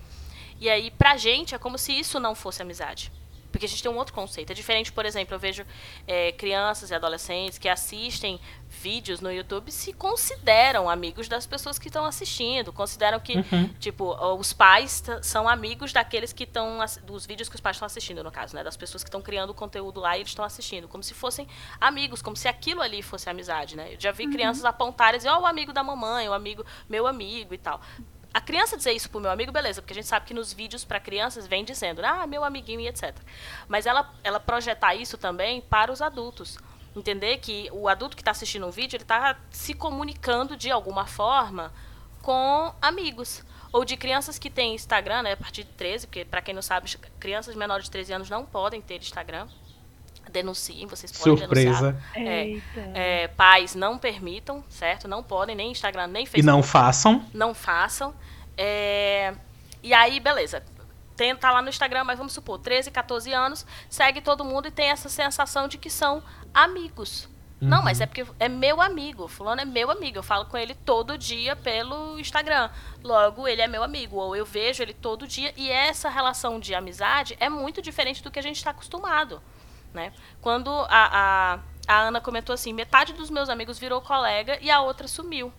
E 0.59 0.69
aí, 0.69 0.91
pra 0.91 1.17
gente, 1.17 1.55
é 1.55 1.57
como 1.57 1.77
se 1.77 1.91
isso 1.91 2.19
não 2.19 2.35
fosse 2.35 2.61
amizade. 2.61 3.11
Porque 3.51 3.67
a 3.67 3.69
gente 3.69 3.83
tem 3.83 3.91
um 3.91 3.97
outro 3.97 4.15
conceito. 4.15 4.51
É 4.51 4.55
diferente, 4.55 4.91
por 4.91 5.05
exemplo, 5.05 5.35
eu 5.35 5.39
vejo 5.39 5.63
é, 6.07 6.31
crianças 6.31 6.89
e 6.89 6.95
adolescentes 6.95 7.59
que 7.59 7.69
assistem 7.69 8.39
vídeos 8.83 9.21
no 9.21 9.31
YouTube 9.31 9.71
se 9.71 9.93
consideram 9.93 10.89
amigos 10.89 11.29
das 11.29 11.47
pessoas 11.47 11.79
que 11.79 11.87
estão 11.87 12.03
assistindo. 12.03 12.73
Consideram 12.73 13.17
que, 13.17 13.37
uhum. 13.37 13.69
tipo, 13.79 14.13
os 14.35 14.51
pais 14.51 15.01
são 15.21 15.47
amigos 15.47 15.93
daqueles 15.93 16.33
que 16.33 16.43
estão. 16.43 16.79
dos 17.03 17.25
vídeos 17.25 17.47
que 17.47 17.55
os 17.55 17.61
pais 17.61 17.77
estão 17.77 17.85
assistindo, 17.85 18.21
no 18.21 18.31
caso, 18.31 18.53
né? 18.53 18.63
Das 18.63 18.75
pessoas 18.75 19.01
que 19.01 19.07
estão 19.07 19.21
criando 19.21 19.51
o 19.51 19.53
conteúdo 19.53 20.01
lá 20.01 20.17
e 20.17 20.19
eles 20.19 20.31
estão 20.31 20.43
assistindo. 20.43 20.89
Como 20.89 21.01
se 21.01 21.13
fossem 21.13 21.47
amigos, 21.79 22.21
como 22.21 22.35
se 22.35 22.49
aquilo 22.49 22.81
ali 22.81 23.01
fosse 23.01 23.29
amizade, 23.29 23.77
né? 23.77 23.93
Eu 23.93 23.99
já 23.99 24.11
vi 24.11 24.25
uhum. 24.25 24.33
crianças 24.33 24.65
apontarem 24.65 25.15
e 25.15 25.19
dizer, 25.19 25.29
ó, 25.29 25.37
oh, 25.37 25.43
o 25.43 25.45
amigo 25.45 25.71
da 25.71 25.81
mamãe, 25.81 26.27
o 26.27 26.33
amigo, 26.33 26.65
meu 26.89 27.07
amigo 27.07 27.53
e 27.53 27.57
tal 27.57 27.79
a 28.33 28.41
criança 28.41 28.75
dizer 28.75 28.93
isso 28.93 29.09
pro 29.09 29.19
meu 29.19 29.29
amigo, 29.29 29.51
beleza, 29.51 29.79
porque 29.79 29.93
a 29.93 29.95
gente 29.95 30.07
sabe 30.07 30.25
que 30.25 30.33
nos 30.33 30.51
vídeos 30.51 30.83
para 30.83 30.99
crianças 30.99 31.45
vem 31.45 31.63
dizendo, 31.63 32.03
ah, 32.03 32.25
meu 32.25 32.43
amiguinho 32.43 32.79
e 32.79 32.87
etc. 32.87 33.15
Mas 33.67 33.85
ela, 33.85 34.11
ela 34.23 34.39
projetar 34.39 34.95
isso 34.95 35.19
também 35.19 35.61
para 35.61 35.91
os 35.91 36.01
adultos. 36.01 36.57
Entender 36.95 37.37
que 37.37 37.69
o 37.71 37.87
adulto 37.87 38.15
que 38.15 38.21
está 38.21 38.31
assistindo 38.31 38.67
um 38.67 38.71
vídeo, 38.71 38.97
ele 38.97 39.03
está 39.03 39.37
se 39.49 39.73
comunicando 39.73 40.55
de 40.55 40.69
alguma 40.69 41.05
forma 41.05 41.73
com 42.21 42.73
amigos. 42.81 43.43
Ou 43.71 43.83
de 43.83 43.97
crianças 43.97 44.37
que 44.37 44.51
têm 44.51 44.75
Instagram, 44.75 45.23
né, 45.23 45.31
a 45.31 45.37
partir 45.37 45.63
de 45.63 45.71
13, 45.71 46.05
porque 46.05 46.23
para 46.23 46.41
quem 46.41 46.53
não 46.53 46.61
sabe, 46.61 46.95
crianças 47.19 47.55
menores 47.55 47.85
de 47.85 47.91
13 47.91 48.13
anos 48.13 48.29
não 48.29 48.45
podem 48.45 48.79
ter 48.79 48.97
Instagram. 48.97 49.47
Denunciem, 50.31 50.87
vocês 50.87 51.11
podem 51.11 51.37
Surpresa. 51.37 51.91
denunciar. 51.91 52.63
É, 52.95 53.23
é, 53.23 53.27
pais 53.29 53.75
não 53.75 53.97
permitam, 53.97 54.63
certo? 54.69 55.07
Não 55.07 55.23
podem, 55.23 55.55
nem 55.55 55.71
Instagram, 55.71 56.07
nem 56.07 56.25
Facebook. 56.25 56.39
E 56.39 56.45
não 56.45 56.63
façam. 56.63 57.25
Não 57.33 57.53
façam. 57.53 58.13
É, 58.55 59.33
e 59.81 59.93
aí, 59.93 60.19
beleza. 60.19 60.63
Tem, 61.15 61.35
tá 61.35 61.51
lá 61.51 61.61
no 61.61 61.69
Instagram, 61.69 62.03
mas 62.03 62.17
vamos 62.17 62.33
supor, 62.33 62.59
13, 62.59 62.89
14 62.91 63.31
anos, 63.31 63.65
segue 63.89 64.21
todo 64.21 64.43
mundo 64.43 64.67
e 64.67 64.71
tem 64.71 64.89
essa 64.89 65.09
sensação 65.09 65.67
de 65.67 65.77
que 65.77 65.89
são 65.89 66.23
amigos. 66.53 67.29
Uhum. 67.63 67.69
Não, 67.69 67.81
mas 67.81 68.01
é 68.01 68.05
porque 68.05 68.25
é 68.39 68.49
meu 68.49 68.81
amigo. 68.81 69.27
Fulano 69.27 69.61
é 69.61 69.65
meu 69.65 69.89
amigo. 69.89 70.17
Eu 70.17 70.23
falo 70.23 70.45
com 70.45 70.57
ele 70.57 70.75
todo 70.75 71.17
dia 71.17 71.55
pelo 71.55 72.19
Instagram. 72.19 72.69
Logo, 73.01 73.47
ele 73.47 73.61
é 73.61 73.67
meu 73.67 73.81
amigo. 73.83 74.17
Ou 74.17 74.35
eu 74.35 74.45
vejo 74.45 74.83
ele 74.83 74.93
todo 74.93 75.25
dia. 75.25 75.53
E 75.55 75.69
essa 75.69 76.09
relação 76.09 76.59
de 76.59 76.75
amizade 76.75 77.37
é 77.39 77.47
muito 77.47 77.81
diferente 77.81 78.21
do 78.21 78.29
que 78.29 78.37
a 78.37 78.43
gente 78.43 78.57
está 78.57 78.71
acostumado. 78.71 79.41
Né? 79.93 80.11
Quando 80.41 80.69
a, 80.69 80.87
a, 80.89 81.59
a 81.87 81.99
Ana 82.01 82.19
comentou 82.19 82.53
assim, 82.53 82.73
metade 82.73 83.13
dos 83.13 83.29
meus 83.29 83.47
amigos 83.47 83.79
virou 83.79 84.01
colega 84.01 84.57
e 84.61 84.69
a 84.69 84.81
outra 84.81 85.07
sumiu. 85.07 85.53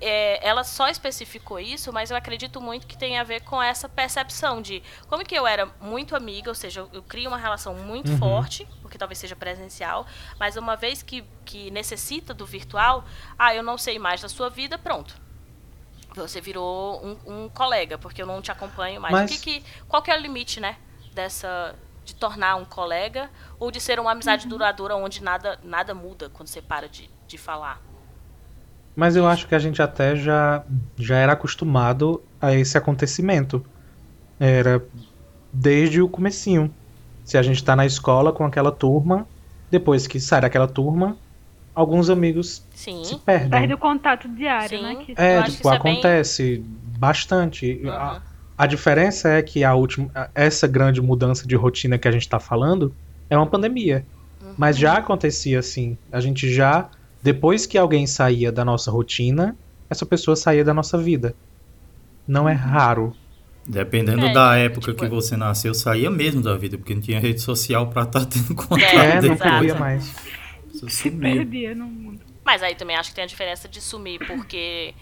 É, 0.00 0.46
ela 0.46 0.62
só 0.62 0.88
especificou 0.88 1.58
isso, 1.58 1.92
mas 1.92 2.10
eu 2.10 2.16
acredito 2.16 2.60
muito 2.60 2.86
que 2.86 2.96
tem 2.96 3.18
a 3.18 3.24
ver 3.24 3.42
com 3.42 3.60
essa 3.60 3.88
percepção 3.88 4.62
de 4.62 4.82
como 5.08 5.24
que 5.24 5.34
eu 5.34 5.46
era 5.46 5.66
muito 5.80 6.14
amiga, 6.14 6.50
ou 6.50 6.54
seja, 6.54 6.80
eu, 6.80 6.88
eu 6.92 7.02
crio 7.02 7.28
uma 7.28 7.36
relação 7.36 7.74
muito 7.74 8.12
uhum. 8.12 8.18
forte, 8.18 8.68
porque 8.80 8.96
talvez 8.96 9.18
seja 9.18 9.34
presencial, 9.34 10.06
mas 10.38 10.56
uma 10.56 10.76
vez 10.76 11.02
que, 11.02 11.24
que 11.44 11.70
necessita 11.70 12.32
do 12.32 12.46
virtual, 12.46 13.04
ah, 13.36 13.54
eu 13.54 13.62
não 13.62 13.76
sei 13.76 13.98
mais 13.98 14.20
da 14.20 14.28
sua 14.28 14.48
vida, 14.48 14.78
pronto. 14.78 15.20
Você 16.14 16.40
virou 16.40 17.04
um, 17.04 17.44
um 17.44 17.48
colega, 17.48 17.98
porque 17.98 18.22
eu 18.22 18.26
não 18.26 18.40
te 18.40 18.50
acompanho 18.50 19.00
mais. 19.00 19.12
Mas... 19.12 19.30
Que, 19.30 19.60
que, 19.60 19.64
qual 19.88 20.02
que 20.02 20.10
é 20.10 20.16
o 20.16 20.20
limite, 20.20 20.60
né, 20.60 20.76
dessa, 21.12 21.74
de 22.04 22.14
tornar 22.14 22.56
um 22.56 22.64
colega 22.64 23.30
ou 23.58 23.70
de 23.70 23.80
ser 23.80 24.00
uma 24.00 24.12
amizade 24.12 24.44
uhum. 24.44 24.50
duradoura 24.50 24.96
onde 24.96 25.22
nada, 25.22 25.58
nada 25.62 25.94
muda 25.94 26.30
quando 26.30 26.48
você 26.48 26.62
para 26.62 26.88
de, 26.88 27.10
de 27.26 27.36
falar. 27.36 27.87
Mas 28.98 29.14
eu 29.14 29.28
acho 29.28 29.46
que 29.46 29.54
a 29.54 29.60
gente 29.60 29.80
até 29.80 30.16
já, 30.16 30.64
já 30.96 31.16
era 31.16 31.34
acostumado 31.34 32.20
a 32.40 32.52
esse 32.52 32.76
acontecimento. 32.76 33.64
Era 34.40 34.84
desde 35.52 36.02
o 36.02 36.08
comecinho. 36.08 36.68
Se 37.24 37.38
a 37.38 37.42
gente 37.42 37.62
tá 37.62 37.76
na 37.76 37.86
escola 37.86 38.32
com 38.32 38.44
aquela 38.44 38.72
turma, 38.72 39.24
depois 39.70 40.08
que 40.08 40.18
sai 40.18 40.40
daquela 40.40 40.66
turma, 40.66 41.16
alguns 41.72 42.10
amigos 42.10 42.66
Sim. 42.74 43.04
se 43.04 43.16
perdem. 43.18 43.50
Perde 43.50 43.74
o 43.74 43.78
contato 43.78 44.28
diário, 44.30 44.76
Sim. 44.76 44.82
né? 44.82 44.96
Que... 44.96 45.14
É, 45.16 45.42
tipo, 45.44 45.68
acontece 45.68 46.54
é 46.54 46.56
bem... 46.56 46.64
bastante. 46.98 47.80
Uhum. 47.84 47.92
A, 47.92 48.20
a 48.58 48.66
diferença 48.66 49.28
é 49.28 49.40
que 49.42 49.62
a 49.62 49.76
última, 49.76 50.10
essa 50.34 50.66
grande 50.66 51.00
mudança 51.00 51.46
de 51.46 51.54
rotina 51.54 51.98
que 51.98 52.08
a 52.08 52.10
gente 52.10 52.22
está 52.22 52.40
falando 52.40 52.92
é 53.30 53.36
uma 53.36 53.46
pandemia. 53.46 54.04
Uhum. 54.42 54.54
Mas 54.58 54.76
já 54.76 54.94
acontecia 54.94 55.60
assim. 55.60 55.96
A 56.10 56.18
gente 56.18 56.52
já, 56.52 56.90
depois 57.22 57.66
que 57.66 57.76
alguém 57.76 58.06
saía 58.06 58.52
da 58.52 58.64
nossa 58.64 58.90
rotina, 58.90 59.56
essa 59.90 60.06
pessoa 60.06 60.36
saía 60.36 60.64
da 60.64 60.72
nossa 60.72 60.96
vida. 60.98 61.34
Não 62.26 62.48
é 62.48 62.52
uhum. 62.52 62.58
raro. 62.58 63.16
Dependendo 63.66 64.26
é, 64.26 64.32
da 64.32 64.56
época 64.56 64.92
tipo... 64.92 65.04
que 65.04 65.08
você 65.08 65.36
nasceu, 65.36 65.74
saía 65.74 66.10
mesmo 66.10 66.40
da 66.40 66.56
vida, 66.56 66.78
porque 66.78 66.94
não 66.94 67.02
tinha 67.02 67.20
rede 67.20 67.40
social 67.40 67.88
para 67.88 68.02
estar 68.02 68.20
tá 68.20 68.26
tendo 68.26 68.54
contato. 68.56 68.82
É, 68.82 69.20
não 69.20 69.36
podia 69.36 69.74
mais. 69.74 70.14
Você 70.80 71.10
perdia 71.10 71.74
no 71.74 71.86
mundo. 71.86 72.20
Mas 72.44 72.62
aí 72.62 72.74
também 72.74 72.96
acho 72.96 73.10
que 73.10 73.16
tem 73.16 73.24
a 73.24 73.26
diferença 73.26 73.68
de 73.68 73.80
sumir, 73.80 74.20
porque 74.26 74.94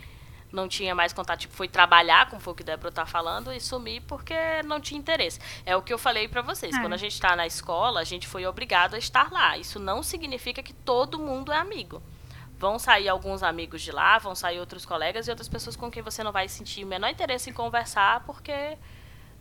não 0.52 0.68
tinha 0.68 0.94
mais 0.94 1.12
contato, 1.12 1.40
tipo, 1.40 1.54
foi 1.54 1.68
trabalhar, 1.68 2.28
como 2.28 2.40
foi 2.40 2.52
o 2.52 2.56
que 2.56 2.64
Débora 2.64 2.92
tá 2.92 3.04
falando, 3.04 3.52
e 3.52 3.60
sumir 3.60 4.02
porque 4.02 4.34
não 4.64 4.80
tinha 4.80 4.98
interesse. 4.98 5.40
É 5.64 5.76
o 5.76 5.82
que 5.82 5.92
eu 5.92 5.98
falei 5.98 6.28
para 6.28 6.42
vocês. 6.42 6.74
É. 6.74 6.80
Quando 6.80 6.92
a 6.92 6.96
gente 6.96 7.12
está 7.12 7.34
na 7.36 7.46
escola, 7.46 8.00
a 8.00 8.04
gente 8.04 8.26
foi 8.26 8.46
obrigado 8.46 8.94
a 8.94 8.98
estar 8.98 9.30
lá. 9.30 9.58
Isso 9.58 9.78
não 9.78 10.02
significa 10.02 10.62
que 10.62 10.72
todo 10.72 11.18
mundo 11.18 11.52
é 11.52 11.58
amigo. 11.58 12.02
Vão 12.58 12.78
sair 12.78 13.08
alguns 13.08 13.42
amigos 13.42 13.82
de 13.82 13.92
lá, 13.92 14.18
vão 14.18 14.34
sair 14.34 14.58
outros 14.58 14.86
colegas 14.86 15.26
e 15.26 15.30
outras 15.30 15.48
pessoas 15.48 15.76
com 15.76 15.90
quem 15.90 16.02
você 16.02 16.22
não 16.22 16.32
vai 16.32 16.48
sentir 16.48 16.84
o 16.84 16.86
menor 16.86 17.10
interesse 17.10 17.50
em 17.50 17.52
conversar 17.52 18.20
porque 18.24 18.78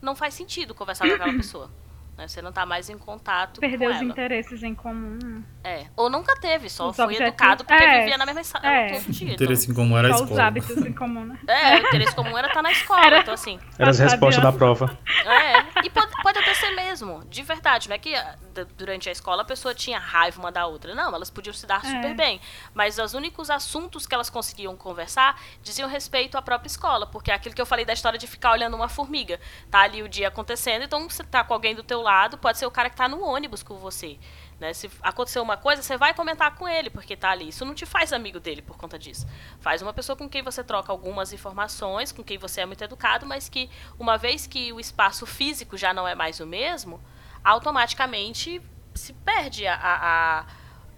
não 0.02 0.16
faz 0.16 0.34
sentido 0.34 0.76
conversar 0.76 1.08
com 1.08 1.14
aquela 1.14 1.32
pessoa. 1.38 1.72
Né? 2.18 2.28
Você 2.28 2.42
não 2.42 2.50
está 2.50 2.66
mais 2.66 2.90
em 2.90 2.98
contato 2.98 3.62
Perdeu 3.62 3.90
com 3.90 3.96
os 3.96 4.02
interesses 4.02 4.64
em 4.64 4.76
comum. 4.76 5.44
É. 5.66 5.88
Ou 5.96 6.12
nunca 6.12 6.36
teve, 6.36 6.70
só 6.70 6.90
os 6.90 6.96
foi 6.96 7.06
objetivos... 7.06 7.30
educado 7.30 7.66
porque 7.66 7.84
é. 7.84 8.02
vivia 8.02 8.20
na 8.20 8.26
mesma 8.28 8.44
sala 8.44 8.68
é. 8.68 9.00
todo 9.00 9.12
dia. 9.12 9.34
Interesse 9.34 9.64
então. 9.64 9.74
em 9.74 9.76
comum 9.76 9.98
era 9.98 10.10
a 10.10 10.12
escola. 10.12 10.28
Só 10.28 10.34
os 10.36 10.40
hábitos 10.40 10.78
em 10.78 10.94
comum, 10.94 11.26
né? 11.26 11.40
É, 11.48 11.76
o 11.78 11.88
interesse 11.88 12.16
comum 12.16 12.38
era 12.38 12.48
estar 12.48 12.62
na 12.62 12.72
escola. 12.72 13.04
Era... 13.04 13.20
Então, 13.22 13.34
assim. 13.34 13.60
Era 13.80 13.90
as 13.90 13.98
respostas 13.98 14.44
da 14.44 14.52
prova. 14.52 14.96
É. 15.26 15.84
E 15.84 15.90
pode, 15.90 16.12
pode 16.22 16.38
até 16.38 16.54
ser 16.54 16.70
mesmo, 16.76 17.24
de 17.28 17.42
verdade. 17.42 17.90
Não 17.90 17.96
é 17.96 17.98
que 17.98 18.14
ah, 18.14 18.36
durante 18.78 19.10
a 19.10 19.12
escola 19.12 19.42
a 19.42 19.46
pessoa 19.46 19.74
tinha 19.74 19.98
raiva 19.98 20.40
uma 20.40 20.52
da 20.52 20.68
outra. 20.68 20.94
Não, 20.94 21.16
elas 21.16 21.32
podiam 21.32 21.54
se 21.54 21.66
dar 21.66 21.84
é. 21.84 21.90
super 21.90 22.16
bem. 22.16 22.40
Mas 22.72 23.00
os 23.00 23.16
únicos 23.16 23.50
assuntos 23.50 24.06
que 24.06 24.14
elas 24.14 24.30
conseguiam 24.30 24.76
conversar 24.76 25.42
diziam 25.64 25.90
respeito 25.90 26.38
à 26.38 26.44
própria 26.44 26.68
escola. 26.68 27.08
Porque 27.08 27.32
é 27.32 27.34
aquilo 27.34 27.56
que 27.56 27.62
eu 27.62 27.66
falei 27.66 27.86
da 27.86 27.94
história 27.94 28.20
de 28.20 28.28
ficar 28.28 28.52
olhando 28.52 28.76
uma 28.76 28.88
formiga. 28.88 29.40
Tá 29.72 29.80
ali 29.80 30.04
o 30.04 30.10
dia 30.10 30.28
acontecendo, 30.28 30.84
então 30.84 31.10
você 31.10 31.24
tá 31.24 31.44
com 31.44 31.56
alguém 31.56 31.74
do 31.74 31.82
teu 31.82 32.04
lado, 32.04 32.38
pode 32.38 32.60
ser 32.60 32.68
o 32.68 32.72
cara 32.72 32.88
que 32.88 32.96
tá 32.96 33.08
no 33.08 33.24
ônibus 33.24 33.64
com 33.64 33.76
você. 33.78 34.20
Né? 34.60 34.74
Se 34.74 34.90
acontecer 35.02 35.40
uma 35.40 35.58
coisa, 35.58 35.82
você 35.82 35.98
vai 35.98 36.14
comentar 36.14 36.56
com 36.56 36.68
ele, 36.68 36.90
porque 36.90 37.16
tá 37.16 37.30
ali. 37.30 37.50
Isso 37.50 37.66
não 37.66 37.74
te 37.74 37.86
faz 37.86 38.14
amigo 38.14 38.40
dele 38.40 38.62
por 38.62 38.78
conta 38.78 38.98
disso. 38.98 39.28
Faz 39.60 39.82
uma 39.82 39.94
pessoa 39.94 40.16
com 40.16 40.30
quem 40.30 40.42
você 40.42 40.64
troca 40.64 40.92
algumas 40.92 41.34
informações, 41.34 42.12
com 42.12 42.24
quem 42.24 42.38
você 42.38 42.62
é 42.62 42.66
muito 42.66 42.84
educado, 42.84 43.26
mas 43.26 43.50
que, 43.50 43.70
uma 44.00 44.18
vez 44.18 44.48
que 44.48 44.72
o 44.72 44.80
espaço 44.80 45.26
físico 45.26 45.76
já 45.76 45.94
não 45.94 46.08
é 46.08 46.16
mais 46.16 46.40
o 46.40 46.46
mesmo, 46.46 47.04
automaticamente 47.44 48.62
se 48.94 49.12
perde 49.12 49.68
a, 49.68 49.76
a, 49.76 50.46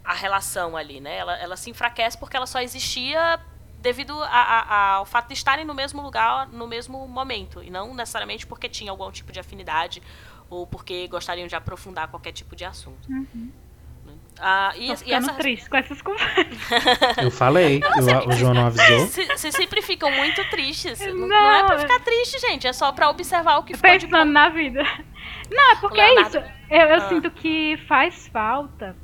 a 0.04 0.14
relação 0.14 0.78
ali, 0.78 1.02
né? 1.02 1.18
Ela, 1.18 1.38
ela 1.38 1.58
se 1.58 1.70
enfraquece 1.72 2.18
porque 2.18 2.38
ela 2.38 2.46
só 2.46 2.62
existia 2.62 3.40
devido 3.80 4.22
a, 4.24 4.28
a, 4.28 4.90
ao 4.96 5.06
fato 5.06 5.28
de 5.28 5.34
estarem 5.34 5.64
no 5.64 5.74
mesmo 5.74 6.02
lugar 6.02 6.48
no 6.48 6.68
mesmo 6.68 7.08
momento 7.08 7.64
e 7.64 7.70
não 7.70 7.94
necessariamente 7.94 8.46
porque 8.46 8.68
tinha 8.68 8.90
algum 8.90 9.12
tipo 9.12 9.32
de 9.32 9.40
afinidade 9.40 10.02
ou 10.50 10.66
porque 10.66 11.08
gostariam 11.08 11.48
de 11.48 11.56
aprofundar 11.56 12.08
qualquer 12.08 12.32
tipo 12.32 12.56
de 12.56 12.66
assunto. 12.66 13.10
Uhum. 13.10 13.52
Ah, 14.40 14.72
e, 14.76 14.88
Tô 14.96 15.04
e 15.06 15.14
essa... 15.14 15.34
triste 15.34 15.70
com 15.70 15.78
essas 15.78 16.02
conversas. 16.02 16.48
Eu 17.22 17.32
falei, 17.32 17.82
eu, 17.84 18.30
o 18.30 18.32
João 18.34 18.54
não 18.54 18.68
avisou. 18.68 19.08
Vocês 19.36 19.56
sempre 19.56 19.82
ficam 19.82 20.12
muito 20.12 20.48
tristes. 20.50 21.00
Não, 21.00 21.28
não, 21.28 21.52
é 21.54 21.64
pra 21.66 21.80
ficar 21.80 22.00
triste, 22.02 22.40
gente. 22.40 22.68
É 22.68 22.74
só 22.74 22.92
pra 22.92 23.10
observar 23.10 23.58
o 23.58 23.64
que 23.64 23.76
foi. 23.76 23.90
Pensando 23.90 24.26
de... 24.26 24.32
na 24.32 24.50
vida. 24.50 24.84
Não, 25.50 25.72
é 25.72 25.76
porque 25.78 26.00
é 26.00 26.22
isso. 26.22 26.38
Eu, 26.70 26.80
eu 26.80 26.96
ah. 26.96 27.10
sinto 27.10 27.32
que 27.32 27.78
faz 27.88 28.28
falta 28.28 28.96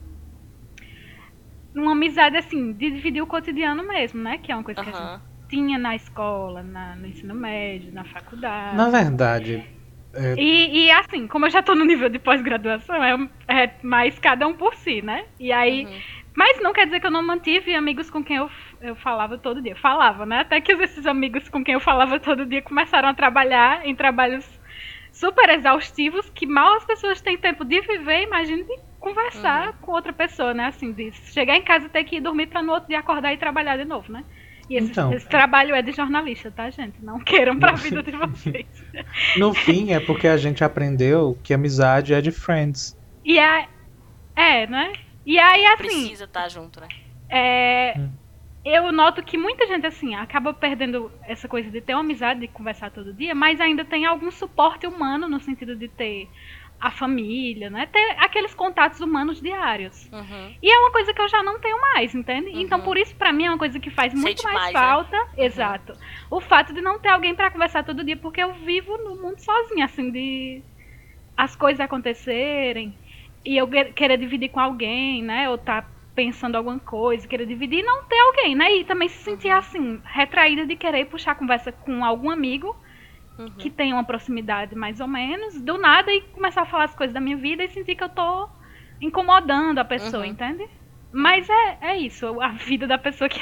uma 1.74 1.94
amizade 1.94 2.38
assim, 2.38 2.74
de 2.74 2.92
dividir 2.92 3.22
o 3.22 3.28
cotidiano 3.28 3.82
mesmo, 3.88 4.22
né? 4.22 4.38
Que 4.38 4.52
é 4.52 4.56
uma 4.56 4.64
coisa 4.64 4.82
uh 4.82 4.84
-huh. 4.84 4.92
que 4.92 4.98
a 4.98 5.12
gente 5.14 5.22
tinha 5.48 5.80
na 5.80 5.96
escola, 5.96 6.62
na, 6.62 6.96
no 6.96 7.08
ensino 7.08 7.34
médio, 7.34 7.94
na 7.94 8.04
faculdade. 8.04 8.76
Na 8.76 8.90
verdade, 8.90 9.66
é... 10.14 10.36
E, 10.38 10.86
e, 10.86 10.92
assim, 10.92 11.28
como 11.28 11.46
eu 11.46 11.50
já 11.50 11.64
tô 11.64 11.74
no 11.74 11.86
nível 11.86 12.08
de 12.08 12.20
pós-graduação, 12.20 13.04
é, 13.04 13.30
é, 13.48 13.72
mais 13.82 14.18
cada 14.20 14.48
um 14.48 14.54
por 14.54 14.76
si, 14.76 15.02
né? 15.02 15.26
E 15.40 15.52
aí. 15.52 15.86
Uhum. 15.86 16.02
Mas 16.36 16.60
não 16.62 16.74
quer 16.74 16.86
dizer 16.86 17.00
que 17.00 17.06
eu 17.06 17.12
não 17.12 17.22
mantive 17.22 17.76
amigos 17.76 18.10
com 18.10 18.24
quem 18.24 18.38
eu, 18.38 18.50
eu 18.82 18.96
falava 18.96 19.38
todo 19.38 19.62
dia. 19.62 19.76
Falava, 19.76 20.26
né? 20.26 20.40
Até 20.40 20.60
que 20.60 20.72
esses 20.72 21.06
amigos 21.06 21.48
com 21.48 21.64
quem 21.64 21.76
eu 21.76 21.80
falava 21.80 22.20
todo 22.20 22.46
dia 22.46 22.62
começaram 22.62 23.08
a 23.08 23.14
trabalhar 23.14 23.86
em 23.86 23.96
trabalhos 23.96 24.60
super 25.12 25.48
exaustivos 25.50 26.28
que 26.32 26.48
mal 26.48 26.74
as 26.74 26.86
pessoas 26.86 27.22
têm 27.22 27.38
tempo 27.38 27.64
de 27.64 27.80
viver, 27.82 28.24
imagine 28.24 28.64
de 28.64 28.80
conversar 29.00 29.68
uhum. 29.68 29.74
com 29.82 29.92
outra 29.92 30.12
pessoa, 30.12 30.56
né? 30.56 30.66
Assim, 30.66 30.92
de 30.92 31.12
chegar 31.12 31.56
em 31.56 31.62
casa 31.62 31.86
e 31.86 31.90
ter 31.90 32.04
que 32.04 32.16
ir 32.16 32.22
dormir 32.22 32.48
para 32.48 32.64
no 32.64 32.74
outro 32.74 32.90
dia 32.90 33.00
acordar 33.00 33.32
e 33.32 33.38
trabalhar 33.38 33.78
de 33.78 33.86
novo, 33.86 34.12
né? 34.12 34.24
E 34.70 34.78
esse, 34.78 34.92
então, 34.92 35.14
esse 35.14 35.28
trabalho 35.28 35.76
é 35.76 35.82
de 35.82 35.92
jornalista, 35.92 36.50
tá, 36.50 36.70
gente? 36.70 37.04
Não 37.04 37.20
queiram 37.20 37.60
pra 37.60 37.74
vida 37.74 38.02
de 38.02 38.12
vocês. 38.12 38.66
No 39.38 39.54
fim, 39.54 39.92
é 39.92 40.00
porque 40.00 40.28
a 40.28 40.38
gente 40.38 40.64
aprendeu 40.64 41.38
que 41.44 41.54
amizade 41.54 42.14
é 42.14 42.22
de 42.22 42.32
friends. 42.32 42.98
E 43.26 43.40
é. 43.40 43.68
É, 44.36 44.68
né? 44.68 44.94
E 45.26 45.40
aí, 45.40 45.66
assim. 45.66 45.78
Precisa 45.78 46.26
estar 46.26 46.44
tá 46.44 46.50
junto, 46.50 46.80
né? 46.80 46.88
É. 47.30 47.94
Hum. 47.98 48.10
Eu 48.66 48.94
noto 48.94 49.22
que 49.22 49.38
muita 49.38 49.68
gente, 49.68 49.86
assim, 49.86 50.16
acaba 50.16 50.54
perdendo 50.54 51.12
essa 51.24 51.50
coisa 51.50 51.70
de 51.70 51.82
ter 51.82 51.94
uma 51.94 52.00
amizade, 52.00 52.40
de 52.40 52.48
conversar 52.48 52.92
todo 52.92 53.14
dia, 53.14 53.36
mas 53.36 53.60
ainda 53.60 53.84
tem 53.84 54.06
algum 54.06 54.32
suporte 54.32 54.88
humano 54.88 55.28
no 55.28 55.40
sentido 55.40 55.76
de 55.76 55.90
ter 55.90 56.30
a 56.84 56.92
família, 56.92 57.70
né? 57.70 57.86
Ter 57.86 58.16
aqueles 58.18 58.54
contatos 58.54 59.00
humanos 59.00 59.40
diários. 59.42 60.10
Uhum. 60.12 60.54
E 60.62 60.70
é 60.70 60.78
uma 60.80 60.92
coisa 60.92 61.14
que 61.14 61.22
eu 61.22 61.30
já 61.30 61.42
não 61.42 61.58
tenho 61.58 61.80
mais, 61.80 62.14
entende? 62.14 62.50
Uhum. 62.50 62.60
Então, 62.60 62.82
por 62.82 62.98
isso, 62.98 63.16
para 63.16 63.32
mim, 63.32 63.46
é 63.46 63.50
uma 63.50 63.58
coisa 63.58 63.80
que 63.80 63.90
faz 63.90 64.14
muito 64.14 64.44
mais, 64.44 64.56
mais, 64.56 64.74
né? 64.74 64.80
falta. 64.82 65.18
Né? 65.18 65.46
Exato. 65.46 65.94
O 66.30 66.42
fato 66.42 66.74
de 66.74 66.82
não 66.82 67.00
ter 67.00 67.08
alguém 67.08 67.34
para 67.34 67.50
conversar 67.50 67.86
todo 67.86 68.04
dia, 68.04 68.18
porque 68.18 68.44
eu 68.44 68.52
vivo 68.52 68.98
no 68.98 69.16
mundo 69.16 69.40
sozinha, 69.40 69.86
assim, 69.86 70.12
de 70.12 70.62
as 71.38 71.56
coisas 71.56 71.80
acontecerem 71.80 72.94
e 73.46 73.56
eu 73.56 73.66
querer 73.96 74.18
dividir 74.18 74.50
com 74.50 74.60
alguém, 74.60 75.24
né? 75.24 75.50
Ou 75.50 75.58
tá 75.58 75.86
pensando 76.14 76.58
alguma 76.58 76.80
coisa, 76.80 77.26
querer 77.26 77.46
dividir 77.46 77.80
e 77.80 77.84
não 77.84 78.04
ter 78.04 78.20
alguém, 78.20 78.56
né? 78.56 78.76
E 78.76 78.84
também 78.84 79.08
se 79.08 79.24
sentir, 79.24 79.48
uhum. 79.48 79.58
assim, 79.58 80.02
retraída 80.04 80.66
de 80.66 80.76
querer 80.76 81.06
puxar 81.06 81.36
conversa 81.36 81.72
com 81.72 82.04
algum 82.04 82.30
amigo 82.30 82.76
uhum. 83.38 83.50
que 83.58 83.70
tem 83.70 83.94
uma 83.94 84.04
proximidade 84.04 84.76
mais 84.76 85.00
ou 85.00 85.08
menos, 85.08 85.62
do 85.62 85.78
nada 85.78 86.12
e 86.12 86.22
começar 86.22 86.64
a 86.64 86.66
falar 86.66 86.86
as 86.86 86.96
coisas 86.96 87.14
da 87.14 87.20
minha 87.20 87.38
vida 87.38 87.64
e 87.64 87.70
sentir 87.70 87.96
que 87.96 88.04
eu 88.04 88.10
tô 88.10 88.50
incomodando 89.02 89.80
a 89.80 89.86
pessoa, 89.86 90.24
uhum. 90.24 90.30
entende? 90.30 90.68
Mas 91.12 91.48
é, 91.48 91.78
é 91.82 91.98
isso, 91.98 92.42
a 92.42 92.50
vida 92.50 92.88
da 92.88 92.98
pessoa 92.98 93.30
que 93.30 93.40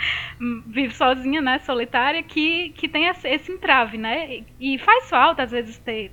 vive 0.66 0.92
sozinha, 0.92 1.40
né, 1.40 1.60
solitária, 1.60 2.22
que, 2.22 2.70
que 2.70 2.88
tem 2.88 3.06
esse, 3.06 3.28
esse 3.28 3.52
entrave, 3.52 3.96
né? 3.96 4.42
E 4.58 4.76
faz 4.78 5.08
falta, 5.08 5.44
às 5.44 5.52
vezes, 5.52 5.78
ter 5.78 6.10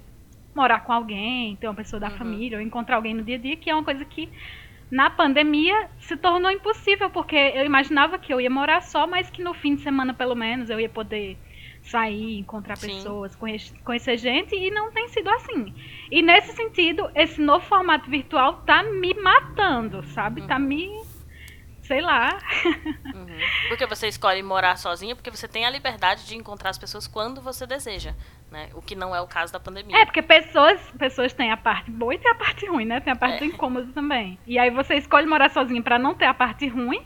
morar 0.55 0.81
com 0.81 0.93
alguém, 0.93 1.55
ter 1.55 1.67
uma 1.67 1.73
pessoa 1.73 1.99
da 1.99 2.09
uhum. 2.09 2.17
família, 2.17 2.59
ou 2.59 2.63
encontrar 2.63 2.97
alguém 2.97 3.15
no 3.15 3.23
dia 3.23 3.35
a 3.35 3.39
dia, 3.39 3.55
que 3.55 3.71
é 3.71 3.73
uma 3.73 3.83
coisa 3.83 4.05
que 4.05 4.29
na 4.91 5.09
pandemia 5.09 5.89
se 5.97 6.15
tornou 6.15 6.51
impossível, 6.51 7.09
porque 7.09 7.35
eu 7.35 7.65
imaginava 7.65 8.19
que 8.19 8.31
eu 8.31 8.39
ia 8.39 8.49
morar 8.49 8.81
só, 8.81 9.07
mas 9.07 9.31
que 9.31 9.43
no 9.43 9.53
fim 9.53 9.73
de 9.73 9.81
semana, 9.81 10.13
pelo 10.13 10.35
menos, 10.35 10.69
eu 10.69 10.79
ia 10.79 10.89
poder 10.89 11.37
sair, 11.83 12.39
encontrar 12.39 12.77
Sim. 12.77 12.95
pessoas, 12.95 13.35
conhecer, 13.35 13.77
conhecer 13.83 14.17
gente 14.17 14.55
e 14.55 14.71
não 14.71 14.91
tem 14.91 15.07
sido 15.09 15.29
assim. 15.29 15.73
E 16.09 16.21
nesse 16.21 16.55
sentido, 16.55 17.09
esse 17.13 17.41
novo 17.41 17.65
formato 17.65 18.09
virtual 18.09 18.61
tá 18.65 18.83
me 18.83 19.13
matando, 19.13 20.03
sabe? 20.07 20.41
Tá 20.41 20.43
uhum. 20.43 20.47
Tá 20.47 20.59
me 20.59 21.13
sei 21.83 22.01
lá. 22.01 22.39
Uhum. 23.13 23.27
Porque 23.67 23.85
você 23.85 24.07
escolhe 24.07 24.41
morar 24.41 24.77
sozinha 24.77 25.15
porque 25.15 25.29
você 25.29 25.47
tem 25.47 25.65
a 25.65 25.69
liberdade 25.69 26.25
de 26.25 26.35
encontrar 26.35 26.69
as 26.69 26.77
pessoas 26.77 27.07
quando 27.07 27.41
você 27.41 27.67
deseja, 27.67 28.13
né? 28.49 28.69
O 28.73 28.81
que 28.81 28.95
não 28.95 29.15
é 29.15 29.21
o 29.21 29.27
caso 29.27 29.51
da 29.51 29.59
pandemia. 29.59 29.97
É, 29.97 30.05
porque 30.05 30.21
pessoas, 30.21 30.79
pessoas 30.97 31.33
têm 31.33 31.51
a 31.51 31.57
parte 31.57 31.91
boa 31.91 32.15
e 32.15 32.17
tem 32.17 32.31
a 32.31 32.35
parte 32.35 32.65
ruim, 32.65 32.85
né? 32.85 32.99
Tem 32.99 33.11
a 33.11 33.15
parte 33.15 33.43
é. 33.43 33.47
incômoda 33.47 33.91
também. 33.93 34.39
E 34.47 34.57
aí 34.57 34.69
você 34.69 34.95
escolhe 34.95 35.27
morar 35.27 35.49
sozinha 35.51 35.81
para 35.81 35.99
não 35.99 36.15
ter 36.15 36.25
a 36.25 36.33
parte 36.33 36.67
ruim 36.67 37.05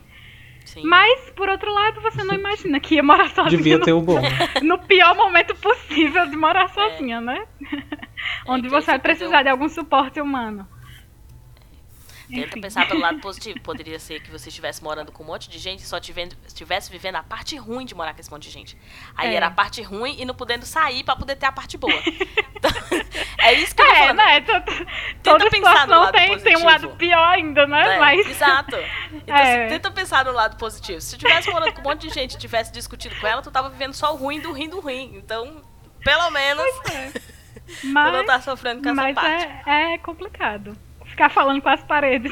Sim. 0.67 0.84
Mas, 0.84 1.30
por 1.30 1.47
outro 1.47 1.73
lado, 1.73 2.01
você 2.01 2.23
não 2.25 2.36
imagina 2.36 2.77
que 2.80 2.95
ia 2.95 3.03
morar 3.03 3.30
sozinha. 3.30 3.58
Devia 3.58 3.80
ter 3.80 3.93
o 3.93 4.01
bom. 4.01 4.19
No 4.62 4.77
pior 4.80 5.15
momento 5.15 5.56
possível 5.56 6.30
de 6.30 6.36
morar 6.36 6.65
é. 6.65 6.67
sozinha, 6.67 7.21
né? 7.21 7.45
É, 8.45 8.51
Onde 8.51 8.67
você 8.67 8.88
vai 8.88 8.99
precisar 8.99 9.43
de 9.43 9.49
algum 9.49 9.69
suporte 9.69 10.19
humano. 10.19 10.67
Tenta 12.30 12.60
pensar 12.60 12.88
pelo 12.88 13.00
lado 13.00 13.20
positivo. 13.20 13.60
Poderia 13.63 14.00
ser 14.00 14.22
que 14.22 14.30
você 14.30 14.50
estivesse 14.50 14.84
morando 14.84 15.12
com 15.12 15.24
um 15.24 15.28
monte 15.28 15.50
de 15.50 15.58
gente 15.58 15.80
e 15.80 15.86
só 15.86 15.98
estivesse 15.98 16.92
vivendo 16.92 17.16
a 17.16 17.24
parte 17.24 17.56
ruim 17.56 17.86
de 17.86 17.96
morar 17.96 18.13
com 18.13 18.20
esse 18.20 18.30
monte 18.30 18.44
de 18.44 18.50
gente. 18.50 18.78
Aí 19.16 19.34
é. 19.34 19.36
era 19.36 19.48
a 19.48 19.52
parte 19.52 19.82
ruim 19.82 20.16
e 20.20 20.26
não 20.26 20.36
podendo 20.36 20.66
sair 20.66 21.04
para 21.04 21.16
poder 21.16 21.38
ter 21.38 21.46
a 21.46 21.52
parte 21.52 21.78
boa. 21.78 22.02
Então, 22.56 22.72
é 23.40 23.54
isso 23.54 23.74
que 23.74 23.82
eu 23.82 23.86
tô 23.86 23.92
é, 23.92 23.96
falando. 23.96 24.18
Né? 24.18 24.42
Tenta 25.24 25.50
pensar 25.50 25.88
no 25.88 26.00
lado 26.00 26.12
tem, 26.12 26.28
positivo. 26.28 26.44
tem 26.44 26.58
um 26.58 26.66
lado 26.66 26.90
pior 26.98 27.30
ainda, 27.30 27.66
né? 27.66 27.96
É, 27.96 28.00
Mas... 28.00 28.28
Exato. 28.28 28.76
Então, 29.28 29.36
é. 29.36 29.68
tenta 29.68 29.92
pensar 29.92 30.26
no 30.26 30.32
lado 30.32 30.58
positivo. 30.58 31.02
Se 31.02 31.16
tu 31.16 31.20
tivesse 31.20 31.50
morando 31.50 31.74
com 31.74 31.82
um 31.82 31.84
monte 31.84 32.08
de 32.08 32.13
gente 32.13 32.34
e 32.34 32.38
tivesse 32.38 32.72
discutido 32.72 33.16
com 33.20 33.28
ela, 33.28 33.42
tu 33.42 33.52
tava 33.52 33.70
vivendo 33.70 33.94
só 33.94 34.13
o 34.13 34.18
ruim 34.18 34.40
do 34.40 34.52
ruim 34.52 34.70
do 34.70 34.80
ruim. 34.80 35.16
Então, 35.16 35.62
pelo 36.04 36.30
menos, 36.32 36.66
é. 36.92 37.12
Mas, 37.84 38.12
tu 38.12 38.18
não 38.18 38.26
tá 38.26 38.42
sofrendo 38.42 38.82
com 38.82 38.90
essa 38.90 39.02
mas 39.02 39.16
parte. 39.16 39.48
É, 39.66 39.94
é 39.94 39.98
complicado 39.98 40.78
ficar 41.17 41.30
falando 41.32 41.60
com 41.63 41.69
as 41.69 41.84
paredes. 41.84 42.32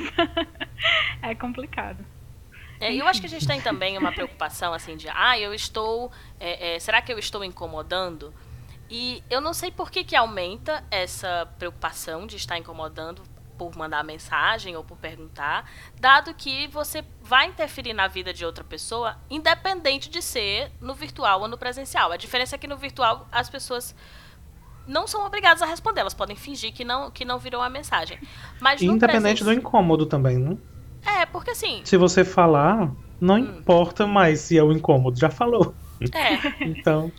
é 1.23 1.33
complicado. 1.33 2.05
É, 2.79 2.93
eu 2.93 3.07
acho 3.07 3.19
que 3.19 3.25
a 3.25 3.29
gente 3.29 3.47
tem 3.47 3.59
também 3.59 3.97
uma 3.97 4.11
preocupação 4.11 4.73
assim 4.73 4.95
de, 4.95 5.09
ah, 5.09 5.39
eu 5.39 5.53
estou, 5.53 6.11
é, 6.39 6.75
é, 6.75 6.79
será 6.79 7.01
que 7.01 7.11
eu 7.11 7.17
estou 7.17 7.43
incomodando? 7.43 8.31
E 8.87 9.23
eu 9.27 9.41
não 9.41 9.53
sei 9.53 9.71
por 9.71 9.89
que, 9.89 10.03
que 10.03 10.15
aumenta 10.15 10.83
essa 10.91 11.51
preocupação 11.57 12.27
de 12.27 12.35
estar 12.35 12.59
incomodando 12.59 13.23
por 13.57 13.75
mandar 13.75 14.03
mensagem 14.03 14.75
ou 14.75 14.83
por 14.83 14.97
perguntar, 14.97 15.67
dado 15.99 16.33
que 16.33 16.67
você 16.67 17.03
vai 17.21 17.47
interferir 17.47 17.93
na 17.93 18.07
vida 18.07 18.33
de 18.33 18.45
outra 18.45 18.63
pessoa, 18.63 19.17
independente 19.29 20.09
de 20.09 20.21
ser 20.21 20.71
no 20.79 20.93
virtual 20.93 21.41
ou 21.41 21.47
no 21.47 21.57
presencial. 21.57 22.11
A 22.11 22.17
diferença 22.17 22.55
é 22.55 22.59
que 22.59 22.67
no 22.67 22.77
virtual 22.77 23.27
as 23.31 23.49
pessoas 23.49 23.95
não 24.87 25.07
são 25.07 25.25
obrigadas 25.25 25.61
a 25.61 25.65
responder, 25.65 26.01
elas 26.01 26.13
podem 26.13 26.35
fingir 26.35 26.73
que 26.73 26.83
não, 26.83 27.11
que 27.11 27.25
não 27.25 27.39
viram 27.39 27.61
a 27.61 27.69
mensagem. 27.69 28.19
Mas 28.59 28.81
Independente 28.81 29.43
do 29.43 29.53
incômodo 29.53 30.05
também, 30.05 30.37
né? 30.37 30.57
É, 31.05 31.25
porque 31.25 31.51
assim. 31.51 31.81
Se 31.83 31.97
você 31.97 32.23
falar, 32.23 32.91
não 33.19 33.35
hum. 33.35 33.39
importa 33.39 34.07
mais 34.07 34.41
se 34.41 34.57
é 34.57 34.63
o 34.63 34.71
incômodo, 34.71 35.19
já 35.19 35.29
falou. 35.29 35.73
É. 36.13 36.63
então. 36.65 37.11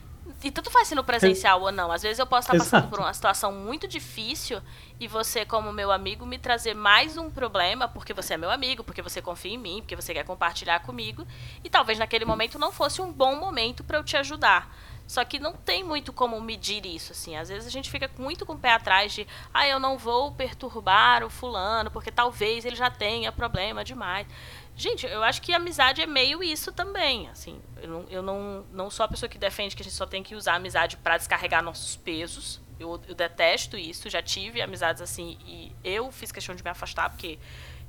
E 0.44 0.50
tanto 0.50 0.70
faz 0.70 0.86
se 0.86 0.94
no 0.94 1.02
presencial 1.02 1.58
é... 1.60 1.62
ou 1.62 1.72
não. 1.72 1.90
Às 1.90 2.02
vezes 2.02 2.18
eu 2.18 2.26
posso 2.26 2.46
estar 2.46 2.58
passando 2.58 2.80
Exato. 2.80 2.88
por 2.88 3.00
uma 3.00 3.12
situação 3.12 3.52
muito 3.52 3.88
difícil 3.88 4.60
e 5.00 5.08
você, 5.08 5.44
como 5.44 5.72
meu 5.72 5.90
amigo, 5.90 6.26
me 6.26 6.38
trazer 6.38 6.74
mais 6.74 7.16
um 7.16 7.30
problema 7.30 7.88
porque 7.88 8.12
você 8.12 8.34
é 8.34 8.36
meu 8.36 8.50
amigo, 8.50 8.84
porque 8.84 9.02
você 9.02 9.20
confia 9.20 9.52
em 9.52 9.58
mim, 9.58 9.78
porque 9.80 9.96
você 9.96 10.12
quer 10.12 10.24
compartilhar 10.24 10.80
comigo. 10.80 11.26
E 11.64 11.70
talvez 11.70 11.98
naquele 11.98 12.24
momento 12.24 12.58
não 12.58 12.70
fosse 12.70 13.00
um 13.02 13.12
bom 13.12 13.34
momento 13.36 13.82
para 13.82 13.98
eu 13.98 14.04
te 14.04 14.16
ajudar. 14.16 14.72
Só 15.06 15.24
que 15.24 15.38
não 15.38 15.52
tem 15.52 15.84
muito 15.84 16.12
como 16.12 16.40
medir 16.40 16.84
isso, 16.84 17.12
assim. 17.12 17.36
Às 17.36 17.48
vezes 17.48 17.66
a 17.66 17.70
gente 17.70 17.90
fica 17.90 18.10
muito 18.18 18.44
com 18.44 18.54
o 18.54 18.58
pé 18.58 18.72
atrás 18.72 19.12
de, 19.12 19.26
ah, 19.54 19.66
eu 19.66 19.78
não 19.78 19.96
vou 19.96 20.32
perturbar 20.32 21.22
o 21.22 21.30
fulano, 21.30 21.90
porque 21.90 22.10
talvez 22.10 22.64
ele 22.64 22.74
já 22.74 22.90
tenha 22.90 23.30
problema 23.30 23.84
demais. 23.84 24.26
Gente, 24.74 25.06
eu 25.06 25.22
acho 25.22 25.40
que 25.40 25.54
amizade 25.54 26.02
é 26.02 26.06
meio 26.06 26.42
isso 26.42 26.72
também, 26.72 27.28
assim. 27.28 27.60
Eu 27.80 27.88
não, 27.88 28.04
eu 28.10 28.22
não, 28.22 28.66
não 28.72 28.90
sou 28.90 29.04
a 29.04 29.08
pessoa 29.08 29.28
que 29.28 29.38
defende 29.38 29.76
que 29.76 29.82
a 29.82 29.84
gente 29.84 29.94
só 29.94 30.06
tem 30.06 30.22
que 30.22 30.34
usar 30.34 30.54
a 30.54 30.56
amizade 30.56 30.96
para 30.96 31.16
descarregar 31.16 31.62
nossos 31.62 31.96
pesos. 31.96 32.60
Eu, 32.78 33.00
eu 33.08 33.14
detesto 33.14 33.78
isso, 33.78 34.10
já 34.10 34.20
tive 34.20 34.60
amizades 34.60 35.00
assim 35.00 35.38
e 35.46 35.72
eu 35.82 36.12
fiz 36.12 36.30
questão 36.30 36.54
de 36.54 36.62
me 36.62 36.68
afastar 36.68 37.08
porque, 37.08 37.38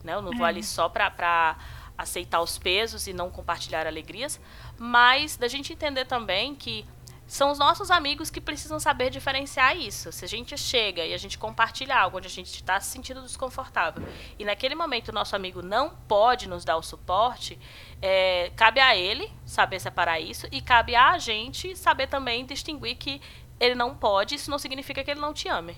né, 0.01 0.13
eu 0.13 0.21
não 0.21 0.31
vou 0.31 0.45
ali 0.45 0.59
uhum. 0.59 0.63
só 0.63 0.87
pra 0.87 1.57
aceitar 1.97 2.39
os 2.41 2.57
pesos 2.57 3.05
e 3.05 3.11
não 3.11 3.29
compartilhar 3.29 3.85
alegrias, 3.85 4.39
mas 4.77 5.35
da 5.35 5.49
gente 5.49 5.73
entender 5.73 6.05
também 6.05 6.55
que 6.55 6.85
são 7.27 7.51
os 7.51 7.59
nossos 7.59 7.91
amigos 7.91 8.29
que 8.29 8.39
precisam 8.39 8.79
saber 8.79 9.09
diferenciar 9.09 9.75
isso. 9.75 10.13
Se 10.13 10.23
a 10.23 10.27
gente 10.27 10.57
chega 10.57 11.05
e 11.05 11.13
a 11.13 11.17
gente 11.17 11.37
compartilha 11.37 11.99
algo 11.99 12.17
onde 12.17 12.27
a 12.27 12.29
gente 12.29 12.47
está 12.47 12.79
se 12.79 12.89
sentindo 12.89 13.21
desconfortável 13.21 14.01
e 14.39 14.45
naquele 14.45 14.73
momento 14.75 15.09
o 15.09 15.13
nosso 15.13 15.35
amigo 15.35 15.61
não 15.61 15.89
pode 16.07 16.47
nos 16.47 16.63
dar 16.63 16.77
o 16.77 16.81
suporte, 16.81 17.59
é, 18.01 18.49
cabe 18.55 18.79
a 18.79 18.95
ele 18.95 19.29
saber 19.45 19.81
separar 19.81 20.21
isso 20.21 20.47
e 20.53 20.61
cabe 20.61 20.95
a 20.95 21.17
gente 21.19 21.75
saber 21.75 22.07
também 22.07 22.45
distinguir 22.45 22.95
que 22.95 23.21
ele 23.59 23.75
não 23.75 23.93
pode, 23.93 24.35
isso 24.35 24.49
não 24.49 24.57
significa 24.57 25.03
que 25.03 25.11
ele 25.11 25.19
não 25.19 25.33
te 25.33 25.49
ame. 25.49 25.75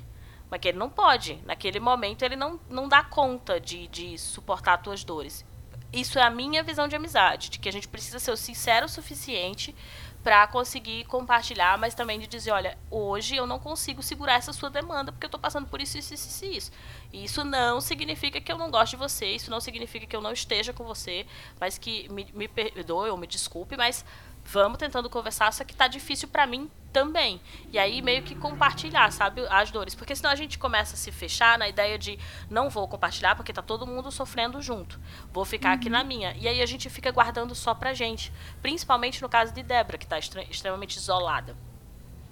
Mas 0.52 0.60
que 0.60 0.68
ele 0.68 0.78
não 0.78 0.90
pode. 0.90 1.40
Naquele 1.46 1.80
momento 1.80 2.24
ele 2.24 2.36
não, 2.36 2.60
não 2.70 2.88
dá 2.88 3.04
conta 3.04 3.60
de, 3.60 3.88
de 3.88 4.18
suportar 4.18 4.76
as 4.76 4.82
tuas 4.82 5.04
dores. 5.04 5.46
Isso 5.92 6.20
é 6.20 6.22
a 6.22 6.30
minha 6.30 6.62
visão 6.62 6.88
de 6.88 6.96
amizade, 6.96 7.50
de 7.50 7.58
que 7.58 7.68
a 7.68 7.72
gente 7.72 7.88
precisa 7.88 8.20
ser 8.20 8.38
sincero 8.38 8.86
o 8.86 8.90
suficiente 8.90 9.76
para 10.24 10.46
conseguir 10.48 11.06
compartilhar, 11.06 11.78
mas 11.78 11.96
também 11.96 12.20
de 12.20 12.28
dizer, 12.28 12.52
olha, 12.52 12.78
hoje 12.92 13.36
eu 13.36 13.48
não 13.48 13.58
consigo 13.58 14.04
segurar 14.04 14.34
essa 14.34 14.52
sua 14.52 14.70
demanda 14.70 15.12
porque 15.12 15.26
eu 15.26 15.30
estou 15.30 15.40
passando 15.40 15.68
por 15.68 15.80
isso, 15.80 15.98
isso, 15.98 16.14
isso, 16.14 16.46
isso. 16.46 16.72
E 17.14 17.24
isso 17.24 17.44
não 17.44 17.80
significa 17.80 18.42
que 18.42 18.52
eu 18.52 18.58
não 18.58 18.70
gosto 18.70 18.92
de 18.92 18.98
você, 18.98 19.28
isso 19.28 19.50
não 19.50 19.62
significa 19.62 20.06
que 20.06 20.16
eu 20.16 20.22
não 20.22 20.34
esteja 20.34 20.74
com 20.74 20.84
você, 20.84 21.26
mas 21.60 21.78
que 21.78 22.10
me, 22.10 22.28
me 22.34 22.48
perdoe 22.48 23.10
ou 23.10 23.18
me 23.18 23.28
desculpe, 23.28 23.78
mas 23.78 24.04
vamos 24.52 24.78
tentando 24.78 25.10
conversar, 25.10 25.52
só 25.54 25.64
que 25.64 25.76
tá 25.76 25.88
difícil 25.88 26.28
para 26.28 26.48
mim 26.48 26.70
também. 26.92 27.40
E 27.72 27.78
aí 27.78 28.02
meio 28.02 28.24
que 28.24 28.34
compartilhar, 28.36 29.12
sabe, 29.12 29.46
as 29.50 29.70
dores, 29.70 29.94
porque 29.94 30.16
senão 30.16 30.32
a 30.32 30.36
gente 30.36 30.58
começa 30.58 30.96
a 30.96 30.98
se 30.98 31.12
fechar 31.12 31.58
na 31.58 31.70
ideia 31.70 31.98
de 31.98 32.18
não 32.50 32.70
vou 32.70 32.88
compartilhar 32.88 33.36
porque 33.36 33.54
tá 33.54 33.62
todo 33.62 33.86
mundo 33.86 34.12
sofrendo 34.12 34.62
junto. 34.62 35.00
Vou 35.32 35.46
ficar 35.46 35.70
uhum. 35.70 35.76
aqui 35.76 35.90
na 35.90 36.04
minha. 36.04 36.36
E 36.38 36.48
aí 36.48 36.62
a 36.62 36.66
gente 36.66 36.90
fica 36.90 37.12
guardando 37.12 37.54
só 37.54 37.74
pra 37.76 37.94
gente, 37.94 38.34
principalmente 38.62 39.22
no 39.22 39.30
caso 39.30 39.54
de 39.54 39.62
Débora, 39.62 39.98
que 39.98 40.08
tá 40.08 40.18
extremamente 40.18 40.98
isolada. 40.98 41.56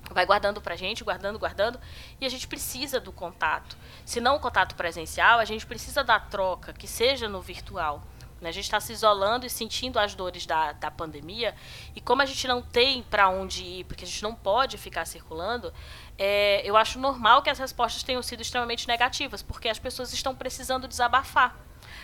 Vai 0.10 0.26
guardando 0.26 0.62
pra 0.62 0.76
gente, 0.76 1.04
guardando, 1.04 1.38
guardando, 1.38 1.80
e 2.20 2.26
a 2.26 2.30
gente 2.30 2.48
precisa 2.48 3.00
do 3.00 3.12
contato. 3.12 3.78
Se 4.06 4.22
não 4.22 4.38
o 4.38 4.40
contato 4.40 4.74
presencial, 4.74 5.38
a 5.38 5.46
gente 5.46 5.66
precisa 5.66 6.02
da 6.02 6.18
troca, 6.18 6.72
que 6.72 6.88
seja 6.88 7.28
no 7.28 7.42
virtual 7.42 8.02
Né? 8.42 8.50
A 8.50 8.52
gente 8.52 8.66
está 8.66 8.80
se 8.80 8.94
isolando 8.94 9.46
e 9.46 9.50
sentindo 9.50 10.00
as 10.00 10.16
dores 10.16 10.46
da, 10.46 10.74
da 10.74 10.92
pandemia. 10.92 11.56
E 11.96 12.02
como 12.02 12.22
a 12.22 12.26
gente 12.26 12.48
não 12.48 12.62
tem 12.62 13.04
para 13.04 13.30
onde 13.30 13.64
ir, 13.64 13.84
porque 13.86 14.04
a 14.04 14.08
gente 14.08 14.24
não 14.24 14.34
pode 14.34 14.78
ficar 14.78 15.06
circulando, 15.06 15.74
é, 16.18 16.62
eu 16.68 16.76
acho 16.78 17.00
normal 17.00 17.42
que 17.42 17.50
as 17.50 17.60
respostas 17.60 18.04
tenham 18.04 18.22
sido 18.22 18.42
extremamente 18.42 18.88
negativas, 18.88 19.42
porque 19.42 19.70
as 19.70 19.80
pessoas 19.80 20.14
estão 20.14 20.36
precisando 20.36 20.88
desabafar. 20.88 21.56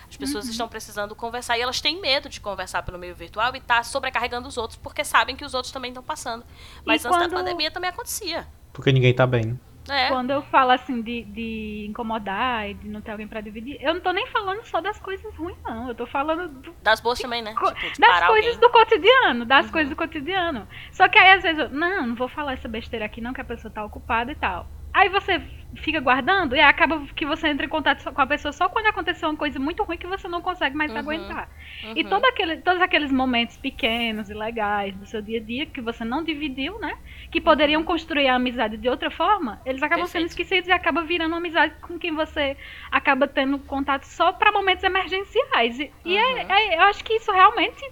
As 0.10 0.18
pessoas 0.18 0.46
uhum. 0.46 0.52
estão 0.52 0.68
precisando 0.68 1.16
conversar 1.16 1.58
e 1.58 1.62
elas 1.62 1.82
têm 1.82 2.00
medo 2.00 2.30
de 2.30 2.40
conversar 2.40 2.84
pelo 2.84 2.98
meio 2.98 3.16
virtual 3.16 3.56
e 3.56 3.60
tá 3.60 3.84
sobrecarregando 3.84 4.48
os 4.48 4.58
outros 4.58 4.80
porque 4.82 5.04
sabem 5.04 5.36
que 5.36 5.44
os 5.44 5.54
outros 5.54 5.72
também 5.74 5.90
estão 5.90 6.04
passando. 6.04 6.46
Mas 6.86 7.04
e 7.04 7.08
antes 7.08 7.18
quando... 7.18 7.32
da 7.32 7.38
pandemia 7.38 7.72
também 7.72 7.90
acontecia. 7.90 8.48
Porque 8.72 8.92
ninguém 8.92 9.14
tá 9.14 9.26
bem. 9.26 9.60
É. 9.90 10.08
Quando 10.08 10.32
eu 10.32 10.42
falo 10.44 10.72
assim 10.72 11.02
de, 11.02 11.24
de 11.24 11.86
incomodar 11.90 12.70
e 12.70 12.74
de 12.74 12.88
não 12.88 13.02
ter 13.02 13.12
alguém 13.12 13.28
para 13.28 13.42
dividir, 13.42 13.78
eu 13.82 13.94
não 13.94 14.02
tô 14.02 14.12
nem 14.12 14.26
falando 14.28 14.64
só 14.66 14.80
das 14.80 14.98
coisas 15.00 15.36
ruins, 15.36 15.58
não. 15.64 15.90
Eu 15.90 15.96
tô 15.96 16.06
falando. 16.06 16.48
Do, 16.48 16.74
das 16.82 17.02
boas 17.02 17.20
também, 17.20 17.42
né? 17.42 17.52
Tipo, 17.52 17.66
das 18.00 18.28
coisas 18.28 18.54
alguém. 18.54 18.60
do 18.60 18.70
cotidiano, 18.70 19.46
das 19.46 19.66
uhum. 19.66 19.72
coisas 19.72 19.90
do 19.90 19.96
cotidiano. 19.96 20.68
Só 20.92 21.08
que 21.10 21.18
aí 21.18 21.32
às 21.34 21.44
vezes 21.44 21.60
eu, 21.60 21.70
não, 21.70 22.08
não 22.08 22.16
vou 22.16 22.30
falar 22.30 22.54
essa 22.54 22.68
besteira 22.68 23.06
aqui, 23.06 23.20
não, 23.20 23.34
que 23.34 23.42
a 23.42 23.46
pessoa 23.46 23.74
tá 23.74 23.84
ocupada 23.84 24.32
e 24.32 24.36
tal. 24.36 24.68
Aí 24.94 25.10
você 25.10 25.42
fica 25.76 26.00
guardando 26.00 26.56
e 26.56 26.60
acaba 26.60 27.06
que 27.16 27.26
você 27.26 27.48
entra 27.48 27.66
em 27.66 27.70
contato 27.70 28.04
com 28.12 28.22
a 28.22 28.28
pessoa 28.28 28.52
só 28.52 28.70
quando 28.70 28.88
aconteceu 28.88 29.30
uma 29.30 29.38
coisa 29.38 29.60
muito 29.60 29.84
ruim 29.84 29.98
que 29.98 30.08
você 30.08 30.28
não 30.28 30.42
consegue 30.42 30.76
mais 30.76 30.92
uhum, 30.92 30.98
aguentar. 30.98 31.50
Uhum. 31.84 31.94
E 31.96 32.04
todo 32.04 32.24
aquele, 32.26 32.58
todos 32.58 32.82
aqueles 32.82 33.12
momentos 33.12 33.58
pequenos 33.58 34.30
e 34.30 34.34
legais 34.34 34.96
do 34.96 35.06
seu 35.06 35.22
dia 35.22 35.40
a 35.40 35.44
dia 35.44 35.66
que 35.66 35.82
você 35.82 36.04
não 36.04 36.24
dividiu, 36.24 36.80
né? 36.80 36.98
Que 37.32 37.42
poderiam 37.42 37.82
uhum. 37.82 37.88
construir 37.88 38.28
a 38.28 38.36
amizade 38.36 38.78
de 38.78 38.88
outra 38.88 39.10
forma, 39.10 39.62
eles 39.66 39.82
acabam 39.82 40.06
Perfeito. 40.06 40.12
sendo 40.12 40.30
esquecidos 40.30 40.68
e 40.70 40.72
acaba 40.72 41.02
virando 41.04 41.32
uma 41.32 41.38
amizade 41.38 41.74
com 41.82 41.98
quem 41.98 42.14
você 42.14 42.56
acaba 42.92 43.28
tendo 43.28 43.58
contato 43.60 44.04
só 44.04 44.32
para 44.32 44.52
momentos 44.52 44.84
emergenciais. 44.84 45.80
E, 45.80 45.92
e 46.06 46.18
é, 46.18 46.34
uhum. 46.34 46.52
é, 46.52 46.78
eu 46.78 46.82
acho 46.84 47.04
que 47.04 47.14
isso 47.14 47.32
realmente 47.32 47.84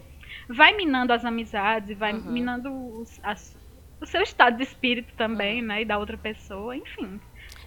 vai 0.47 0.75
minando 0.75 1.13
as 1.13 1.25
amizades 1.25 1.89
e 1.89 1.95
vai 1.95 2.13
uhum. 2.13 2.31
minando 2.31 2.71
os, 2.99 3.19
as, 3.23 3.57
o 3.99 4.05
seu 4.05 4.21
estado 4.21 4.57
de 4.57 4.63
espírito 4.63 5.13
também, 5.15 5.61
uhum. 5.61 5.67
né? 5.67 5.81
E 5.81 5.85
da 5.85 5.97
outra 5.97 6.17
pessoa, 6.17 6.75
enfim. 6.75 7.19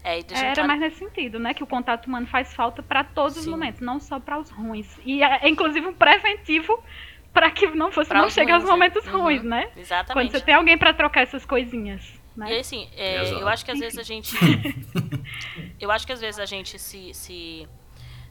É, 0.04 0.20
Era 0.30 0.66
mais 0.66 0.78
nesse 0.78 0.98
sentido, 0.98 1.38
né? 1.38 1.54
Que 1.54 1.62
o 1.62 1.66
contato 1.66 2.06
humano 2.06 2.26
faz 2.26 2.52
falta 2.52 2.82
para 2.82 3.02
todos 3.02 3.34
Sim. 3.34 3.40
os 3.40 3.46
momentos, 3.46 3.80
não 3.80 3.98
só 3.98 4.20
para 4.20 4.38
os 4.38 4.50
ruins. 4.50 4.86
E 5.02 5.22
é, 5.22 5.46
é 5.46 5.48
inclusive 5.48 5.86
um 5.86 5.94
preventivo 5.94 6.78
para 7.32 7.50
que 7.50 7.66
não 7.68 7.90
fosse 7.90 8.10
pra 8.10 8.20
não 8.20 8.28
chegue 8.28 8.52
aos 8.52 8.64
momentos 8.64 9.04
uhum. 9.06 9.22
ruins, 9.22 9.42
né? 9.42 9.70
Exatamente. 9.74 10.28
Quando 10.28 10.38
você 10.38 10.44
tem 10.44 10.54
alguém 10.54 10.76
para 10.76 10.92
trocar 10.92 11.22
essas 11.22 11.46
coisinhas. 11.46 12.02
Né? 12.36 12.52
E 12.52 12.60
assim, 12.60 12.88
é, 12.96 13.32
eu 13.32 13.48
acho 13.48 13.64
que 13.64 13.70
às 13.70 13.78
vezes 13.78 13.98
a 13.98 14.02
gente. 14.02 14.36
eu 15.80 15.90
acho 15.90 16.06
que 16.06 16.12
às 16.12 16.20
vezes 16.20 16.38
a 16.38 16.44
gente 16.44 16.78
se, 16.78 17.14
se, 17.14 17.68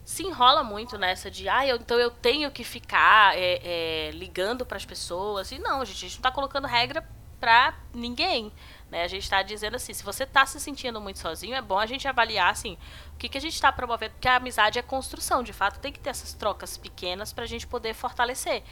se 0.04 0.22
enrola 0.22 0.62
muito 0.62 0.96
nessa 0.96 1.30
de, 1.30 1.48
ah, 1.48 1.66
eu, 1.66 1.76
então 1.76 1.98
eu 1.98 2.10
tenho 2.10 2.50
que 2.50 2.62
ficar 2.62 3.36
é, 3.36 3.60
é, 3.64 4.10
ligando 4.12 4.64
para 4.64 4.76
as 4.76 4.84
pessoas. 4.84 5.50
E 5.52 5.58
não, 5.58 5.84
gente, 5.84 5.96
a 5.96 6.08
gente 6.08 6.14
não 6.16 6.22
tá 6.22 6.30
colocando 6.30 6.66
regra 6.66 7.04
para 7.40 7.74
ninguém. 7.92 8.52
Né? 8.90 9.02
A 9.02 9.08
gente 9.08 9.22
está 9.22 9.42
dizendo 9.42 9.76
assim, 9.76 9.92
se 9.92 10.04
você 10.04 10.24
está 10.24 10.44
se 10.46 10.60
sentindo 10.60 11.00
muito 11.00 11.18
sozinho, 11.18 11.54
é 11.54 11.62
bom 11.62 11.78
a 11.78 11.86
gente 11.86 12.06
avaliar 12.06 12.50
assim, 12.50 12.78
o 13.14 13.16
que, 13.16 13.28
que 13.28 13.38
a 13.38 13.40
gente 13.40 13.54
está 13.54 13.72
promovendo, 13.72 14.12
porque 14.12 14.28
a 14.28 14.36
amizade 14.36 14.78
é 14.78 14.82
construção, 14.82 15.42
de 15.42 15.52
fato 15.52 15.80
tem 15.80 15.92
que 15.92 16.00
ter 16.00 16.10
essas 16.10 16.32
trocas 16.32 16.76
pequenas 16.76 17.32
para 17.32 17.44
a 17.44 17.46
gente 17.46 17.66
poder 17.66 17.94
fortalecer. 17.94 18.62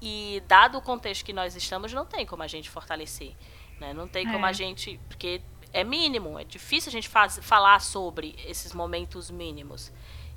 E 0.00 0.42
dado 0.46 0.78
o 0.78 0.82
contexto 0.82 1.24
que 1.24 1.32
nós 1.32 1.56
estamos, 1.56 1.92
não 1.92 2.06
tem 2.06 2.24
como 2.24 2.42
a 2.42 2.46
gente 2.46 2.70
fortalecer. 2.70 3.34
Né? 3.80 3.92
Não 3.92 4.06
tem 4.06 4.26
é. 4.28 4.32
como 4.32 4.46
a 4.46 4.52
gente. 4.52 5.00
Porque 5.08 5.42
é 5.72 5.84
mínimo, 5.84 6.38
é 6.38 6.44
difícil 6.44 6.88
a 6.88 6.92
gente 6.92 7.08
faz, 7.08 7.38
falar 7.42 7.80
sobre 7.80 8.36
esses 8.46 8.72
momentos 8.72 9.30
mínimos. 9.30 9.92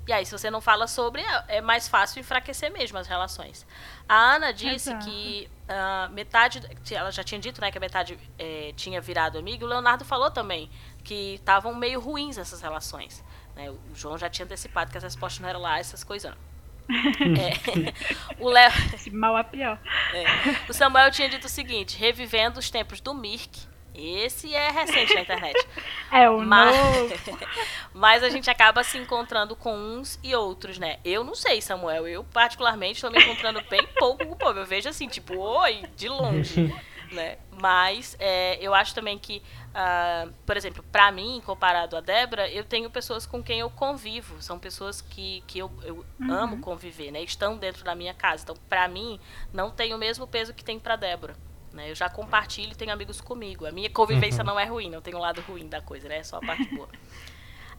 E 0.06 0.12
aí, 0.12 0.26
se 0.26 0.32
você 0.32 0.50
não 0.50 0.60
fala 0.60 0.86
sobre, 0.86 1.22
é, 1.22 1.56
é 1.56 1.60
mais 1.60 1.88
fácil 1.88 2.20
enfraquecer 2.20 2.72
mesmo 2.72 2.98
as 2.98 3.06
relações. 3.06 3.66
A 4.08 4.34
Ana 4.34 4.52
disse 4.52 4.90
Exato. 4.90 5.06
que 5.06 5.48
uh, 5.68 6.12
metade. 6.12 6.60
Ela 6.90 7.10
já 7.10 7.22
tinha 7.22 7.40
dito 7.40 7.60
né, 7.60 7.70
que 7.70 7.78
a 7.78 7.80
metade 7.80 8.18
é, 8.38 8.72
tinha 8.76 9.00
virado 9.00 9.38
amigo. 9.38 9.64
O 9.64 9.68
Leonardo 9.68 10.04
falou 10.04 10.30
também 10.30 10.68
que 11.04 11.34
estavam 11.34 11.74
meio 11.74 12.00
ruins 12.00 12.36
essas 12.36 12.60
relações. 12.60 13.24
Né? 13.54 13.70
O 13.70 13.78
João 13.94 14.18
já 14.18 14.28
tinha 14.28 14.44
antecipado 14.44 14.90
que 14.90 14.96
as 14.96 15.04
respostas 15.04 15.40
não 15.40 15.48
eram 15.48 15.60
lá, 15.60 15.78
essas 15.78 16.02
coisas 16.02 16.34
é, 16.92 18.42
o 18.42 18.48
Léo. 18.48 18.72
Mal 19.12 19.36
a 19.36 19.44
pior. 19.44 19.78
É, 20.12 20.24
o 20.68 20.72
Samuel 20.72 21.10
tinha 21.12 21.28
dito 21.28 21.44
o 21.44 21.48
seguinte: 21.48 21.96
revivendo 21.96 22.58
os 22.58 22.70
tempos 22.70 23.00
do 23.00 23.14
Mirk 23.14 23.71
esse 23.94 24.54
é 24.54 24.70
recente 24.70 25.14
na 25.14 25.20
internet. 25.20 25.66
É 26.14 26.28
o 26.28 26.42
mas, 26.42 26.76
novo. 26.76 27.14
mas 27.94 28.22
a 28.22 28.28
gente 28.28 28.50
acaba 28.50 28.84
se 28.84 28.98
encontrando 28.98 29.56
com 29.56 29.74
uns 29.74 30.20
e 30.22 30.34
outros, 30.34 30.78
né? 30.78 30.98
Eu 31.02 31.24
não 31.24 31.34
sei, 31.34 31.62
Samuel. 31.62 32.06
Eu, 32.06 32.22
particularmente, 32.22 32.96
estou 32.96 33.10
me 33.10 33.18
encontrando 33.18 33.62
bem 33.70 33.80
pouco 33.98 34.26
com 34.26 34.34
o 34.34 34.36
povo. 34.36 34.58
Eu 34.58 34.66
vejo 34.66 34.90
assim, 34.90 35.08
tipo, 35.08 35.38
oi, 35.38 35.82
de 35.96 36.10
longe. 36.10 36.70
né? 37.10 37.38
Mas 37.50 38.14
é, 38.18 38.58
eu 38.60 38.74
acho 38.74 38.94
também 38.94 39.18
que, 39.18 39.42
uh, 39.68 40.30
por 40.44 40.54
exemplo, 40.54 40.84
para 40.92 41.10
mim, 41.10 41.40
comparado 41.46 41.96
a 41.96 42.00
Débora, 42.02 42.46
eu 42.50 42.62
tenho 42.62 42.90
pessoas 42.90 43.24
com 43.24 43.42
quem 43.42 43.60
eu 43.60 43.70
convivo. 43.70 44.42
São 44.42 44.58
pessoas 44.58 45.00
que, 45.00 45.42
que 45.46 45.58
eu, 45.58 45.70
eu 45.82 46.04
uhum. 46.20 46.30
amo 46.30 46.60
conviver, 46.60 47.10
né? 47.10 47.22
Estão 47.22 47.56
dentro 47.56 47.82
da 47.84 47.94
minha 47.94 48.12
casa. 48.12 48.42
Então, 48.42 48.56
para 48.68 48.86
mim, 48.86 49.18
não 49.50 49.70
tem 49.70 49.94
o 49.94 49.98
mesmo 49.98 50.26
peso 50.26 50.52
que 50.52 50.62
tem 50.62 50.78
para 50.78 50.96
Débora. 50.96 51.34
Né? 51.72 51.90
Eu 51.90 51.94
já 51.94 52.08
compartilho 52.08 52.72
e 52.72 52.74
tenho 52.74 52.92
amigos 52.92 53.20
comigo. 53.20 53.66
A 53.66 53.72
minha 53.72 53.90
convivência 53.90 54.40
uhum. 54.40 54.50
não 54.50 54.60
é 54.60 54.64
ruim, 54.64 54.90
não 54.90 55.00
tem 55.00 55.14
o 55.14 55.18
um 55.18 55.20
lado 55.20 55.40
ruim 55.42 55.68
da 55.68 55.80
coisa, 55.80 56.08
né? 56.08 56.18
É 56.18 56.22
só 56.22 56.36
a 56.36 56.40
parte 56.40 56.74
boa. 56.74 56.88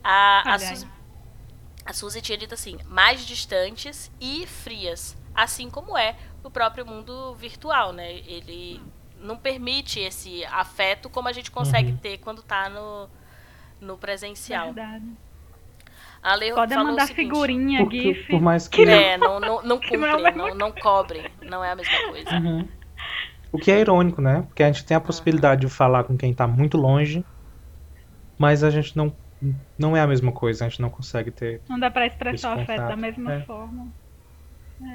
A, 0.05 0.55
a, 0.55 0.59
Suzy, 0.59 0.87
a 1.85 1.93
Suzy 1.93 2.21
tinha 2.21 2.37
dito 2.37 2.53
assim, 2.53 2.77
mais 2.87 3.25
distantes 3.25 4.11
e 4.19 4.45
frias. 4.45 5.15
Assim 5.33 5.69
como 5.69 5.97
é 5.97 6.17
o 6.43 6.51
próprio 6.51 6.85
mundo 6.85 7.33
virtual, 7.35 7.93
né? 7.93 8.11
Ele 8.11 8.81
não 9.17 9.37
permite 9.37 10.01
esse 10.01 10.43
afeto 10.45 11.09
como 11.09 11.29
a 11.29 11.31
gente 11.31 11.49
consegue 11.49 11.91
uhum. 11.91 11.97
ter 11.97 12.17
quando 12.17 12.41
está 12.41 12.67
no, 12.67 13.09
no 13.79 13.97
presencial. 13.97 14.73
Verdade. 14.73 15.05
A 16.21 16.35
Lê 16.35 16.53
Pode 16.53 16.75
mandar 16.75 17.07
seguinte, 17.07 17.27
figurinha, 17.27 17.79
porque, 17.79 18.01
GIF. 18.01 18.27
Por 18.27 18.41
mais 18.41 18.67
que... 18.67 18.81
É, 18.83 19.17
não, 19.17 19.39
não, 19.41 19.61
não 19.61 19.79
é 19.83 20.31
não, 20.31 20.55
não, 20.55 20.71
cobre. 20.71 21.29
Não 21.41 21.63
é 21.63 21.71
a 21.71 21.75
mesma 21.75 22.09
coisa. 22.09 22.29
Uhum. 22.31 22.67
O 23.53 23.59
que 23.59 23.71
é 23.71 23.79
irônico, 23.79 24.19
né? 24.19 24.41
Porque 24.47 24.63
a 24.63 24.65
gente 24.65 24.83
tem 24.83 24.97
a 24.97 24.99
possibilidade 24.99 25.61
de 25.61 25.69
falar 25.69 26.03
com 26.05 26.17
quem 26.17 26.31
está 26.31 26.47
muito 26.47 26.75
longe, 26.75 27.23
mas 28.37 28.63
a 28.63 28.71
gente 28.71 28.97
não 28.97 29.13
não 29.77 29.95
é 29.95 30.01
a 30.01 30.07
mesma 30.07 30.31
coisa, 30.31 30.65
a 30.65 30.69
gente 30.69 30.81
não 30.81 30.89
consegue 30.89 31.29
ter. 31.29 31.61
Não 31.69 31.77
dá 31.77 31.91
para 31.91 32.07
expressar 32.07 32.57
o 32.57 32.61
afeto 32.61 32.87
da 32.87 32.95
mesma 32.95 33.33
é. 33.33 33.41
forma. 33.41 33.87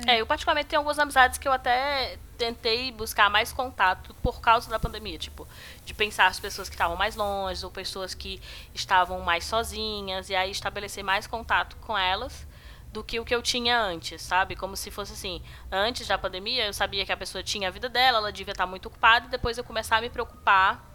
É. 0.07 0.17
é. 0.17 0.21
eu 0.21 0.27
particularmente 0.27 0.67
tenho 0.67 0.81
algumas 0.81 0.99
amizades 0.99 1.39
que 1.39 1.47
eu 1.47 1.53
até 1.53 2.17
tentei 2.37 2.91
buscar 2.91 3.31
mais 3.31 3.53
contato 3.53 4.13
por 4.23 4.41
causa 4.41 4.69
da 4.69 4.79
pandemia, 4.79 5.19
tipo, 5.19 5.47
de 5.85 5.95
pensar 5.95 6.27
as 6.27 6.41
pessoas 6.41 6.69
que 6.69 6.75
estavam 6.75 6.97
mais 6.97 7.15
longe 7.15 7.65
ou 7.65 7.71
pessoas 7.71 8.13
que 8.13 8.41
estavam 8.75 9.21
mais 9.21 9.45
sozinhas 9.45 10.31
e 10.31 10.35
aí 10.35 10.51
estabelecer 10.51 11.05
mais 11.05 11.27
contato 11.27 11.77
com 11.77 11.97
elas 11.97 12.48
do 12.93 13.05
que 13.05 13.21
o 13.21 13.25
que 13.25 13.35
eu 13.35 13.43
tinha 13.43 13.79
antes, 13.81 14.23
sabe? 14.23 14.57
Como 14.57 14.77
se 14.77 14.91
fosse 14.91 15.13
assim, 15.13 15.43
antes 15.71 16.07
da 16.07 16.17
pandemia 16.17 16.67
eu 16.67 16.73
sabia 16.73 17.05
que 17.05 17.13
a 17.13 17.17
pessoa 17.17 17.43
tinha 17.43 17.69
a 17.69 17.71
vida 17.71 17.89
dela, 17.89 18.19
ela 18.19 18.33
devia 18.33 18.53
estar 18.53 18.67
muito 18.67 18.87
ocupada 18.87 19.27
e 19.27 19.31
depois 19.31 19.59
eu 19.59 19.65
começar 19.65 19.99
a 19.99 20.01
me 20.01 20.11
preocupar 20.11 20.87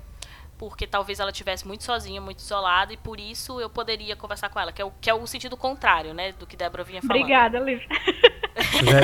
porque 0.58 0.88
talvez 0.88 1.20
ela 1.20 1.32
tivesse 1.32 1.68
muito 1.68 1.84
sozinha, 1.84 2.22
muito 2.22 2.40
isolada 2.40 2.94
e 2.94 2.98
por 2.98 3.20
isso 3.20 3.60
eu 3.60 3.70
poderia 3.70 4.16
conversar 4.16 4.50
com 4.50 4.60
ela, 4.60 4.72
que 4.72 4.82
é 4.82 4.86
o, 4.86 4.92
que 5.02 5.10
é 5.10 5.14
o 5.14 5.26
sentido 5.28 5.58
contrário, 5.58 6.14
né, 6.14 6.32
do 6.32 6.48
que 6.48 6.56
Débora 6.56 6.84
vinha 6.84 7.02
falando. 7.02 7.22
Obrigada, 7.22 7.60
Liv. 7.60 7.82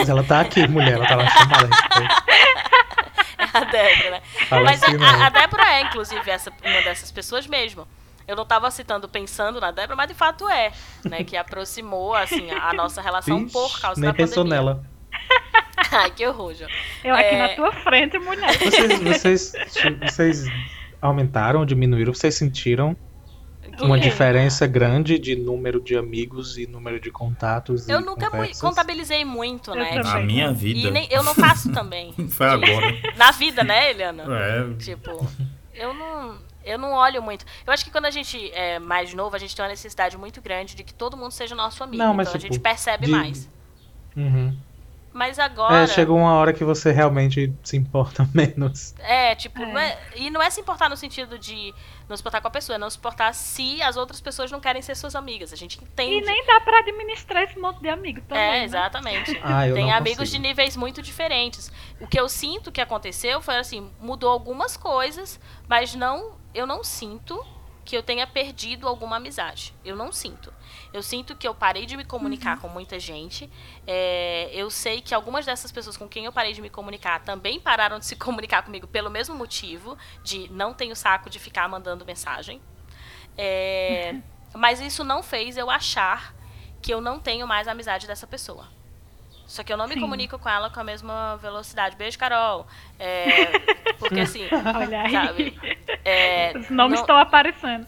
ela 0.08 0.23
tá 0.23 0.41
aqui, 0.41 0.67
mulher, 0.67 0.93
ela 0.93 1.08
tá 1.08 1.15
lá 1.15 1.28
chamada. 1.28 1.69
É 3.39 3.58
a 3.58 3.63
Débora, 3.63 4.12
né? 4.12 4.21
Fala 4.49 4.63
Mas 4.63 4.84
assim, 4.84 5.02
a, 5.02 5.25
a, 5.25 5.30
Débora 5.30 5.63
é, 5.63 5.82
inclusive, 5.82 6.29
essa, 6.29 6.52
uma 6.62 6.81
dessas 6.81 7.10
pessoas 7.10 7.48
mesmo. 7.48 7.87
Eu 8.30 8.36
não 8.36 8.44
estava 8.44 8.69
citando 8.69 9.10
pensando 9.10 9.60
na 9.60 9.71
Débora, 9.71 9.96
mas 9.96 10.08
de 10.08 10.13
fato 10.13 10.48
é, 10.48 10.71
né? 11.04 11.23
Que 11.23 11.36
aproximou, 11.36 12.13
assim, 12.13 12.52
a, 12.52 12.71
nossa 12.73 13.02
relação 13.02 13.42
Ixi, 13.42 13.52
por 13.52 13.82
causa 13.82 14.00
nem 14.00 14.08
da 14.08 14.13
pensou 14.13 14.44
pandemia. 14.44 14.75
nela. 14.75 14.84
Ai, 15.92 16.12
que 16.12 16.27
horror, 16.27 16.54
João. 16.54 16.69
Eu 17.04 17.15
aqui 17.15 17.34
é... 17.34 17.38
na 17.40 17.50
tua 17.56 17.71
frente, 17.71 18.19
mulher. 18.19 18.56
Vocês, 18.60 19.02
vocês, 19.02 19.54
vocês 20.04 20.46
aumentaram, 21.02 21.65
diminuíram? 21.65 22.13
Vocês 22.13 22.36
sentiram 22.36 22.96
uma 23.82 24.00
diferença 24.00 24.67
grande 24.67 25.17
de 25.17 25.36
número 25.36 25.82
de 25.82 25.98
amigos 25.98 26.56
e 26.56 26.67
número 26.67 27.00
de 27.00 27.10
contatos? 27.10 27.90
Eu 27.90 28.00
nunca 28.00 28.30
conversas? 28.30 28.62
contabilizei 28.62 29.25
muito, 29.25 29.73
né? 29.73 30.04
Na 30.04 30.19
minha 30.19 30.54
vida. 30.54 30.88
E 30.88 30.92
nem, 30.92 31.08
eu 31.10 31.23
não 31.23 31.34
faço 31.34 31.71
também. 31.71 32.13
Foi 32.30 32.46
agora. 32.46 32.96
Na 33.17 33.32
vida, 33.32 33.63
né, 33.63 33.90
Eliana? 33.90 34.23
É. 34.30 34.73
Tipo, 34.75 35.27
eu 35.73 35.96
não 35.96 36.48
eu 36.64 36.78
não 36.78 36.94
olho 36.94 37.22
muito. 37.22 37.46
Eu 37.66 37.74
acho 37.74 37.84
que 37.84 37.92
quando 37.92 38.06
a 38.06 38.12
gente 38.12 38.52
é 38.54 38.80
mais 38.80 39.14
novo, 39.14 39.36
a 39.36 39.40
gente 39.40 39.56
tem 39.56 39.64
uma 39.64 39.70
necessidade 39.70 40.18
muito 40.18 40.42
grande 40.42 40.76
de 40.76 40.84
que 40.84 40.94
todo 40.94 41.16
mundo 41.16 41.32
seja 41.32 41.56
nosso 41.56 41.84
amigo. 41.84 42.04
Não, 42.04 42.14
mas, 42.14 42.30
então 42.30 42.40
tipo, 42.40 42.52
a 42.52 42.54
gente 42.54 42.62
percebe 42.62 43.06
de... 43.06 43.12
mais. 43.12 43.50
Uhum. 44.16 44.58
Mas 45.14 45.40
agora. 45.40 45.84
É, 45.84 45.88
chegou 45.88 46.18
uma 46.18 46.34
hora 46.34 46.54
que 46.54 46.64
você 46.64 46.92
realmente 46.92 47.54
se 47.64 47.76
importa 47.76 48.28
menos. 48.34 48.94
É, 49.00 49.36
tipo, 49.36 49.62
é. 49.62 49.66
Não 49.66 49.80
é, 49.80 50.00
e 50.16 50.30
não 50.30 50.42
é 50.42 50.50
se 50.50 50.62
importar 50.62 50.90
no 50.90 50.96
sentido 50.96 51.38
de 51.38 51.74
não 52.08 52.16
se 52.16 52.22
importar 52.22 52.42
com 52.42 52.48
a 52.48 52.52
pessoa, 52.52 52.76
é 52.76 52.80
não 52.80 52.90
se 52.90 52.98
importar 52.98 53.34
se 53.34 53.82
as 53.82 53.98
outras 53.98 54.22
pessoas 54.22 54.52
não 54.52 54.60
querem 54.60 54.82
ser 54.82 54.96
suas 54.96 55.16
amigas. 55.16 55.52
A 55.52 55.56
gente 55.56 55.82
entende. 55.82 56.16
E 56.16 56.22
nem 56.22 56.46
dá 56.46 56.60
para 56.62 56.80
administrar 56.80 57.44
esse 57.44 57.58
monte 57.58 57.82
de 57.82 57.90
amigo 57.90 58.22
também. 58.22 58.44
É, 58.44 58.52
né? 58.52 58.64
exatamente. 58.64 59.34
Né? 59.34 59.40
Ah, 59.50 59.64
Tem 59.74 59.92
amigos 59.92 60.20
consigo. 60.20 60.42
de 60.42 60.48
níveis 60.48 60.78
muito 60.78 61.02
diferentes. 61.02 61.72
O 62.00 62.08
que 62.08 62.20
eu 62.20 62.30
sinto 62.30 62.72
que 62.72 62.80
aconteceu 62.80 63.42
foi 63.42 63.58
assim, 63.58 63.90
mudou 64.00 64.30
algumas 64.30 64.78
coisas, 64.78 65.40
mas 65.68 65.96
não. 65.96 66.38
Eu 66.54 66.65
não 66.65 66.83
sinto 66.83 67.45
que 67.89 67.97
eu 67.97 68.04
tenha 68.04 68.27
perdido 68.27 68.87
alguma 68.87 69.15
amizade. 69.15 69.73
Eu 69.83 69.95
não 69.95 70.12
sinto. 70.12 70.54
Eu 70.93 71.02
sinto 71.02 71.35
que 71.35 71.47
eu 71.47 71.56
parei 71.56 71.87
de 71.87 71.97
me 71.97 72.06
comunicar 72.06 72.56
uhum. 72.56 72.62
com 72.62 72.69
muita 72.69 73.00
gente. 73.00 73.50
É, 73.87 74.47
eu 74.54 74.69
sei 74.69 75.02
que 75.02 75.15
algumas 75.15 75.43
dessas 75.43 75.71
pessoas 75.71 75.97
com 75.97 76.08
quem 76.08 76.25
eu 76.25 76.31
parei 76.31 76.54
de 76.54 76.62
me 76.62 76.69
comunicar 76.69 77.19
também 77.21 77.60
pararam 77.60 77.97
de 77.97 78.06
se 78.06 78.15
comunicar 78.17 78.62
comigo 78.62 78.85
pelo 78.85 79.10
mesmo 79.10 79.33
motivo, 79.33 79.97
de 80.23 80.47
não 80.52 80.71
tenho 80.71 80.95
saco 80.95 81.31
de 81.31 81.39
ficar 81.39 81.67
mandando 81.67 82.06
mensagem. 82.06 82.62
É, 83.35 84.12
uhum. 84.13 84.23
Mas 84.54 84.79
isso 84.79 85.04
não 85.04 85.23
fez 85.23 85.58
eu 85.58 85.69
achar 85.71 86.35
que 86.81 86.93
eu 86.93 87.02
não 87.02 87.19
tenho 87.19 87.47
mais 87.47 87.67
amizade 87.67 88.06
dessa 88.06 88.27
pessoa. 88.27 88.67
Só 89.50 89.63
que 89.63 89.73
eu 89.73 89.77
não 89.77 89.87
me 89.87 89.95
Sim. 89.95 90.02
comunico 90.02 90.37
com 90.37 90.47
ela 90.47 90.69
com 90.69 90.79
a 90.79 90.83
mesma 90.83 91.35
velocidade. 91.37 91.95
Beijo, 91.95 92.19
Carol. 92.19 92.67
É, 93.00 93.47
porque 93.97 94.19
assim. 94.19 94.43
Olha 94.75 95.02
aí. 95.02 95.12
Sabe, 95.12 95.60
é, 96.06 96.54
Os 96.56 96.69
nomes 96.69 97.00
não, 97.00 97.02
estão 97.02 97.17
aparecendo. 97.17 97.87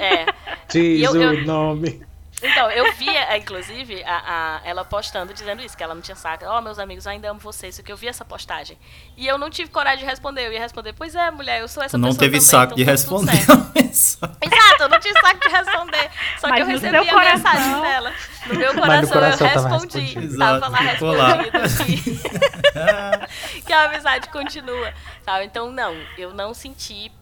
É. 0.00 0.26
Diz 0.70 1.02
eu, 1.02 1.20
eu, 1.20 1.42
o 1.42 1.44
nome. 1.44 2.00
Então, 2.42 2.70
eu 2.70 2.92
via, 2.94 3.36
inclusive, 3.36 4.02
a, 4.04 4.58
a, 4.64 4.68
ela 4.68 4.84
postando, 4.84 5.32
dizendo 5.32 5.62
isso, 5.62 5.76
que 5.76 5.82
ela 5.82 5.94
não 5.94 6.02
tinha 6.02 6.16
saco. 6.16 6.44
Ó, 6.44 6.58
oh, 6.58 6.60
meus 6.60 6.78
amigos, 6.78 7.06
eu 7.06 7.12
ainda 7.12 7.30
amo 7.30 7.38
vocês, 7.38 7.76
porque 7.76 7.92
eu 7.92 7.96
vi 7.96 8.08
essa 8.08 8.24
postagem. 8.24 8.76
E 9.16 9.26
eu 9.26 9.38
não 9.38 9.48
tive 9.48 9.70
coragem 9.70 10.00
de 10.00 10.04
responder. 10.04 10.46
Eu 10.46 10.52
ia 10.52 10.60
responder, 10.60 10.92
pois 10.92 11.14
é, 11.14 11.30
mulher, 11.30 11.60
eu 11.60 11.68
sou 11.68 11.82
essa 11.82 11.96
não 11.96 12.08
pessoa. 12.08 12.26
Não 12.26 12.32
teve 12.32 12.38
também, 12.38 12.48
saco 12.48 12.72
então 12.72 12.76
de 12.76 12.84
responder. 12.84 13.32
Exato, 13.92 14.82
eu 14.82 14.88
não 14.88 15.00
tive 15.00 15.20
saco 15.20 15.40
de 15.40 15.48
responder. 15.48 16.10
Só 16.38 16.48
Mas 16.48 16.56
que 16.56 16.62
eu 16.62 16.66
recebi 16.66 16.96
a 16.96 17.12
coração... 17.12 17.52
mensagem 17.52 17.80
dela. 17.80 18.12
No 18.46 18.54
meu 18.54 18.74
coração, 18.74 19.12
coração 19.12 19.46
eu 19.46 19.70
respondi. 19.70 20.14
Tava, 20.14 20.26
Exato, 20.26 20.60
tava 20.60 21.12
lá 21.12 21.36
respondido 21.36 21.52
que, 21.84 23.62
que 23.62 23.72
a 23.72 23.84
amizade 23.84 24.28
continua. 24.28 24.92
Sabe? 25.24 25.44
Então, 25.44 25.70
não, 25.70 25.94
eu 26.18 26.34
não 26.34 26.52
senti 26.52 27.12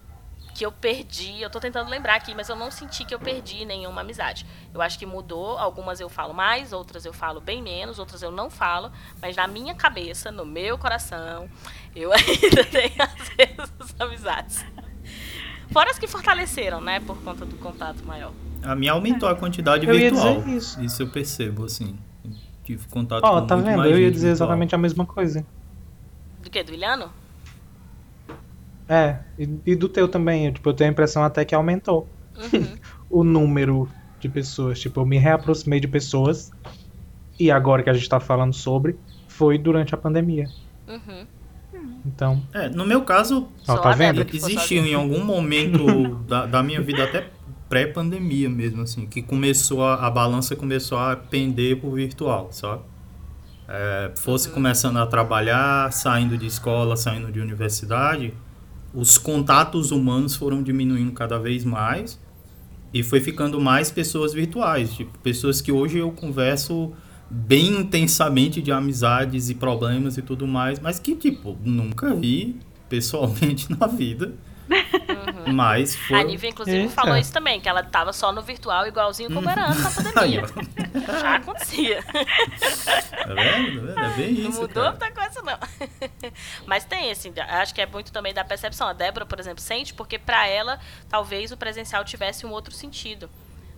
que 0.53 0.65
eu 0.65 0.71
perdi, 0.71 1.41
eu 1.41 1.49
tô 1.49 1.59
tentando 1.59 1.89
lembrar 1.89 2.15
aqui, 2.15 2.35
mas 2.35 2.49
eu 2.49 2.55
não 2.55 2.69
senti 2.69 3.05
que 3.05 3.13
eu 3.13 3.19
perdi 3.19 3.65
nenhuma 3.65 4.01
amizade. 4.01 4.45
Eu 4.73 4.81
acho 4.81 4.97
que 4.99 5.05
mudou, 5.05 5.57
algumas 5.57 5.99
eu 5.99 6.09
falo 6.09 6.33
mais, 6.33 6.73
outras 6.73 7.05
eu 7.05 7.13
falo 7.13 7.39
bem 7.39 7.61
menos, 7.61 7.99
outras 7.99 8.21
eu 8.21 8.31
não 8.31 8.49
falo, 8.49 8.91
mas 9.21 9.35
na 9.35 9.47
minha 9.47 9.73
cabeça, 9.73 10.31
no 10.31 10.45
meu 10.45 10.77
coração, 10.77 11.49
eu 11.95 12.11
ainda 12.13 12.63
tenho 12.65 12.93
às 12.99 13.29
vezes 13.29 13.95
amizades. 13.99 14.65
Fora 15.71 15.89
as 15.89 15.97
que 15.97 16.07
fortaleceram, 16.07 16.81
né, 16.81 16.99
por 16.99 17.17
conta 17.21 17.45
do 17.45 17.55
contato 17.57 18.03
maior. 18.05 18.33
A 18.61 18.75
minha 18.75 18.91
aumentou 18.91 19.27
a 19.27 19.35
quantidade 19.35 19.87
eu 19.87 19.93
virtual. 19.93 20.47
isso. 20.47 20.81
isso 20.81 21.01
eu 21.01 21.09
percebo, 21.09 21.65
assim. 21.65 21.97
Tive 22.63 22.87
contato 22.89 23.23
oh, 23.23 23.41
com 23.41 23.47
tá 23.47 23.55
muito 23.55 23.67
vendo? 23.67 23.77
mais 23.77 23.91
Eu 23.91 23.99
ia 23.99 24.11
dizer 24.11 24.27
virtual. 24.27 24.47
exatamente 24.47 24.75
a 24.75 24.77
mesma 24.77 25.05
coisa. 25.05 25.45
Do 26.41 26.49
que? 26.49 26.61
Do 26.63 26.73
Ilhano? 26.73 27.11
É, 28.91 29.19
e, 29.39 29.49
e, 29.67 29.73
do 29.73 29.87
teu 29.87 30.05
também. 30.05 30.51
Tipo, 30.51 30.67
eu 30.67 30.73
tenho 30.73 30.89
a 30.89 30.91
impressão 30.91 31.23
até 31.23 31.45
que 31.45 31.55
aumentou 31.55 32.09
uhum. 32.35 32.75
o 33.09 33.23
número 33.23 33.87
de 34.19 34.27
pessoas. 34.27 34.81
Tipo, 34.81 34.99
eu 34.99 35.05
me 35.05 35.17
reaproximei 35.17 35.79
de 35.79 35.87
pessoas. 35.87 36.51
E 37.39 37.49
agora 37.49 37.81
que 37.83 37.89
a 37.89 37.93
gente 37.93 38.09
tá 38.09 38.19
falando 38.19 38.53
sobre, 38.53 38.97
foi 39.29 39.57
durante 39.57 39.95
a 39.95 39.97
pandemia. 39.97 40.49
Uhum. 40.89 41.25
Então. 42.05 42.43
É, 42.53 42.67
no 42.67 42.85
meu 42.85 43.01
caso, 43.03 43.47
ó, 43.65 43.77
tá 43.77 43.91
vendo? 43.93 44.21
existiu 44.21 44.85
em 44.85 44.93
algum 44.93 45.23
momento 45.23 46.15
da, 46.27 46.45
da 46.45 46.61
minha 46.61 46.81
vida, 46.81 47.05
até 47.05 47.29
pré-pandemia 47.69 48.49
mesmo, 48.49 48.81
assim, 48.81 49.05
que 49.05 49.21
começou 49.21 49.85
a, 49.85 50.05
a 50.05 50.11
balança 50.11 50.53
começou 50.53 50.97
a 50.97 51.15
pender 51.15 51.79
pro 51.79 51.91
virtual, 51.91 52.49
sabe? 52.51 52.81
É, 53.69 54.11
fosse 54.17 54.49
uhum. 54.49 54.55
começando 54.55 54.97
a 54.97 55.07
trabalhar, 55.07 55.93
saindo 55.93 56.37
de 56.37 56.45
escola, 56.45 56.97
saindo 56.97 57.31
de 57.31 57.39
universidade, 57.39 58.33
os 58.93 59.17
contatos 59.17 59.91
humanos 59.91 60.35
foram 60.35 60.61
diminuindo 60.61 61.11
cada 61.11 61.37
vez 61.37 61.63
mais 61.63 62.19
e 62.93 63.03
foi 63.03 63.21
ficando 63.21 63.59
mais 63.59 63.89
pessoas 63.89 64.33
virtuais, 64.33 64.93
tipo, 64.93 65.17
pessoas 65.19 65.61
que 65.61 65.71
hoje 65.71 65.97
eu 65.97 66.11
converso 66.11 66.91
bem 67.29 67.79
intensamente 67.79 68.61
de 68.61 68.71
amizades 68.71 69.49
e 69.49 69.55
problemas 69.55 70.17
e 70.17 70.21
tudo 70.21 70.45
mais, 70.45 70.79
mas 70.79 70.99
que, 70.99 71.15
tipo, 71.15 71.57
nunca 71.63 72.13
vi 72.13 72.57
pessoalmente 72.89 73.71
na 73.79 73.87
vida. 73.87 74.33
Uhum. 74.71 75.51
Mas 75.53 75.95
foi... 75.95 76.19
A 76.19 76.23
Nívia, 76.23 76.49
inclusive, 76.49 76.77
Eita. 76.77 76.93
falou 76.93 77.17
isso 77.17 77.33
também, 77.33 77.59
que 77.59 77.67
ela 77.67 77.83
tava 77.83 78.13
só 78.13 78.31
no 78.31 78.41
virtual, 78.41 78.87
igualzinho 78.87 79.31
como 79.33 79.49
era 79.49 79.67
antes 79.67 79.83
da 79.83 80.11
pandemia. 80.11 80.43
Já 81.21 81.35
acontecia. 81.35 82.03
Tá 83.21 83.33
vendo? 83.33 83.93
Tá 83.93 84.01
vendo? 84.01 84.01
É 84.01 84.09
bem 84.15 84.33
isso, 84.33 84.49
Não 84.49 84.61
mudou 84.61 84.89
muita 84.89 85.11
coisa, 85.11 85.41
não. 85.41 85.57
Mas 86.65 86.83
tem, 86.83 87.11
assim, 87.11 87.33
acho 87.37 87.73
que 87.73 87.81
é 87.81 87.85
muito 87.85 88.11
também 88.11 88.33
da 88.33 88.43
percepção. 88.43 88.87
A 88.87 88.93
Débora, 88.93 89.25
por 89.25 89.39
exemplo, 89.39 89.61
sente 89.61 89.93
porque 89.93 90.17
para 90.17 90.47
ela, 90.47 90.79
talvez 91.09 91.51
o 91.51 91.57
presencial 91.57 92.03
tivesse 92.03 92.45
um 92.45 92.51
outro 92.51 92.73
sentido. 92.73 93.29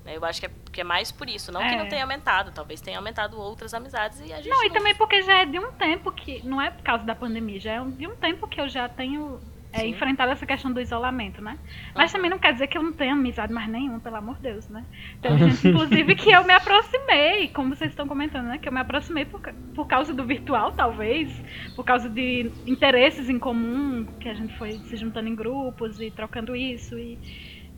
Né? 0.06 0.18
Eu 0.18 0.26
acho 0.26 0.40
que 0.40 0.46
é, 0.46 0.52
que 0.72 0.82
é 0.82 0.84
mais 0.84 1.12
por 1.12 1.30
isso. 1.30 1.52
Não 1.52 1.62
é. 1.62 1.70
que 1.70 1.76
não 1.76 1.88
tenha 1.88 2.04
aumentado, 2.04 2.52
talvez 2.52 2.82
tenha 2.82 2.98
aumentado 2.98 3.40
outras 3.40 3.74
amizades 3.74 4.20
e 4.20 4.34
a 4.34 4.38
gente. 4.38 4.50
Não, 4.50 4.58
não, 4.58 4.66
e 4.66 4.72
também 4.72 4.96
porque 4.96 5.22
já 5.22 5.42
é 5.42 5.46
de 5.46 5.60
um 5.60 5.72
tempo 5.72 6.12
que. 6.12 6.46
Não 6.46 6.62
é 6.62 6.70
por 6.70 6.84
causa 6.84 7.04
da 7.04 7.16
pandemia, 7.16 7.60
já 7.60 7.74
é 7.74 7.84
de 7.84 8.08
um 8.08 8.16
tempo 8.16 8.48
que 8.48 8.60
eu 8.60 8.68
já 8.68 8.88
tenho 8.90 9.40
é, 9.74 9.88
enfrentar 9.88 10.30
essa 10.30 10.46
questão 10.46 10.72
do 10.72 10.80
isolamento, 10.80 11.42
né? 11.42 11.58
Mas 11.96 12.12
também 12.12 12.30
não 12.30 12.38
quer 12.38 12.54
dizer 12.54 12.68
que 12.68 12.78
eu 12.78 12.84
não 12.84 12.94
tenha 12.94 13.14
amizade 13.14 13.52
mais 13.52 13.68
nenhuma, 13.68 14.00
pelo 14.00 14.16
amor 14.18 14.36
de 14.36 14.44
Deus, 14.44 14.70
né? 14.70 14.86
Tem 15.22 15.36
gente, 15.40 15.68
inclusive, 15.68 16.16
que 16.16 16.30
eu 16.32 16.44
me 16.46 16.54
aproximei, 16.54 17.50
como 17.50 17.76
vocês 17.76 17.92
estão 17.92 18.08
comentando, 18.08 18.46
né? 18.48 18.60
Que 18.60 18.70
eu 18.70 18.74
me 18.74 18.80
aproximei 18.80 19.26
por, 19.26 19.42
por 19.74 19.88
causa 19.88 20.14
do 20.14 20.26
virtual, 20.26 20.72
talvez, 20.74 21.42
por 21.76 21.84
causa 21.84 22.08
de 22.08 22.54
interesses 22.68 23.30
em 23.30 23.40
comum, 23.40 24.06
que 24.20 24.30
a 24.30 24.36
gente 24.36 24.56
foi 24.56 24.80
se 24.84 24.96
juntando 24.96 25.28
em 25.28 25.36
grupos 25.36 26.00
e 26.00 26.12
trocando 26.12 26.56
isso 26.56 26.98
e 26.98 27.20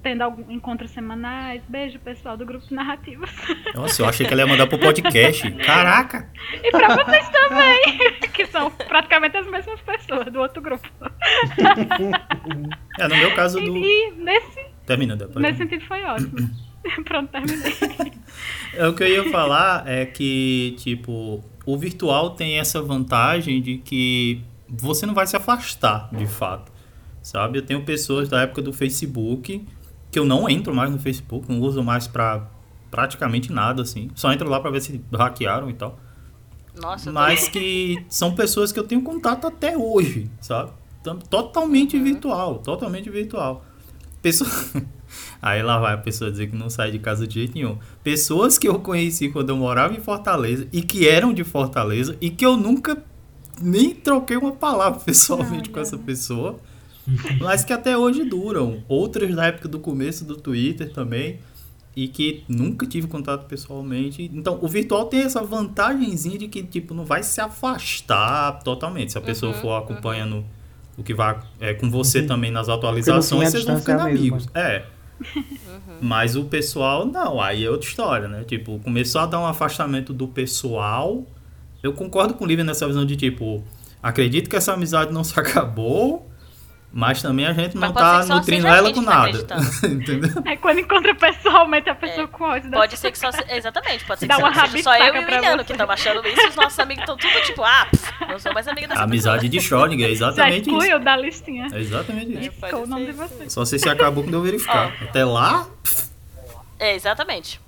tendo 0.06 0.22
alguns 0.22 0.48
encontros 0.52 0.92
semanais. 0.92 1.64
Beijo, 1.68 1.98
pessoal 1.98 2.38
do 2.38 2.46
grupo 2.46 2.64
Narrativas. 2.70 3.32
Nossa, 3.74 4.04
eu 4.04 4.06
achei 4.06 4.24
que 4.24 4.32
ela 4.32 4.44
ia 4.44 4.48
mandar 4.48 4.68
pro 4.68 4.78
podcast. 4.78 5.50
Caraca! 5.66 6.30
E 6.64 6.70
pra 6.70 6.96
vocês 6.96 7.28
também, 7.30 8.20
que 8.32 8.46
são 8.46 8.70
praticamente 8.70 9.36
as 9.36 9.48
mesmas 9.48 9.82
pessoas 9.82 10.32
do 10.32 10.40
outro 10.40 10.62
grupo. 10.62 10.88
É, 13.00 13.08
no 13.08 13.18
meu 13.18 13.34
caso 13.34 13.60
do. 13.60 13.78
E, 13.78 14.12
nesse. 14.12 14.64
Termina, 14.86 15.16
depois. 15.16 15.42
Nesse 15.42 15.58
sentido 15.58 15.84
foi 15.86 16.04
ótimo. 16.04 16.52
Pronto, 17.04 17.32
terminei. 17.32 17.74
É, 18.76 18.88
o 18.88 18.94
que 18.94 19.02
eu 19.02 19.08
ia 19.08 19.32
falar 19.32 19.88
é 19.88 20.06
que, 20.06 20.76
tipo, 20.78 21.44
o 21.66 21.78
virtual 21.80 22.30
tem 22.30 22.60
essa 22.60 22.80
vantagem 22.80 23.60
de 23.60 23.80
que 23.80 24.44
você 24.70 25.08
não 25.08 25.16
vai 25.16 25.26
se 25.26 25.36
afastar, 25.36 26.10
de 26.12 26.28
fato. 26.28 26.72
Sabe? 27.24 27.58
Eu 27.58 27.66
tenho 27.66 27.82
pessoas 27.82 28.30
da 28.30 28.42
época 28.42 28.62
do 28.62 28.72
Facebook 28.72 29.66
que 30.16 30.20
eu 30.20 30.24
não 30.24 30.50
entro 30.50 30.74
mais 30.74 30.90
no 30.90 30.98
Facebook, 30.98 31.52
não 31.52 31.60
uso 31.60 31.84
mais 31.84 32.08
pra 32.08 32.48
praticamente 32.90 33.52
nada, 33.52 33.82
assim. 33.82 34.10
Só 34.16 34.32
entro 34.32 34.50
lá 34.50 34.62
pra 34.62 34.72
ver 34.72 34.80
se 34.80 35.04
hackearam 35.14 35.70
e 35.70 35.74
tal. 35.74 36.00
Nossa, 36.74 37.12
Mas 37.12 37.50
que 37.50 38.02
são 38.08 38.34
pessoas 38.34 38.72
que 38.72 38.80
eu 38.80 38.86
tenho 38.86 39.02
contato 39.02 39.46
até 39.46 39.78
hoje, 39.78 40.32
sabe? 40.40 40.72
Totalmente 41.30 41.98
uhum. 41.98 42.04
virtual, 42.06 42.60
totalmente 42.60 43.10
virtual. 43.10 43.66
Pessoa... 44.22 44.50
Aí 45.42 45.62
lá 45.62 45.80
vai 45.80 45.96
a 45.96 45.98
pessoa 45.98 46.32
dizer 46.32 46.48
que 46.48 46.56
não 46.56 46.70
sai 46.70 46.92
de 46.92 47.00
casa 47.00 47.28
de 47.28 47.34
jeito 47.34 47.54
nenhum. 47.54 47.78
Pessoas 48.02 48.58
que 48.58 48.70
eu 48.70 48.80
conheci 48.80 49.28
quando 49.28 49.50
eu 49.50 49.58
morava 49.58 49.94
em 49.94 50.00
Fortaleza 50.00 50.66
e 50.72 50.82
que 50.82 51.06
eram 51.10 51.34
de 51.34 51.44
Fortaleza 51.44 52.16
e 52.22 52.30
que 52.30 52.46
eu 52.46 52.56
nunca 52.56 53.04
nem 53.62 53.94
troquei 53.94 54.38
uma 54.38 54.54
palavra 54.54 54.98
pessoalmente 55.04 55.70
com 55.70 55.80
essa 55.82 55.98
pessoa 55.98 56.58
mas 57.40 57.64
que 57.64 57.74
até 57.74 57.98
hoje 57.98 58.24
duram. 58.24 58.84
Outras 58.88 59.34
da 59.36 59.46
época 59.48 59.68
do 59.68 59.80
começo 59.80 60.26
do 60.26 60.36
Twitter 60.36 60.92
também, 60.92 61.40
e 61.96 62.08
que 62.08 62.44
nunca 62.48 62.86
tive 62.86 63.08
contato 63.08 63.46
pessoalmente. 63.46 64.30
Então, 64.34 64.60
o 64.62 64.68
virtual 64.68 65.06
tem 65.06 65.22
essa 65.22 65.42
vantagemzinha 65.42 66.38
de 66.38 66.48
que, 66.48 66.62
tipo, 66.62 66.94
não 66.94 67.06
vai 67.06 67.24
se 67.24 67.40
afastar 67.40 68.60
totalmente. 68.64 69.14
Se 69.14 69.18
a 69.18 69.22
pessoa 69.22 69.54
uhum, 69.54 69.62
for 69.62 69.68
uhum. 69.70 69.78
acompanhando 69.78 70.36
uhum. 70.36 70.44
o 70.98 71.04
que 71.04 71.14
vai 71.14 71.40
é, 71.60 71.74
com 71.74 71.90
você 71.90 72.20
uhum. 72.20 72.28
também 72.28 72.52
nas 72.52 72.68
atualizações, 72.68 73.52
vocês 73.52 73.64
vão 73.64 73.80
ficando 73.80 74.08
é 74.08 74.12
amigos. 74.12 74.48
É. 74.54 74.84
Uhum. 75.34 75.98
Mas 76.02 76.36
o 76.36 76.44
pessoal, 76.44 77.06
não, 77.06 77.40
aí 77.40 77.64
é 77.64 77.70
outra 77.70 77.88
história, 77.88 78.28
né? 78.28 78.44
Tipo, 78.44 78.78
começou 78.80 79.22
a 79.22 79.26
dar 79.26 79.40
um 79.40 79.46
afastamento 79.46 80.12
do 80.12 80.28
pessoal. 80.28 81.26
Eu 81.82 81.94
concordo 81.94 82.34
com 82.34 82.44
o 82.44 82.48
Lívia 82.48 82.66
nessa 82.66 82.86
visão 82.86 83.06
de, 83.06 83.16
tipo, 83.16 83.64
acredito 84.04 84.50
que 84.50 84.58
essa 84.58 84.74
amizade 84.74 85.14
não 85.14 85.24
se 85.24 85.32
acabou, 85.40 86.30
Mas 86.98 87.22
também 87.22 87.46
a 87.46 87.52
gente 87.52 87.76
não 87.76 87.92
tá 87.92 88.24
nutrindo 88.24 88.66
ela 88.68 88.94
com 88.94 89.02
nada. 89.02 89.38
Entendeu? 89.84 90.32
É 90.46 90.56
quando 90.56 90.80
encontra 90.80 91.14
pessoalmente 91.14 91.90
a 91.90 91.96
pessoa 91.96 92.24
é. 92.24 92.28
com 92.28 92.46
ódio. 92.46 92.72
Pode 92.72 92.96
ser 92.96 93.12
que 93.12 93.20
só. 93.20 93.32
Exatamente, 93.50 94.06
pode 94.06 94.22
ser 94.22 94.28
Dá 94.28 94.38
que 94.38 94.42
uma 94.42 94.54
seja 94.54 94.84
só 94.84 94.96
eu 94.96 95.14
e 95.14 95.20
o 95.20 95.22
Emiliano 95.22 95.66
que 95.66 95.74
estão 95.74 95.92
achando 95.92 96.26
isso. 96.26 96.48
Os 96.48 96.56
nossos 96.56 96.80
amigos 96.80 97.02
estão 97.02 97.18
tudo 97.18 97.34
tipo, 97.44 97.62
ah, 97.66 97.86
pff, 97.92 98.26
não 98.30 98.40
sou 98.40 98.54
mais 98.54 98.66
amiga 98.66 98.88
dessa 98.88 99.04
Amizade 99.04 99.50
de 99.50 99.58
Schrödinger, 99.58 100.08
é 100.08 100.12
exatamente 100.12 100.72
Já 100.72 100.88
isso. 100.88 101.00
da 101.00 101.18
listinha. 101.18 101.68
É 101.74 101.80
exatamente 101.82 102.48
isso. 102.48 102.66
É, 102.66 102.74
o 102.74 102.88
nome 102.88 103.08
de 103.08 103.12
vocês. 103.12 103.52
Só 103.52 103.66
se 103.66 103.78
se 103.78 103.90
acabou 103.90 104.24
quando 104.24 104.36
eu 104.36 104.42
verificar. 104.42 104.96
Oh. 105.02 105.04
Até 105.04 105.26
lá. 105.26 105.68
Pff. 105.84 106.10
É, 106.80 106.96
exatamente. 106.96 107.60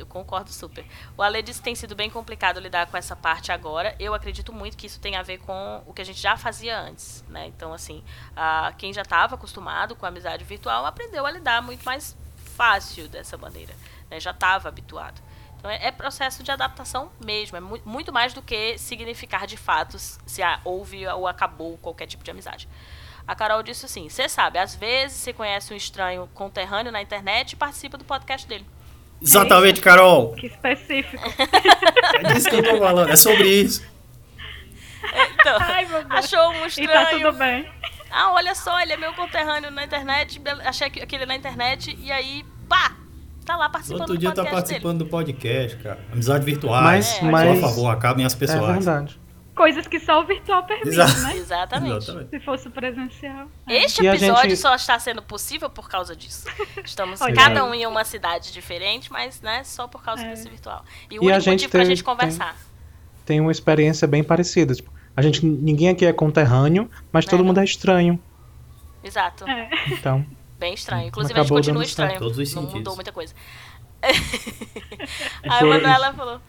Eu 0.00 0.06
concordo 0.06 0.50
super. 0.50 0.84
O 1.16 1.22
Ale 1.22 1.42
disse 1.42 1.60
que 1.60 1.64
tem 1.64 1.74
sido 1.74 1.94
bem 1.94 2.10
complicado 2.10 2.60
lidar 2.60 2.86
com 2.86 2.96
essa 2.96 3.14
parte 3.14 3.52
agora. 3.52 3.94
Eu 3.98 4.14
acredito 4.14 4.52
muito 4.52 4.76
que 4.76 4.86
isso 4.86 5.00
tem 5.00 5.16
a 5.16 5.22
ver 5.22 5.38
com 5.38 5.82
o 5.86 5.92
que 5.92 6.02
a 6.02 6.04
gente 6.04 6.20
já 6.20 6.36
fazia 6.36 6.78
antes, 6.78 7.24
né? 7.28 7.46
Então, 7.46 7.72
assim, 7.72 8.02
a, 8.36 8.72
quem 8.76 8.92
já 8.92 9.02
estava 9.02 9.34
acostumado 9.34 9.94
com 9.94 10.06
a 10.06 10.08
amizade 10.08 10.44
virtual 10.44 10.86
aprendeu 10.86 11.24
a 11.26 11.30
lidar 11.30 11.62
muito 11.62 11.84
mais 11.84 12.16
fácil 12.56 13.08
dessa 13.08 13.36
maneira, 13.36 13.74
né? 14.10 14.20
Já 14.20 14.30
estava 14.30 14.68
habituado. 14.68 15.20
Então, 15.64 15.70
é, 15.70 15.86
é, 15.86 15.90
processo 15.90 16.42
de 16.42 16.50
adaptação 16.50 17.10
mesmo. 17.24 17.56
É 17.56 17.60
mu 17.60 17.80
muito 17.86 18.12
mais 18.12 18.34
do 18.34 18.42
que 18.42 18.76
significar 18.76 19.46
de 19.46 19.56
fato 19.56 19.98
se 19.98 20.42
houve 20.62 21.06
ou 21.08 21.26
acabou 21.26 21.78
qualquer 21.78 22.06
tipo 22.06 22.22
de 22.22 22.30
amizade. 22.30 22.68
A 23.26 23.34
Carol 23.34 23.62
disse 23.62 23.86
assim: 23.86 24.08
Você 24.08 24.28
sabe, 24.28 24.58
às 24.58 24.74
vezes 24.74 25.16
você 25.16 25.32
conhece 25.32 25.72
um 25.72 25.76
estranho 25.76 26.28
conterrâneo 26.34 26.92
na 26.92 27.00
internet 27.00 27.52
e 27.52 27.56
participa 27.56 27.96
do 27.96 28.04
podcast 28.04 28.46
dele. 28.46 28.66
Exatamente, 29.24 29.80
Carol. 29.80 30.32
Que 30.34 30.46
específico. 30.46 31.22
É 32.14 32.32
disso 32.32 32.48
que 32.48 32.56
eu 32.56 32.62
tô 32.62 32.78
falando, 32.78 33.10
é 33.10 33.16
sobre 33.16 33.48
isso. 33.48 33.82
É, 35.12 35.26
então, 35.32 35.56
Ai, 35.60 35.86
achou 36.10 36.50
um 36.50 36.66
estranho. 36.66 36.90
E 36.90 36.92
tá 36.92 37.06
tudo 37.06 37.32
bem. 37.32 37.68
Ah, 38.10 38.32
olha 38.32 38.54
só, 38.54 38.80
ele 38.80 38.92
é 38.92 38.96
meu 38.96 39.12
conterrâneo 39.14 39.70
na 39.70 39.84
internet, 39.84 40.40
achei 40.64 40.86
aquele 40.86 41.26
na 41.26 41.34
internet, 41.34 41.98
e 42.00 42.12
aí, 42.12 42.44
pá, 42.68 42.96
tá 43.44 43.56
lá 43.56 43.68
participando 43.68 44.00
Outro 44.02 44.14
do 44.14 44.20
dia 44.20 44.32
tá 44.32 44.44
participando 44.44 44.98
dele. 44.98 45.04
do 45.04 45.10
podcast, 45.10 45.76
cara. 45.78 45.98
Amizade 46.12 46.44
virtual. 46.44 46.82
Mas, 46.82 47.18
é, 47.18 47.22
mas... 47.24 47.58
Por 47.58 47.68
favor, 47.68 47.88
acabem 47.90 48.24
as 48.24 48.34
pessoas. 48.34 48.68
É 48.68 48.72
verdade 48.72 49.23
coisas 49.54 49.86
que 49.86 50.00
só 50.00 50.20
o 50.20 50.24
virtual 50.24 50.64
permite, 50.64 50.88
Exato. 50.88 51.20
né? 51.20 51.36
Exatamente. 51.36 51.96
Exatamente. 51.96 52.30
Se 52.30 52.40
fosse 52.40 52.68
presencial. 52.70 53.48
É. 53.66 53.84
Este 53.84 54.06
episódio 54.06 54.50
gente... 54.50 54.56
só 54.56 54.74
está 54.74 54.98
sendo 54.98 55.22
possível 55.22 55.70
por 55.70 55.88
causa 55.88 56.14
disso. 56.14 56.46
Estamos 56.84 57.20
Olha. 57.22 57.34
cada 57.34 57.64
um 57.64 57.72
em 57.72 57.86
uma 57.86 58.04
cidade 58.04 58.52
diferente, 58.52 59.10
mas 59.12 59.40
né, 59.40 59.62
só 59.64 59.86
por 59.86 60.02
causa 60.02 60.24
é. 60.24 60.30
desse 60.30 60.48
virtual. 60.48 60.84
E 61.10 61.18
o 61.18 61.22
e 61.22 61.26
único 61.26 61.36
a 61.36 61.38
gente 61.38 61.52
motivo 61.52 61.70
pra 61.70 61.84
gente 61.84 62.04
conversar. 62.04 62.54
Tem, 62.54 63.36
tem, 63.36 63.40
uma 63.40 63.52
experiência 63.52 64.06
bem 64.08 64.24
parecida. 64.24 64.74
Tipo, 64.74 64.92
a 65.16 65.22
gente, 65.22 65.44
ninguém 65.44 65.88
aqui 65.88 66.04
é 66.04 66.12
conterrâneo, 66.12 66.90
mas 67.12 67.24
todo 67.24 67.42
é. 67.42 67.46
mundo 67.46 67.60
é 67.60 67.64
estranho. 67.64 68.20
Exato. 69.02 69.48
É. 69.48 69.70
Então. 69.88 70.26
Bem 70.58 70.74
estranho. 70.74 71.08
Inclusive, 71.08 71.38
a 71.38 71.42
gente 71.42 71.52
continua 71.52 71.84
estranho. 71.84 72.18
Todos 72.18 72.38
os 72.38 72.54
não 72.54 72.62
sentidos. 72.62 72.74
mudou 72.80 72.94
muita 72.94 73.12
coisa. 73.12 73.34
Aí 74.02 74.14
a 75.60 75.64
Manuela 75.64 76.12
falou. 76.12 76.40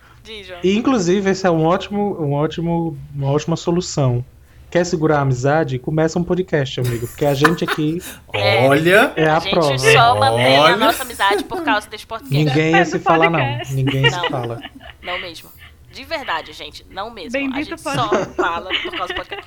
E, 0.63 0.75
inclusive, 0.75 1.29
esse 1.29 1.45
é 1.45 1.51
um 1.51 1.65
ótimo, 1.65 2.21
um 2.21 2.33
ótimo, 2.33 2.97
uma 3.13 3.31
ótima 3.31 3.55
solução. 3.55 4.23
Quer 4.69 4.85
segurar 4.85 5.19
a 5.19 5.21
amizade? 5.21 5.79
Começa 5.79 6.19
um 6.19 6.23
podcast, 6.23 6.79
amigo. 6.79 7.07
Porque 7.07 7.25
a 7.25 7.33
gente 7.33 7.63
aqui. 7.63 8.01
É, 8.33 8.67
Olha! 8.67 9.13
É 9.15 9.29
a, 9.29 9.37
a 9.37 9.39
gente 9.39 9.51
prova. 9.51 9.77
só 9.77 10.19
mantém 10.19 10.59
Olha. 10.59 10.73
a 10.73 10.77
nossa 10.77 11.03
amizade 11.03 11.43
por 11.45 11.63
causa 11.63 11.89
desse 11.89 12.05
podcast. 12.05 12.35
Ninguém 12.35 12.83
se 12.83 12.99
fala, 12.99 13.29
não. 13.29 13.61
Ninguém 13.71 14.01
não, 14.01 14.09
se 14.09 14.29
fala. 14.29 14.61
Não 15.01 15.17
mesmo. 15.21 15.49
De 15.89 16.03
verdade, 16.03 16.51
gente. 16.51 16.85
Não 16.91 17.09
mesmo. 17.09 17.31
Bem 17.31 17.49
a 17.53 17.63
gente 17.63 17.79
só 17.79 17.95
fala 18.35 18.69
por 18.83 18.91
causa 18.91 19.13
do 19.13 19.15
podcast. 19.15 19.45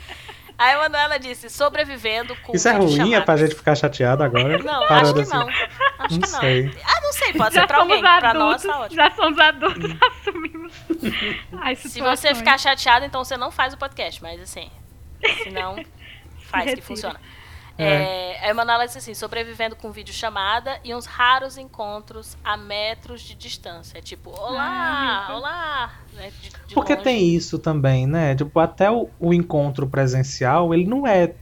Aí 0.59 0.75
a 0.75 0.79
Manuela 0.79 1.19
disse, 1.21 1.49
sobrevivendo 1.49 2.35
com 2.43 2.55
Isso 2.55 2.69
é 2.69 2.73
ruim, 2.73 3.15
é 3.15 3.21
pra 3.21 3.37
gente 3.37 3.55
ficar 3.55 3.77
chateado 3.77 4.25
agora? 4.25 4.59
Não, 4.63 4.83
acho 4.83 5.15
que 5.15 5.21
assim. 5.21 5.33
não. 5.33 5.49
Acho 5.49 6.15
não 6.15 6.21
que 6.21 6.33
não. 6.33 6.41
Sei. 6.41 6.77
Ah, 6.85 7.01
não 7.01 7.13
sei, 7.13 7.33
pode 7.33 7.55
já 7.55 7.61
ser 7.61 7.67
pra 7.69 7.79
alguém. 7.79 8.05
Adultos, 8.05 8.21
pra 8.21 8.35
nós 8.35 8.63
tá 8.63 8.81
ótimo. 8.81 8.97
Já 8.97 9.11
somos 9.13 9.39
adultos, 9.39 9.97
assumimos. 10.21 10.73
Se 11.77 12.01
você 12.01 12.35
ficar 12.35 12.59
chateado, 12.59 13.07
então 13.07 13.23
você 13.25 13.37
não 13.37 13.53
faz 13.53 13.73
o 13.73 13.77
podcast, 13.77 14.21
mas 14.21 14.41
assim, 14.41 14.69
se 15.45 15.51
não, 15.51 15.77
faz 16.51 16.75
que 16.75 16.81
funciona. 16.81 17.21
É. 17.79 17.85
É, 17.85 18.45
a 18.45 18.51
Emanuela 18.51 18.85
disse 18.87 18.99
assim: 18.99 19.15
sobrevivendo 19.15 19.77
com 19.77 19.93
videochamada 19.93 20.81
e 20.83 20.93
uns 20.93 21.07
raros 21.07 21.57
encontros 21.57 22.37
a 22.43 22.57
metros 22.57 23.21
de 23.21 23.37
distância. 23.37 24.03
Tipo, 24.03 24.31
olá, 24.31 25.27
ah, 25.29 25.37
olá. 25.37 25.93
Né, 26.13 26.33
de, 26.43 26.51
de 26.67 26.75
Porque 26.75 26.95
longe. 26.95 27.05
tem 27.05 27.35
isso 27.35 27.57
também, 27.57 28.05
né? 28.05 28.35
Tipo, 28.35 28.59
até 28.59 28.91
o, 28.91 29.09
o, 29.21 29.33
encontro 29.33 29.87
presencial, 29.87 30.75
ele 30.75 30.87
não 30.87 31.07
é 31.07 31.35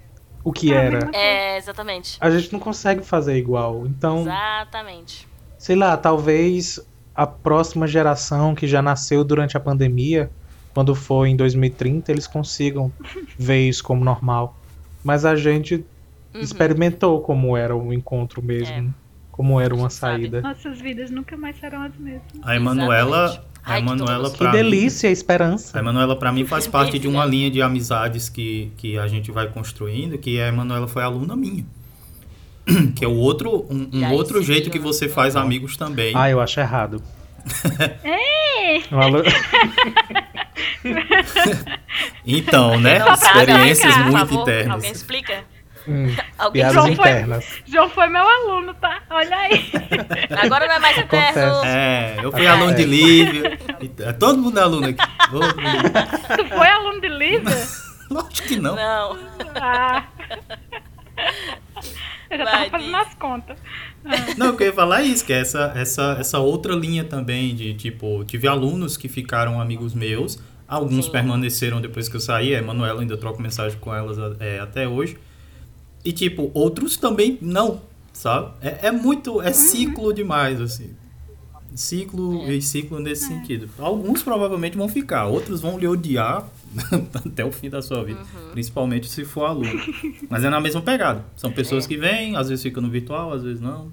o 0.45 0.53
que 0.53 0.75
é 0.75 0.77
era. 0.77 1.11
É, 1.15 1.57
exatamente. 1.57 2.19
A 2.21 2.29
gente 2.29 2.53
não 2.53 2.61
consegue 2.61 3.03
fazer 3.03 3.37
igual. 3.39 3.87
Então. 3.87 4.21
Exatamente. 4.21 5.27
Sei 5.57 5.75
lá, 5.75 5.97
talvez 5.97 6.79
a 7.15 7.27
próxima 7.27 7.87
geração 7.87 8.55
que 8.55 8.67
já 8.67 8.83
nasceu 8.83 9.25
durante 9.25 9.57
a 9.57 9.61
pandemia, 9.61 10.31
quando 10.75 10.95
for 10.95 11.25
em 11.25 11.35
2030, 11.35 12.13
eles 12.13 12.27
consigam 12.27 12.93
ver 13.39 13.67
isso 13.67 13.83
como 13.83 14.05
normal. 14.05 14.55
Mas 15.03 15.25
a 15.25 15.35
gente 15.35 15.83
uhum. 16.37 16.43
experimentou 16.43 17.21
como 17.21 17.57
era 17.57 17.75
o 17.75 17.93
encontro 17.93 18.43
mesmo. 18.43 18.75
É. 18.75 19.07
Como 19.31 19.61
era 19.61 19.75
uma 19.75 19.91
saída. 19.91 20.41
Nossas 20.41 20.81
vidas 20.81 21.11
nunca 21.11 21.37
mais 21.37 21.59
serão 21.59 21.83
as 21.83 21.95
mesmas. 21.97 22.23
A 22.43 22.57
Emanuela. 22.57 23.45
A 23.63 23.79
Emanuela 23.79 24.31
que, 24.31 24.39
que 24.39 24.49
delícia, 24.53 25.09
mim, 25.09 25.13
esperança. 25.13 25.77
A 25.77 25.81
Emanuela, 25.81 26.17
para 26.17 26.31
mim, 26.33 26.47
faz 26.47 26.69
parte 26.69 26.99
de 26.99 27.09
uma 27.09 27.27
linha 27.27 27.51
de 27.51 27.61
amizades 27.61 28.29
que, 28.29 28.73
que 28.77 28.97
a 28.97 29.09
gente 29.09 29.33
vai 29.33 29.49
construindo, 29.49 30.17
que 30.17 30.41
a 30.41 30.47
Emanuela 30.47 30.87
foi 30.87 31.03
aluna 31.03 31.35
minha. 31.37 31.67
Que 32.97 33.05
é 33.05 33.09
o 33.09 33.15
outro, 33.15 33.67
um, 33.71 33.89
um 33.93 34.13
outro 34.13 34.43
jeito 34.43 34.71
que 34.71 34.79
você 34.79 35.09
faz 35.09 35.37
amigos 35.37 35.77
também. 35.77 36.13
Ah, 36.17 36.31
eu 36.31 36.41
acho 36.41 36.59
errado. 36.59 37.03
Ei! 38.05 38.83
então, 42.27 42.79
né? 42.79 42.99
Experiências 43.13 43.97
muito 43.99 44.35
internas. 44.35 44.75
Alguém 44.75 44.93
explica? 44.93 45.45
Hum, 45.89 46.15
Alguém 46.39 46.71
João 46.71 46.89
internas. 46.89 47.45
Foi, 47.45 47.63
João 47.67 47.89
foi 47.91 48.09
meu 48.09 48.29
aluno, 48.29 48.75
tá? 48.75 49.03
Olha 49.11 49.37
aí. 49.37 49.71
Agora 50.43 50.67
não 50.67 50.75
é 50.75 50.79
mais 50.79 50.99
interno. 50.99 51.65
É, 51.65 52.17
eu 52.23 52.33
fui 52.33 52.47
aluno 52.47 52.75
de 52.75 52.85
Lívia. 52.85 53.59
Todo 54.19 54.39
mundo 54.39 54.59
é 54.59 54.63
aluno 54.63 54.89
aqui. 54.89 55.05
Tu 56.37 56.49
foi 56.49 56.69
aluno 56.69 57.01
de 57.01 57.09
Lívia? 57.09 57.67
Lógico 58.11 58.49
que 58.49 58.57
não. 58.57 58.75
Não. 58.77 59.19
Ah. 59.61 60.05
Eu 62.29 62.39
já 62.39 62.45
Vai, 62.45 62.53
tava 62.53 62.71
fazendo 62.71 62.97
as 62.97 63.15
contas. 63.15 63.59
Ah. 64.05 64.35
Não, 64.37 64.47
eu 64.47 64.57
queria 64.57 64.73
falar 64.73 65.03
isso, 65.03 65.25
que 65.25 65.33
é 65.33 65.41
essa, 65.41 65.73
essa, 65.77 66.17
essa 66.19 66.39
outra 66.39 66.75
linha 66.75 67.05
também 67.05 67.55
de, 67.55 67.75
tipo, 67.75 68.25
tive 68.25 68.49
alunos 68.49 68.97
que 68.97 69.09
ficaram 69.09 69.61
amigos 69.61 69.95
meus, 69.95 70.39
alguns 70.67 71.07
Sim. 71.07 71.13
permaneceram 71.13 71.81
depois 71.81 72.09
que 72.09 72.17
eu 72.17 72.21
saí, 72.21 72.55
a 72.55 72.59
Emanuela 72.59 73.01
ainda 73.01 73.17
troco 73.17 73.41
mensagem 73.41 73.79
com 73.79 73.95
elas 73.95 74.19
é, 74.41 74.59
até 74.59 74.89
hoje, 74.89 75.17
e, 76.07 76.13
tipo, 76.13 76.53
outros 76.55 76.97
também 76.97 77.37
não, 77.43 77.83
sabe? 78.13 78.53
É, 78.61 78.87
é 78.87 78.93
muito, 78.93 79.43
é 79.43 79.49
uhum. 79.49 79.53
ciclo 79.53 80.13
demais, 80.13 80.61
assim. 80.61 80.95
Ciclo 81.75 82.45
é. 82.47 82.55
e 82.55 82.63
ciclo 82.63 83.01
nesse 83.01 83.25
é. 83.25 83.29
sentido. 83.29 83.69
Alguns 83.77 84.23
provavelmente 84.23 84.77
vão 84.77 84.89
ficar, 84.89 85.27
outros 85.27 85.61
vão 85.61 85.77
lhe 85.77 85.89
odiar 85.89 86.49
até 87.13 87.45
o 87.45 87.51
fim 87.51 87.69
da 87.69 87.83
sua 87.83 88.05
vida. 88.05 88.21
Uhum. 88.21 88.51
Principalmente 88.53 89.09
se 89.09 89.25
for 89.25 89.47
aluno. 89.47 89.81
Mas 90.31 90.45
é 90.45 90.49
na 90.49 90.61
mesma 90.61 90.81
pegada. 90.81 91.25
São 91.35 91.51
pessoas 91.51 91.85
é. 91.85 91.89
que 91.89 91.97
vêm, 91.97 92.37
às 92.37 92.49
vezes 92.49 92.63
ficam 92.63 92.81
no 92.81 92.89
virtual, 92.89 93.33
às 93.33 93.43
vezes 93.43 93.61
não. 93.61 93.91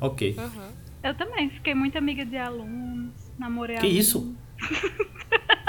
Ok. 0.00 0.34
Uhum. 0.38 0.68
Eu 1.04 1.14
também, 1.14 1.50
fiquei 1.50 1.74
muito 1.74 1.98
amiga 1.98 2.24
de 2.24 2.38
alunos, 2.38 3.12
namorei 3.38 3.76
Que 3.76 3.86
alunos. 3.86 3.98
isso? 3.98 4.34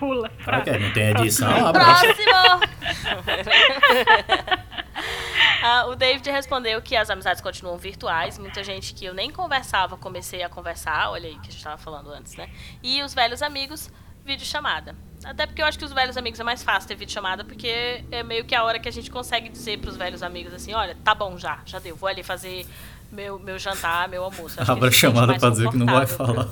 Pula, 0.00 0.28
frase. 0.38 0.62
Okay, 0.62 0.78
não 0.80 0.92
tem 0.94 1.10
edição. 1.10 1.72
Próximo! 1.72 2.14
ah, 5.62 5.84
o 5.88 5.94
David 5.94 6.30
respondeu 6.30 6.80
que 6.80 6.96
as 6.96 7.10
amizades 7.10 7.42
continuam 7.42 7.76
virtuais. 7.76 8.38
Muita 8.38 8.64
gente 8.64 8.94
que 8.94 9.04
eu 9.04 9.12
nem 9.12 9.30
conversava, 9.30 9.98
comecei 9.98 10.42
a 10.42 10.48
conversar. 10.48 11.10
Olha 11.10 11.28
aí 11.28 11.34
que 11.34 11.48
a 11.48 11.50
gente 11.50 11.58
estava 11.58 11.76
falando 11.76 12.10
antes, 12.10 12.34
né? 12.34 12.48
E 12.82 13.02
os 13.02 13.12
velhos 13.12 13.42
amigos, 13.42 13.90
videochamada. 14.24 14.96
Até 15.22 15.44
porque 15.44 15.60
eu 15.60 15.66
acho 15.66 15.78
que 15.78 15.84
os 15.84 15.92
velhos 15.92 16.16
amigos 16.16 16.40
é 16.40 16.44
mais 16.44 16.62
fácil 16.62 16.88
ter 16.88 16.94
videochamada, 16.94 17.44
porque 17.44 18.02
é 18.10 18.22
meio 18.22 18.46
que 18.46 18.54
a 18.54 18.64
hora 18.64 18.78
que 18.78 18.88
a 18.88 18.92
gente 18.92 19.10
consegue 19.10 19.50
dizer 19.50 19.80
para 19.80 19.90
os 19.90 19.98
velhos 19.98 20.22
amigos 20.22 20.54
assim: 20.54 20.72
olha, 20.72 20.96
tá 21.04 21.14
bom 21.14 21.36
já, 21.36 21.58
já 21.66 21.78
deu, 21.78 21.94
vou 21.94 22.08
ali 22.08 22.22
fazer 22.22 22.66
meu, 23.12 23.38
meu 23.38 23.58
jantar, 23.58 24.08
meu 24.08 24.24
almoço. 24.24 24.58
Abra 24.66 24.90
chamada 24.90 25.38
para 25.38 25.50
dizer 25.50 25.68
que 25.68 25.76
não 25.76 25.84
vai 25.84 26.06
falar. 26.06 26.48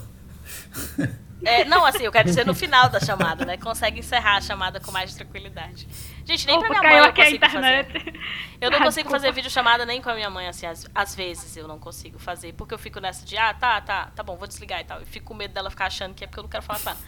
É, 1.44 1.64
não, 1.64 1.84
assim, 1.84 2.02
eu 2.02 2.12
quero 2.12 2.28
dizer 2.28 2.44
no 2.44 2.54
final 2.54 2.88
da 2.88 2.98
chamada, 2.98 3.44
né? 3.44 3.56
Consegue 3.56 4.00
encerrar 4.00 4.36
a 4.36 4.40
chamada 4.40 4.80
com 4.80 4.90
mais 4.90 5.14
tranquilidade. 5.14 5.86
Gente, 6.24 6.46
nem 6.46 6.56
Opa, 6.56 6.66
pra 6.66 6.80
minha 6.80 6.90
mãe 6.90 7.06
eu 7.06 7.14
consigo 7.14 7.50
fazer. 7.50 8.20
Eu 8.60 8.70
não 8.70 8.78
ah, 8.78 8.84
consigo 8.84 9.10
fazer 9.10 9.32
vídeo 9.32 9.50
chamada 9.50 9.86
nem 9.86 10.02
com 10.02 10.10
a 10.10 10.14
minha 10.14 10.28
mãe, 10.28 10.48
assim, 10.48 10.66
às, 10.66 10.86
às, 10.92 11.14
vezes 11.14 11.56
eu 11.56 11.68
não 11.68 11.78
consigo 11.78 12.18
fazer, 12.18 12.52
porque 12.54 12.74
eu 12.74 12.78
fico 12.78 12.98
nessa 12.98 13.24
de, 13.24 13.36
ah, 13.36 13.54
tá, 13.54 13.80
tá, 13.80 14.10
tá 14.14 14.22
bom, 14.22 14.36
vou 14.36 14.48
desligar 14.48 14.80
e 14.80 14.84
tal. 14.84 14.98
Eu 14.98 15.06
fico 15.06 15.26
com 15.26 15.34
medo 15.34 15.54
dela 15.54 15.70
ficar 15.70 15.86
achando 15.86 16.14
que 16.14 16.24
é 16.24 16.26
porque 16.26 16.40
eu 16.40 16.42
não 16.42 16.50
quero 16.50 16.64
falar 16.64 16.80
com 16.80 16.90
ela. 16.90 16.98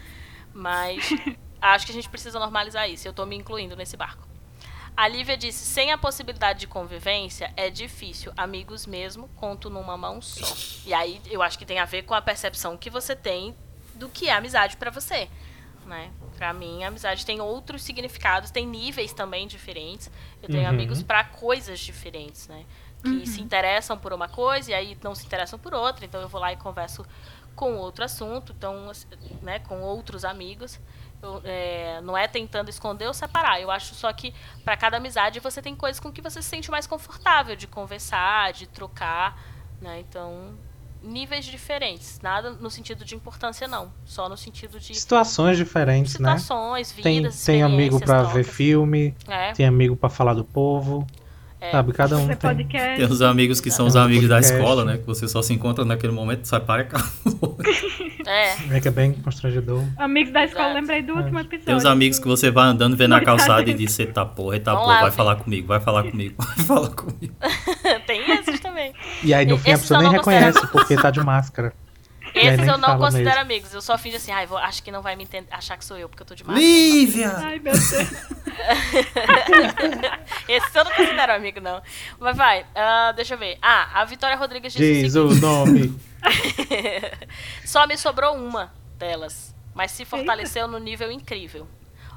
Mas 0.54 1.10
acho 1.60 1.86
que 1.86 1.92
a 1.92 1.94
gente 1.94 2.08
precisa 2.08 2.38
normalizar 2.38 2.88
isso. 2.88 3.06
Eu 3.06 3.12
tô 3.12 3.26
me 3.26 3.36
incluindo 3.36 3.74
nesse 3.74 3.96
barco. 3.96 4.28
A 4.96 5.08
Lívia 5.08 5.36
disse: 5.36 5.64
sem 5.64 5.90
a 5.92 5.98
possibilidade 5.98 6.60
de 6.60 6.66
convivência, 6.66 7.52
é 7.56 7.68
difícil. 7.68 8.32
Amigos 8.36 8.86
mesmo, 8.86 9.28
conto 9.34 9.68
numa 9.68 9.96
mão 9.96 10.20
só. 10.22 10.46
E 10.86 10.94
aí 10.94 11.20
eu 11.28 11.42
acho 11.42 11.58
que 11.58 11.64
tem 11.64 11.78
a 11.78 11.84
ver 11.84 12.02
com 12.02 12.14
a 12.14 12.22
percepção 12.22 12.76
que 12.76 12.90
você 12.90 13.16
tem 13.16 13.56
do 14.00 14.08
que 14.08 14.28
é 14.28 14.32
amizade 14.32 14.76
para 14.76 14.90
você. 14.90 15.28
Né? 15.86 16.10
Pra 16.36 16.52
mim, 16.52 16.82
a 16.82 16.88
amizade 16.88 17.24
tem 17.24 17.40
outros 17.40 17.82
significados, 17.82 18.50
tem 18.50 18.66
níveis 18.66 19.12
também 19.12 19.46
diferentes. 19.46 20.10
Eu 20.42 20.48
tenho 20.48 20.62
uhum. 20.62 20.68
amigos 20.68 21.02
para 21.02 21.22
coisas 21.22 21.78
diferentes, 21.78 22.48
né? 22.48 22.64
Que 23.02 23.08
uhum. 23.08 23.26
se 23.26 23.40
interessam 23.40 23.98
por 23.98 24.12
uma 24.12 24.28
coisa 24.28 24.70
e 24.70 24.74
aí 24.74 24.98
não 25.02 25.14
se 25.14 25.26
interessam 25.26 25.58
por 25.58 25.74
outra. 25.74 26.04
Então 26.04 26.20
eu 26.20 26.28
vou 26.28 26.40
lá 26.40 26.52
e 26.52 26.56
converso 26.56 27.04
com 27.54 27.76
outro 27.76 28.04
assunto, 28.04 28.54
então, 28.56 28.90
né, 29.42 29.58
com 29.58 29.82
outros 29.82 30.24
amigos. 30.24 30.80
Eu, 31.22 31.42
é, 31.44 32.00
não 32.02 32.16
é 32.16 32.26
tentando 32.26 32.70
esconder 32.70 33.06
ou 33.06 33.12
separar. 33.12 33.60
Eu 33.60 33.70
acho 33.70 33.94
só 33.94 34.10
que 34.12 34.32
para 34.64 34.76
cada 34.76 34.96
amizade 34.96 35.40
você 35.40 35.60
tem 35.60 35.74
coisas 35.74 36.00
com 36.00 36.10
que 36.10 36.22
você 36.22 36.40
se 36.40 36.48
sente 36.48 36.70
mais 36.70 36.86
confortável 36.86 37.56
de 37.56 37.66
conversar, 37.66 38.52
de 38.52 38.66
trocar, 38.66 39.38
né? 39.80 40.00
Então, 40.00 40.56
níveis 41.02 41.44
diferentes, 41.44 42.20
nada 42.22 42.50
no 42.50 42.70
sentido 42.70 43.04
de 43.04 43.14
importância 43.14 43.66
não, 43.66 43.92
só 44.04 44.28
no 44.28 44.36
sentido 44.36 44.78
de 44.78 44.94
situações 44.94 45.56
diferentes, 45.56 46.12
situações, 46.12 46.94
né? 46.96 47.02
Vidas, 47.02 47.44
tem 47.44 47.54
tem 47.54 47.62
amigo 47.62 48.00
para 48.00 48.22
ver 48.24 48.44
filme, 48.44 49.14
é. 49.28 49.52
tem 49.52 49.66
amigo 49.66 49.96
para 49.96 50.08
falar 50.08 50.34
do 50.34 50.44
povo. 50.44 51.06
É. 51.60 51.72
Sabe, 51.72 51.92
cada 51.92 52.16
um 52.16 52.26
tem. 52.26 52.66
Tem 52.66 53.04
os 53.04 53.20
amigos 53.20 53.60
que 53.60 53.70
são 53.70 53.86
os 53.86 53.94
amigos 53.94 54.28
da 54.28 54.40
escola, 54.40 54.82
né? 54.82 54.96
Que 54.96 55.06
você 55.06 55.28
só 55.28 55.42
se 55.42 55.52
encontra 55.52 55.84
naquele 55.84 56.12
momento, 56.12 56.46
sai 56.46 56.60
para 56.60 56.84
cá. 56.84 57.06
É. 58.26 58.76
É 58.76 58.80
que 58.80 58.86
é 58.86 58.90
bem 58.90 59.12
constrangedor. 59.12 59.82
Amigos 59.96 60.32
da 60.32 60.44
escola, 60.44 60.74
lembrei 60.74 61.02
do 61.02 61.14
último 61.14 61.40
episódio. 61.40 61.66
Tem 61.66 61.74
os 61.74 61.84
amigos 61.84 62.18
que 62.18 62.28
você 62.28 62.48
vai 62.48 62.68
andando, 62.68 62.96
vê 62.96 63.08
na 63.08 63.20
calçada 63.20 63.68
e 63.68 63.74
diz, 63.74 63.98
eita 63.98 64.24
porra, 64.24 64.54
eita 64.54 64.72
porra, 64.72 65.00
vai 65.00 65.10
falar 65.10 65.36
comigo, 65.36 65.66
vai 65.66 65.80
falar 65.80 66.04
comigo, 66.04 66.36
vai 66.38 66.64
falar 66.64 66.90
comigo. 66.90 67.34
tem. 68.06 68.22
E 69.22 69.34
aí 69.34 69.46
no 69.46 69.58
fim 69.58 69.72
a 69.72 69.78
pessoa 69.78 70.00
nem 70.00 70.10
reconhece, 70.10 70.66
porque 70.68 70.96
tá 70.96 71.10
de 71.10 71.20
máscara. 71.20 71.74
Esses 72.34 72.66
eu 72.66 72.78
não 72.78 72.98
considero 72.98 73.24
mesmo. 73.24 73.40
amigos. 73.40 73.74
Eu 73.74 73.82
só 73.82 73.98
finge 73.98 74.16
assim, 74.16 74.32
ai, 74.32 74.46
vou, 74.46 74.58
acho 74.58 74.82
que 74.82 74.90
não 74.90 75.02
vai 75.02 75.16
me 75.16 75.24
entender, 75.24 75.48
achar 75.50 75.76
que 75.76 75.84
sou 75.84 75.98
eu, 75.98 76.08
porque 76.08 76.22
eu 76.22 76.26
tô 76.26 76.34
de 76.34 76.44
máscara. 76.44 76.64
Lívia! 76.64 77.32
Ai, 77.36 77.58
meu 77.58 77.72
Deus. 77.72 77.92
Esses 80.48 80.74
eu 80.74 80.84
não 80.84 80.92
considero 80.92 81.32
amigo, 81.32 81.60
não. 81.60 81.82
Mas 82.18 82.36
vai, 82.36 82.62
uh, 82.62 83.12
deixa 83.14 83.34
eu 83.34 83.38
ver. 83.38 83.58
Ah, 83.60 84.00
a 84.00 84.04
Vitória 84.04 84.36
Rodrigues 84.36 84.72
disse 84.72 85.02
Diz 85.02 85.16
o, 85.16 85.28
o 85.28 85.34
nome. 85.34 85.98
só 87.64 87.86
me 87.86 87.96
sobrou 87.96 88.36
uma 88.36 88.72
delas, 88.96 89.54
mas 89.74 89.90
se 89.90 90.04
fortaleceu 90.04 90.66
Eita. 90.66 90.72
no 90.72 90.78
nível 90.78 91.10
incrível. 91.10 91.66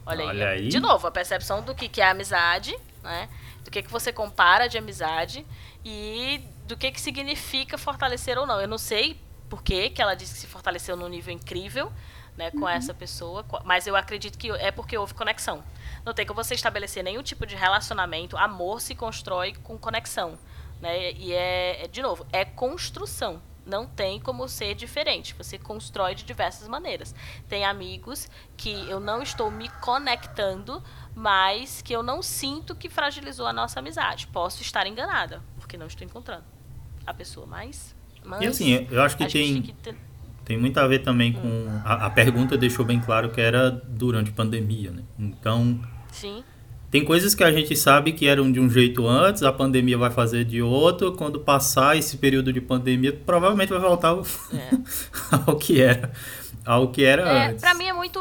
Olha, 0.05 0.25
Olha 0.25 0.49
aí. 0.49 0.63
aí. 0.63 0.67
De 0.67 0.79
novo, 0.79 1.07
a 1.07 1.11
percepção 1.11 1.61
do 1.61 1.73
que, 1.73 1.87
que 1.87 2.01
é 2.01 2.09
amizade, 2.09 2.75
né? 3.01 3.29
Do 3.63 3.71
que, 3.71 3.81
que 3.81 3.89
você 3.89 4.11
compara 4.11 4.67
de 4.67 4.77
amizade 4.77 5.45
e 5.85 6.41
do 6.67 6.77
que, 6.77 6.91
que 6.91 7.01
significa 7.01 7.77
fortalecer 7.77 8.37
ou 8.37 8.45
não. 8.45 8.59
Eu 8.59 8.67
não 8.67 8.77
sei 8.77 9.19
por 9.49 9.61
que 9.61 9.93
ela 9.97 10.15
disse 10.15 10.33
que 10.33 10.39
se 10.39 10.47
fortaleceu 10.47 10.95
num 10.95 11.07
nível 11.07 11.33
incrível 11.33 11.91
né, 12.37 12.51
com 12.51 12.59
uhum. 12.59 12.69
essa 12.69 12.93
pessoa, 12.93 13.45
mas 13.63 13.85
eu 13.87 13.95
acredito 13.95 14.37
que 14.37 14.49
é 14.51 14.71
porque 14.71 14.97
houve 14.97 15.13
conexão. 15.13 15.63
Não 16.03 16.13
tem 16.13 16.25
como 16.25 16.43
você 16.43 16.55
estabelecer 16.55 17.03
nenhum 17.03 17.21
tipo 17.21 17.45
de 17.45 17.55
relacionamento, 17.55 18.37
amor 18.37 18.81
se 18.81 18.95
constrói 18.95 19.53
com 19.53 19.77
conexão. 19.77 20.37
Né? 20.81 21.11
E 21.13 21.33
é, 21.33 21.85
é, 21.85 21.87
de 21.87 22.01
novo, 22.01 22.25
é 22.31 22.43
construção. 22.43 23.41
Não 23.65 23.85
tem 23.85 24.19
como 24.19 24.49
ser 24.49 24.75
diferente. 24.75 25.33
Você 25.35 25.57
constrói 25.57 26.15
de 26.15 26.25
diversas 26.25 26.67
maneiras. 26.67 27.15
Tem 27.47 27.63
amigos 27.63 28.29
que 28.57 28.71
eu 28.89 28.99
não 28.99 29.21
estou 29.21 29.49
me 29.49 29.69
conectando, 29.79 30.83
mas 31.15 31.81
que 31.81 31.93
eu 31.93 32.03
não 32.03 32.21
sinto 32.21 32.75
que 32.75 32.89
fragilizou 32.89 33.47
a 33.47 33.53
nossa 33.53 33.79
amizade. 33.79 34.27
Posso 34.27 34.61
estar 34.61 34.85
enganada, 34.85 35.41
porque 35.57 35.77
não 35.77 35.87
estou 35.87 36.05
encontrando 36.05 36.52
a 37.05 37.13
pessoa, 37.13 37.45
mas 37.45 37.95
mas 38.25 38.41
e 38.41 38.47
assim, 38.47 38.87
eu 38.89 39.01
acho 39.01 39.17
que 39.17 39.27
tem, 39.27 39.61
que 39.61 39.73
tem 40.45 40.57
muito 40.57 40.77
a 40.77 40.87
ver 40.87 40.99
também 40.99 41.35
hum. 41.37 41.41
com. 41.41 41.81
A, 41.87 42.05
a, 42.05 42.09
pergunta 42.09 42.57
deixou 42.57 42.85
bem 42.85 42.99
claro 42.99 43.29
que 43.29 43.39
era 43.39 43.69
durante 43.69 44.29
a 44.29 44.33
pandemia, 44.33 44.91
né? 44.91 45.03
Então. 45.17 45.79
Sim. 46.11 46.43
Tem 46.89 47.03
coisas 47.03 47.33
que 47.33 47.43
a 47.43 47.51
gente 47.51 47.75
sabe 47.75 48.11
que 48.11 48.27
eram 48.27 48.51
de 48.51 48.59
um 48.59 48.69
jeito 48.69 49.07
antes, 49.07 49.41
a 49.41 49.51
pandemia 49.51 49.97
vai 49.97 50.11
fazer 50.11 50.45
de 50.45 50.61
outro. 50.61 51.13
Quando 51.13 51.39
passar 51.39 51.97
esse 51.97 52.17
período 52.17 52.53
de 52.53 52.61
pandemia, 52.61 53.11
provavelmente 53.11 53.69
vai 53.69 53.79
voltar 53.79 54.09
ao, 54.09 54.21
é. 54.21 54.69
ao 55.47 55.55
que 55.55 55.81
era. 55.81 56.11
Ao 56.63 56.89
que 56.89 57.03
era 57.03 57.23
é, 57.23 57.47
antes. 57.47 57.61
Pra 57.61 57.73
mim 57.73 57.85
é 57.85 57.93
muito 57.93 58.19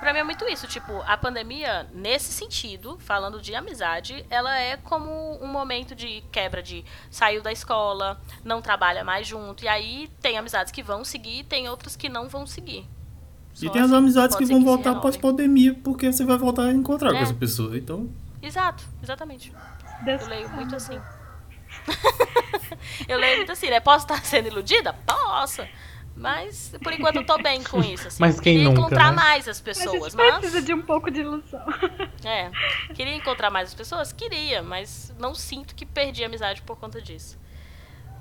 Pra 0.00 0.14
mim 0.14 0.20
é 0.20 0.24
muito 0.24 0.48
isso, 0.48 0.66
tipo, 0.66 1.02
a 1.06 1.14
pandemia, 1.14 1.86
nesse 1.92 2.32
sentido, 2.32 2.98
falando 3.00 3.38
de 3.38 3.54
amizade, 3.54 4.24
ela 4.30 4.58
é 4.58 4.78
como 4.78 5.38
um 5.42 5.46
momento 5.46 5.94
de 5.94 6.24
quebra 6.32 6.62
de 6.62 6.82
saiu 7.10 7.42
da 7.42 7.52
escola, 7.52 8.18
não 8.42 8.62
trabalha 8.62 9.04
mais 9.04 9.26
junto, 9.26 9.62
e 9.62 9.68
aí 9.68 10.10
tem 10.22 10.38
amizades 10.38 10.72
que 10.72 10.82
vão 10.82 11.04
seguir, 11.04 11.44
tem 11.44 11.68
outras 11.68 11.96
que 11.96 12.08
não 12.08 12.30
vão 12.30 12.46
seguir. 12.46 12.88
Só 13.52 13.66
e 13.66 13.70
tem 13.70 13.82
assim, 13.82 13.92
as 13.92 13.98
amizades 13.98 14.36
que 14.36 14.46
vão 14.46 14.60
que 14.60 14.64
voltar 14.64 14.94
pós-pandemia, 15.00 15.74
porque 15.74 16.10
você 16.10 16.24
vai 16.24 16.38
voltar 16.38 16.62
a 16.62 16.72
encontrar 16.72 17.10
é. 17.10 17.12
com 17.12 17.18
essa 17.18 17.34
pessoa, 17.34 17.76
então... 17.76 18.08
Exato, 18.42 18.82
exatamente. 19.02 19.52
Deus 20.02 20.22
Eu 20.22 20.28
leio 20.28 20.48
muito 20.48 20.74
assim. 20.74 20.98
eu 23.06 23.18
leio 23.18 23.36
muito 23.36 23.52
assim, 23.52 23.68
né? 23.68 23.80
Posso 23.80 24.06
estar 24.06 24.24
sendo 24.24 24.48
iludida? 24.48 24.94
Posso. 25.06 25.62
Mas, 26.20 26.74
por 26.82 26.92
enquanto, 26.92 27.16
eu 27.16 27.24
tô 27.24 27.38
bem 27.38 27.62
com 27.62 27.80
isso. 27.80 28.08
Assim. 28.08 28.18
Mas 28.20 28.38
quem 28.38 28.56
queria 28.56 28.68
nunca, 28.68 28.80
encontrar 28.80 29.10
né? 29.10 29.16
mais 29.16 29.48
as 29.48 29.60
pessoas, 29.60 30.14
mas... 30.14 30.34
precisa 30.36 30.62
de 30.62 30.74
um 30.74 30.82
pouco 30.82 31.10
de 31.10 31.20
ilusão. 31.20 31.64
É. 32.24 32.50
Queria 32.94 33.14
encontrar 33.14 33.50
mais 33.50 33.68
as 33.68 33.74
pessoas? 33.74 34.12
Queria, 34.12 34.62
mas 34.62 35.14
não 35.18 35.34
sinto 35.34 35.74
que 35.74 35.86
perdi 35.86 36.22
a 36.22 36.26
amizade 36.26 36.60
por 36.62 36.76
conta 36.76 37.00
disso. 37.00 37.38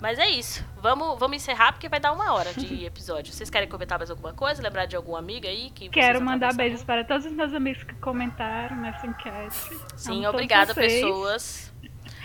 Mas 0.01 0.17
é 0.17 0.29
isso. 0.29 0.63
Vamos, 0.81 1.19
vamos 1.19 1.35
encerrar 1.35 1.73
porque 1.73 1.89
vai 1.89 1.99
dar 1.99 2.13
uma 2.13 2.33
hora 2.33 2.53
de 2.53 2.85
episódio. 2.85 3.33
Vocês 3.33 3.49
querem 3.49 3.67
comentar 3.67 3.97
mais 3.97 4.09
alguma 4.09 4.33
coisa? 4.33 4.61
Lembrar 4.61 4.85
de 4.85 4.95
alguma 4.95 5.19
amiga 5.19 5.49
aí? 5.49 5.69
que 5.71 5.89
Quero 5.89 6.21
mandar 6.21 6.53
beijos 6.53 6.83
para 6.83 7.03
todos 7.03 7.25
os 7.25 7.31
meus 7.33 7.53
amigos 7.53 7.83
que 7.83 7.93
comentaram 7.95 8.77
nessa 8.77 9.05
enquete. 9.05 9.77
Sim, 9.97 10.25
obrigada, 10.25 10.73
pessoas. 10.73 11.73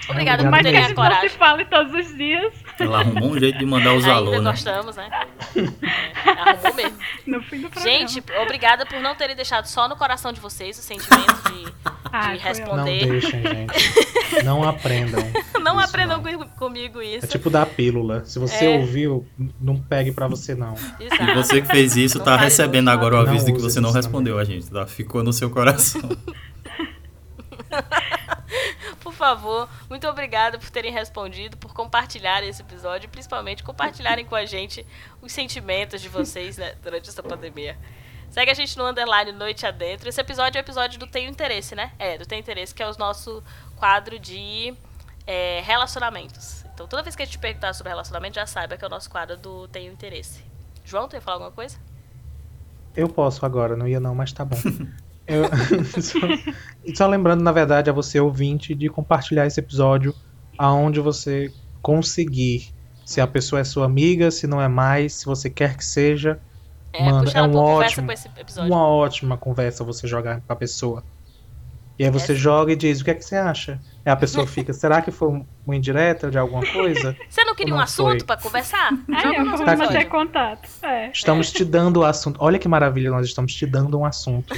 Obrigada 0.08 0.50
por 0.50 0.62
terem 0.62 0.84
a 0.84 0.94
coragem. 0.94 1.22
Não 1.22 1.28
se 1.28 1.36
fale 1.36 1.64
todos 1.64 1.92
os 1.94 2.16
dias. 2.16 2.52
Ela 2.78 3.00
arrumou 3.00 3.30
um 3.30 3.38
jeito 3.38 3.58
de 3.58 3.66
mandar 3.66 3.94
os 3.94 4.04
alô, 4.06 4.32
né? 4.32 4.50
gostamos, 4.50 4.96
né? 4.96 5.08
É, 5.56 6.30
arrumou 6.30 6.74
mesmo. 6.74 6.98
No 7.26 7.42
fim 7.42 7.60
do 7.60 7.70
programa. 7.70 7.98
Gente, 7.98 8.22
obrigada 8.42 8.84
por 8.84 9.00
não 9.00 9.14
terem 9.14 9.34
deixado 9.34 9.66
só 9.66 9.88
no 9.88 9.96
coração 9.96 10.32
de 10.32 10.40
vocês 10.40 10.78
o 10.78 10.82
sentimento 10.82 11.52
de, 11.52 11.72
ah, 12.12 12.34
de 12.34 12.38
responder. 12.38 13.06
Não 13.06 13.12
deixem, 13.12 13.42
gente. 13.42 14.44
Não 14.44 14.62
aprendam. 14.68 15.20
Não 15.60 15.78
isso, 15.78 15.88
aprendam 15.88 16.20
não. 16.20 16.48
comigo 16.48 17.00
isso. 17.00 17.24
É 17.24 17.28
tipo 17.28 17.48
da 17.48 17.64
pílula. 17.64 18.24
Se 18.24 18.38
você 18.38 18.66
é. 18.66 18.78
ouviu, 18.78 19.26
não 19.60 19.76
pegue 19.76 20.10
pra 20.10 20.26
você, 20.26 20.54
não. 20.54 20.74
Exato. 20.98 21.22
E 21.22 21.34
você 21.34 21.62
que 21.62 21.68
fez 21.68 21.96
isso, 21.96 22.18
não 22.18 22.24
tá 22.24 22.36
recebendo 22.36 22.88
agora 22.88 23.14
o 23.14 23.18
aviso 23.18 23.46
de 23.46 23.52
que 23.52 23.60
você 23.60 23.80
não 23.80 23.92
respondeu 23.92 24.38
a 24.38 24.44
gente, 24.44 24.68
tá? 24.70 24.86
Ficou 24.86 25.22
no 25.22 25.32
seu 25.32 25.50
coração. 25.50 26.02
por 29.04 29.12
favor, 29.12 29.68
muito 29.90 30.08
obrigada 30.08 30.58
por 30.58 30.70
terem 30.70 30.90
respondido, 30.90 31.58
por 31.58 31.74
compartilhar 31.74 32.42
esse 32.42 32.62
episódio, 32.62 33.06
principalmente 33.10 33.62
compartilharem 33.62 34.24
com 34.24 34.34
a 34.34 34.46
gente 34.46 34.84
os 35.20 35.30
sentimentos 35.30 36.00
de 36.00 36.08
vocês 36.08 36.56
né, 36.56 36.74
durante 36.82 37.10
essa 37.10 37.22
pandemia. 37.22 37.76
Segue 38.30 38.50
a 38.50 38.54
gente 38.54 38.78
no 38.78 38.86
underline 38.86 39.30
Noite 39.32 39.66
Adentro. 39.66 40.08
Esse 40.08 40.22
episódio 40.22 40.56
é 40.56 40.62
o 40.62 40.64
episódio 40.64 40.98
do 40.98 41.06
Tenho 41.06 41.30
Interesse, 41.30 41.74
né? 41.74 41.92
É, 41.98 42.16
do 42.16 42.24
Tenho 42.24 42.40
Interesse, 42.40 42.74
que 42.74 42.82
é 42.82 42.88
o 42.88 42.96
nosso 42.96 43.44
quadro 43.76 44.18
de 44.18 44.74
é, 45.26 45.60
relacionamentos. 45.60 46.64
Então, 46.72 46.88
toda 46.88 47.02
vez 47.02 47.14
que 47.14 47.22
a 47.22 47.26
gente 47.26 47.38
perguntar 47.38 47.74
sobre 47.74 47.90
relacionamento, 47.90 48.36
já 48.36 48.46
saiba 48.46 48.78
que 48.78 48.84
é 48.84 48.88
o 48.88 48.90
nosso 48.90 49.10
quadro 49.10 49.36
do 49.36 49.68
Tenho 49.68 49.92
Interesse. 49.92 50.42
João, 50.82 51.06
tu 51.08 51.14
ia 51.14 51.20
falar 51.20 51.36
alguma 51.36 51.52
coisa? 51.52 51.78
Eu 52.96 53.08
posso 53.08 53.44
agora, 53.44 53.76
não 53.76 53.86
ia 53.86 54.00
não, 54.00 54.14
mas 54.14 54.32
tá 54.32 54.46
bom. 54.46 54.56
Eu, 55.26 55.44
só, 56.00 56.18
só, 56.94 57.06
lembrando, 57.06 57.42
na 57.42 57.52
verdade, 57.52 57.88
a 57.88 57.92
você 57.92 58.20
ouvinte 58.20 58.74
de 58.74 58.88
compartilhar 58.88 59.46
esse 59.46 59.58
episódio 59.58 60.14
aonde 60.58 61.00
você 61.00 61.52
conseguir. 61.80 62.72
Se 63.04 63.20
a 63.20 63.26
pessoa 63.26 63.60
é 63.60 63.64
sua 63.64 63.84
amiga, 63.84 64.30
se 64.30 64.46
não 64.46 64.60
é 64.60 64.68
mais, 64.68 65.14
se 65.14 65.26
você 65.26 65.50
quer 65.50 65.76
que 65.76 65.84
seja. 65.84 66.40
É, 66.92 67.04
manda, 67.04 67.30
é 67.32 67.42
um 67.42 67.56
ótimo, 67.56 68.08
uma 68.58 68.86
ótima 68.86 69.36
conversa 69.36 69.84
você 69.84 70.06
jogar 70.06 70.40
com 70.40 70.52
a 70.52 70.56
pessoa. 70.56 71.02
E 71.98 72.04
aí 72.04 72.10
você 72.10 72.32
é. 72.32 72.34
joga 72.34 72.72
e 72.72 72.76
diz 72.76 73.00
o 73.00 73.04
que 73.04 73.10
é 73.10 73.14
que 73.14 73.24
você 73.24 73.36
acha. 73.36 73.80
E 74.04 74.10
a 74.10 74.16
pessoa 74.16 74.46
fica, 74.46 74.72
será 74.74 75.00
que 75.00 75.10
foi 75.10 75.44
uma 75.64 75.76
indireta 75.76 76.30
de 76.30 76.36
alguma 76.36 76.64
coisa? 76.66 77.16
Você 77.30 77.44
não 77.44 77.54
queria 77.54 77.72
não 77.72 77.78
um 77.78 77.82
assunto 77.82 78.24
para 78.24 78.40
conversar? 78.40 78.92
É, 79.08 79.40
eu 79.40 79.56
vou 79.56 79.66
manter 79.66 80.04
contato. 80.06 80.68
É. 80.82 81.10
Estamos 81.10 81.52
te 81.52 81.64
dando 81.64 82.00
o 82.00 82.04
assunto. 82.04 82.36
Olha 82.40 82.58
que 82.58 82.66
maravilha, 82.66 83.10
nós 83.10 83.26
estamos 83.26 83.54
te 83.54 83.64
dando 83.64 83.98
um 83.98 84.04
assunto. 84.04 84.54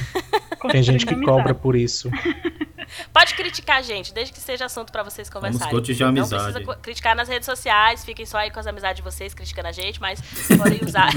Tem 0.71 0.83
gente 0.83 1.05
que 1.05 1.15
cobra 1.21 1.53
por 1.53 1.75
isso. 1.75 2.09
Pode 3.11 3.35
criticar 3.35 3.77
a 3.77 3.81
gente, 3.81 4.13
desde 4.13 4.33
que 4.33 4.39
seja 4.39 4.65
assunto 4.65 4.91
para 4.91 5.03
vocês 5.03 5.29
conversarem. 5.29 5.59
Vamos 5.59 5.73
amizade. 6.07 6.53
Não 6.53 6.53
precisa 6.53 6.75
criticar 6.81 7.15
nas 7.15 7.27
redes 7.27 7.45
sociais, 7.45 8.05
fiquem 8.05 8.25
só 8.25 8.37
aí 8.37 8.49
com 8.49 8.59
as 8.59 8.67
amizades 8.67 8.97
de 8.97 9.01
vocês 9.01 9.33
criticando 9.33 9.67
a 9.67 9.71
gente, 9.71 9.99
mas 9.99 10.21
podem 10.57 10.79
usar. 10.83 11.09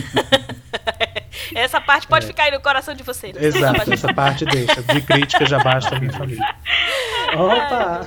essa 1.55 1.81
parte 1.81 2.07
pode 2.07 2.25
é. 2.25 2.29
ficar 2.29 2.45
aí 2.45 2.51
no 2.51 2.61
coração 2.61 2.95
de 2.95 3.03
vocês. 3.03 3.37
Exato, 3.37 3.93
essa 3.93 4.13
parte 4.13 4.45
deixa. 4.45 4.83
De 4.83 5.01
crítica 5.01 5.47
já 5.47 5.59
basta 5.63 5.97
a 5.97 6.01
minha 6.01 6.13
família. 6.13 6.55
Opa! 7.37 8.07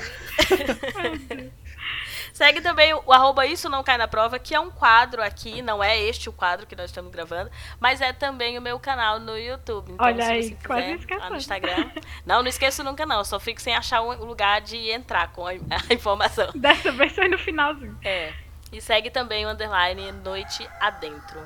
Segue 2.33 2.61
também 2.61 2.91
o 2.95 3.13
arroba 3.13 3.45
Isso 3.45 3.69
Não 3.69 3.83
Cai 3.83 3.95
na 3.95 4.07
Prova, 4.07 4.39
que 4.39 4.55
é 4.55 4.59
um 4.59 4.71
quadro 4.71 5.21
aqui, 5.21 5.61
não 5.61 5.83
é 5.83 6.01
este 6.01 6.29
o 6.29 6.33
quadro 6.33 6.65
que 6.65 6.75
nós 6.75 6.85
estamos 6.85 7.11
gravando, 7.11 7.51
mas 7.79 8.01
é 8.01 8.11
também 8.11 8.57
o 8.57 8.61
meu 8.61 8.79
canal 8.79 9.19
no 9.19 9.37
YouTube. 9.37 9.91
Então, 9.91 10.03
Olha 10.03 10.25
aí, 10.25 10.57
quase 10.65 10.93
esquecendo. 10.93 11.21
lá 11.21 11.29
no 11.29 11.37
Instagram. 11.37 11.91
Não, 12.25 12.41
não 12.41 12.49
esqueço 12.49 12.83
nunca 12.83 13.05
não, 13.05 13.23
só 13.23 13.39
fico 13.39 13.61
sem 13.61 13.75
achar 13.75 14.01
o 14.01 14.25
lugar 14.25 14.61
de 14.61 14.89
entrar 14.89 15.31
com 15.31 15.45
a, 15.45 15.51
a 15.89 15.93
informação. 15.93 16.49
Dessa 16.55 16.91
vez 16.91 17.13
foi 17.13 17.27
no 17.27 17.37
finalzinho. 17.37 17.95
É. 18.03 18.33
E 18.71 18.81
segue 18.81 19.11
também 19.11 19.45
o 19.45 19.49
underline 19.49 20.11
Noite 20.11 20.67
Adentro. 20.79 21.39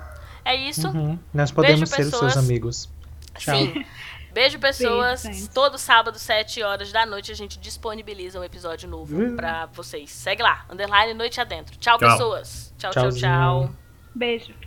É 0.45 0.55
isso. 0.55 0.87
Uhum. 0.87 1.19
Nós 1.33 1.51
podemos 1.51 1.89
Beijo, 1.89 1.95
ser 1.95 2.03
pessoas. 2.05 2.27
os 2.27 2.33
seus 2.33 2.45
amigos. 2.45 2.89
Tchau. 3.37 3.57
Sim. 3.57 3.85
Beijo, 4.33 4.59
pessoas. 4.59 5.23
Beijo, 5.23 5.49
Todo 5.49 5.77
sábado, 5.77 6.17
7 6.17 6.61
horas 6.63 6.91
da 6.91 7.05
noite, 7.05 7.31
a 7.31 7.35
gente 7.35 7.59
disponibiliza 7.59 8.39
um 8.39 8.43
episódio 8.43 8.87
novo 8.89 9.15
uhum. 9.15 9.35
pra 9.35 9.65
vocês. 9.67 10.09
Segue 10.09 10.43
lá, 10.43 10.65
underline 10.69 11.13
Noite 11.13 11.39
Adentro. 11.39 11.77
Tchau, 11.77 11.97
tchau. 11.97 12.09
pessoas. 12.09 12.73
Tchau, 12.77 12.91
Tchauzinho. 12.91 13.21
tchau, 13.21 13.63
tchau. 13.67 13.75
Beijo. 14.13 14.66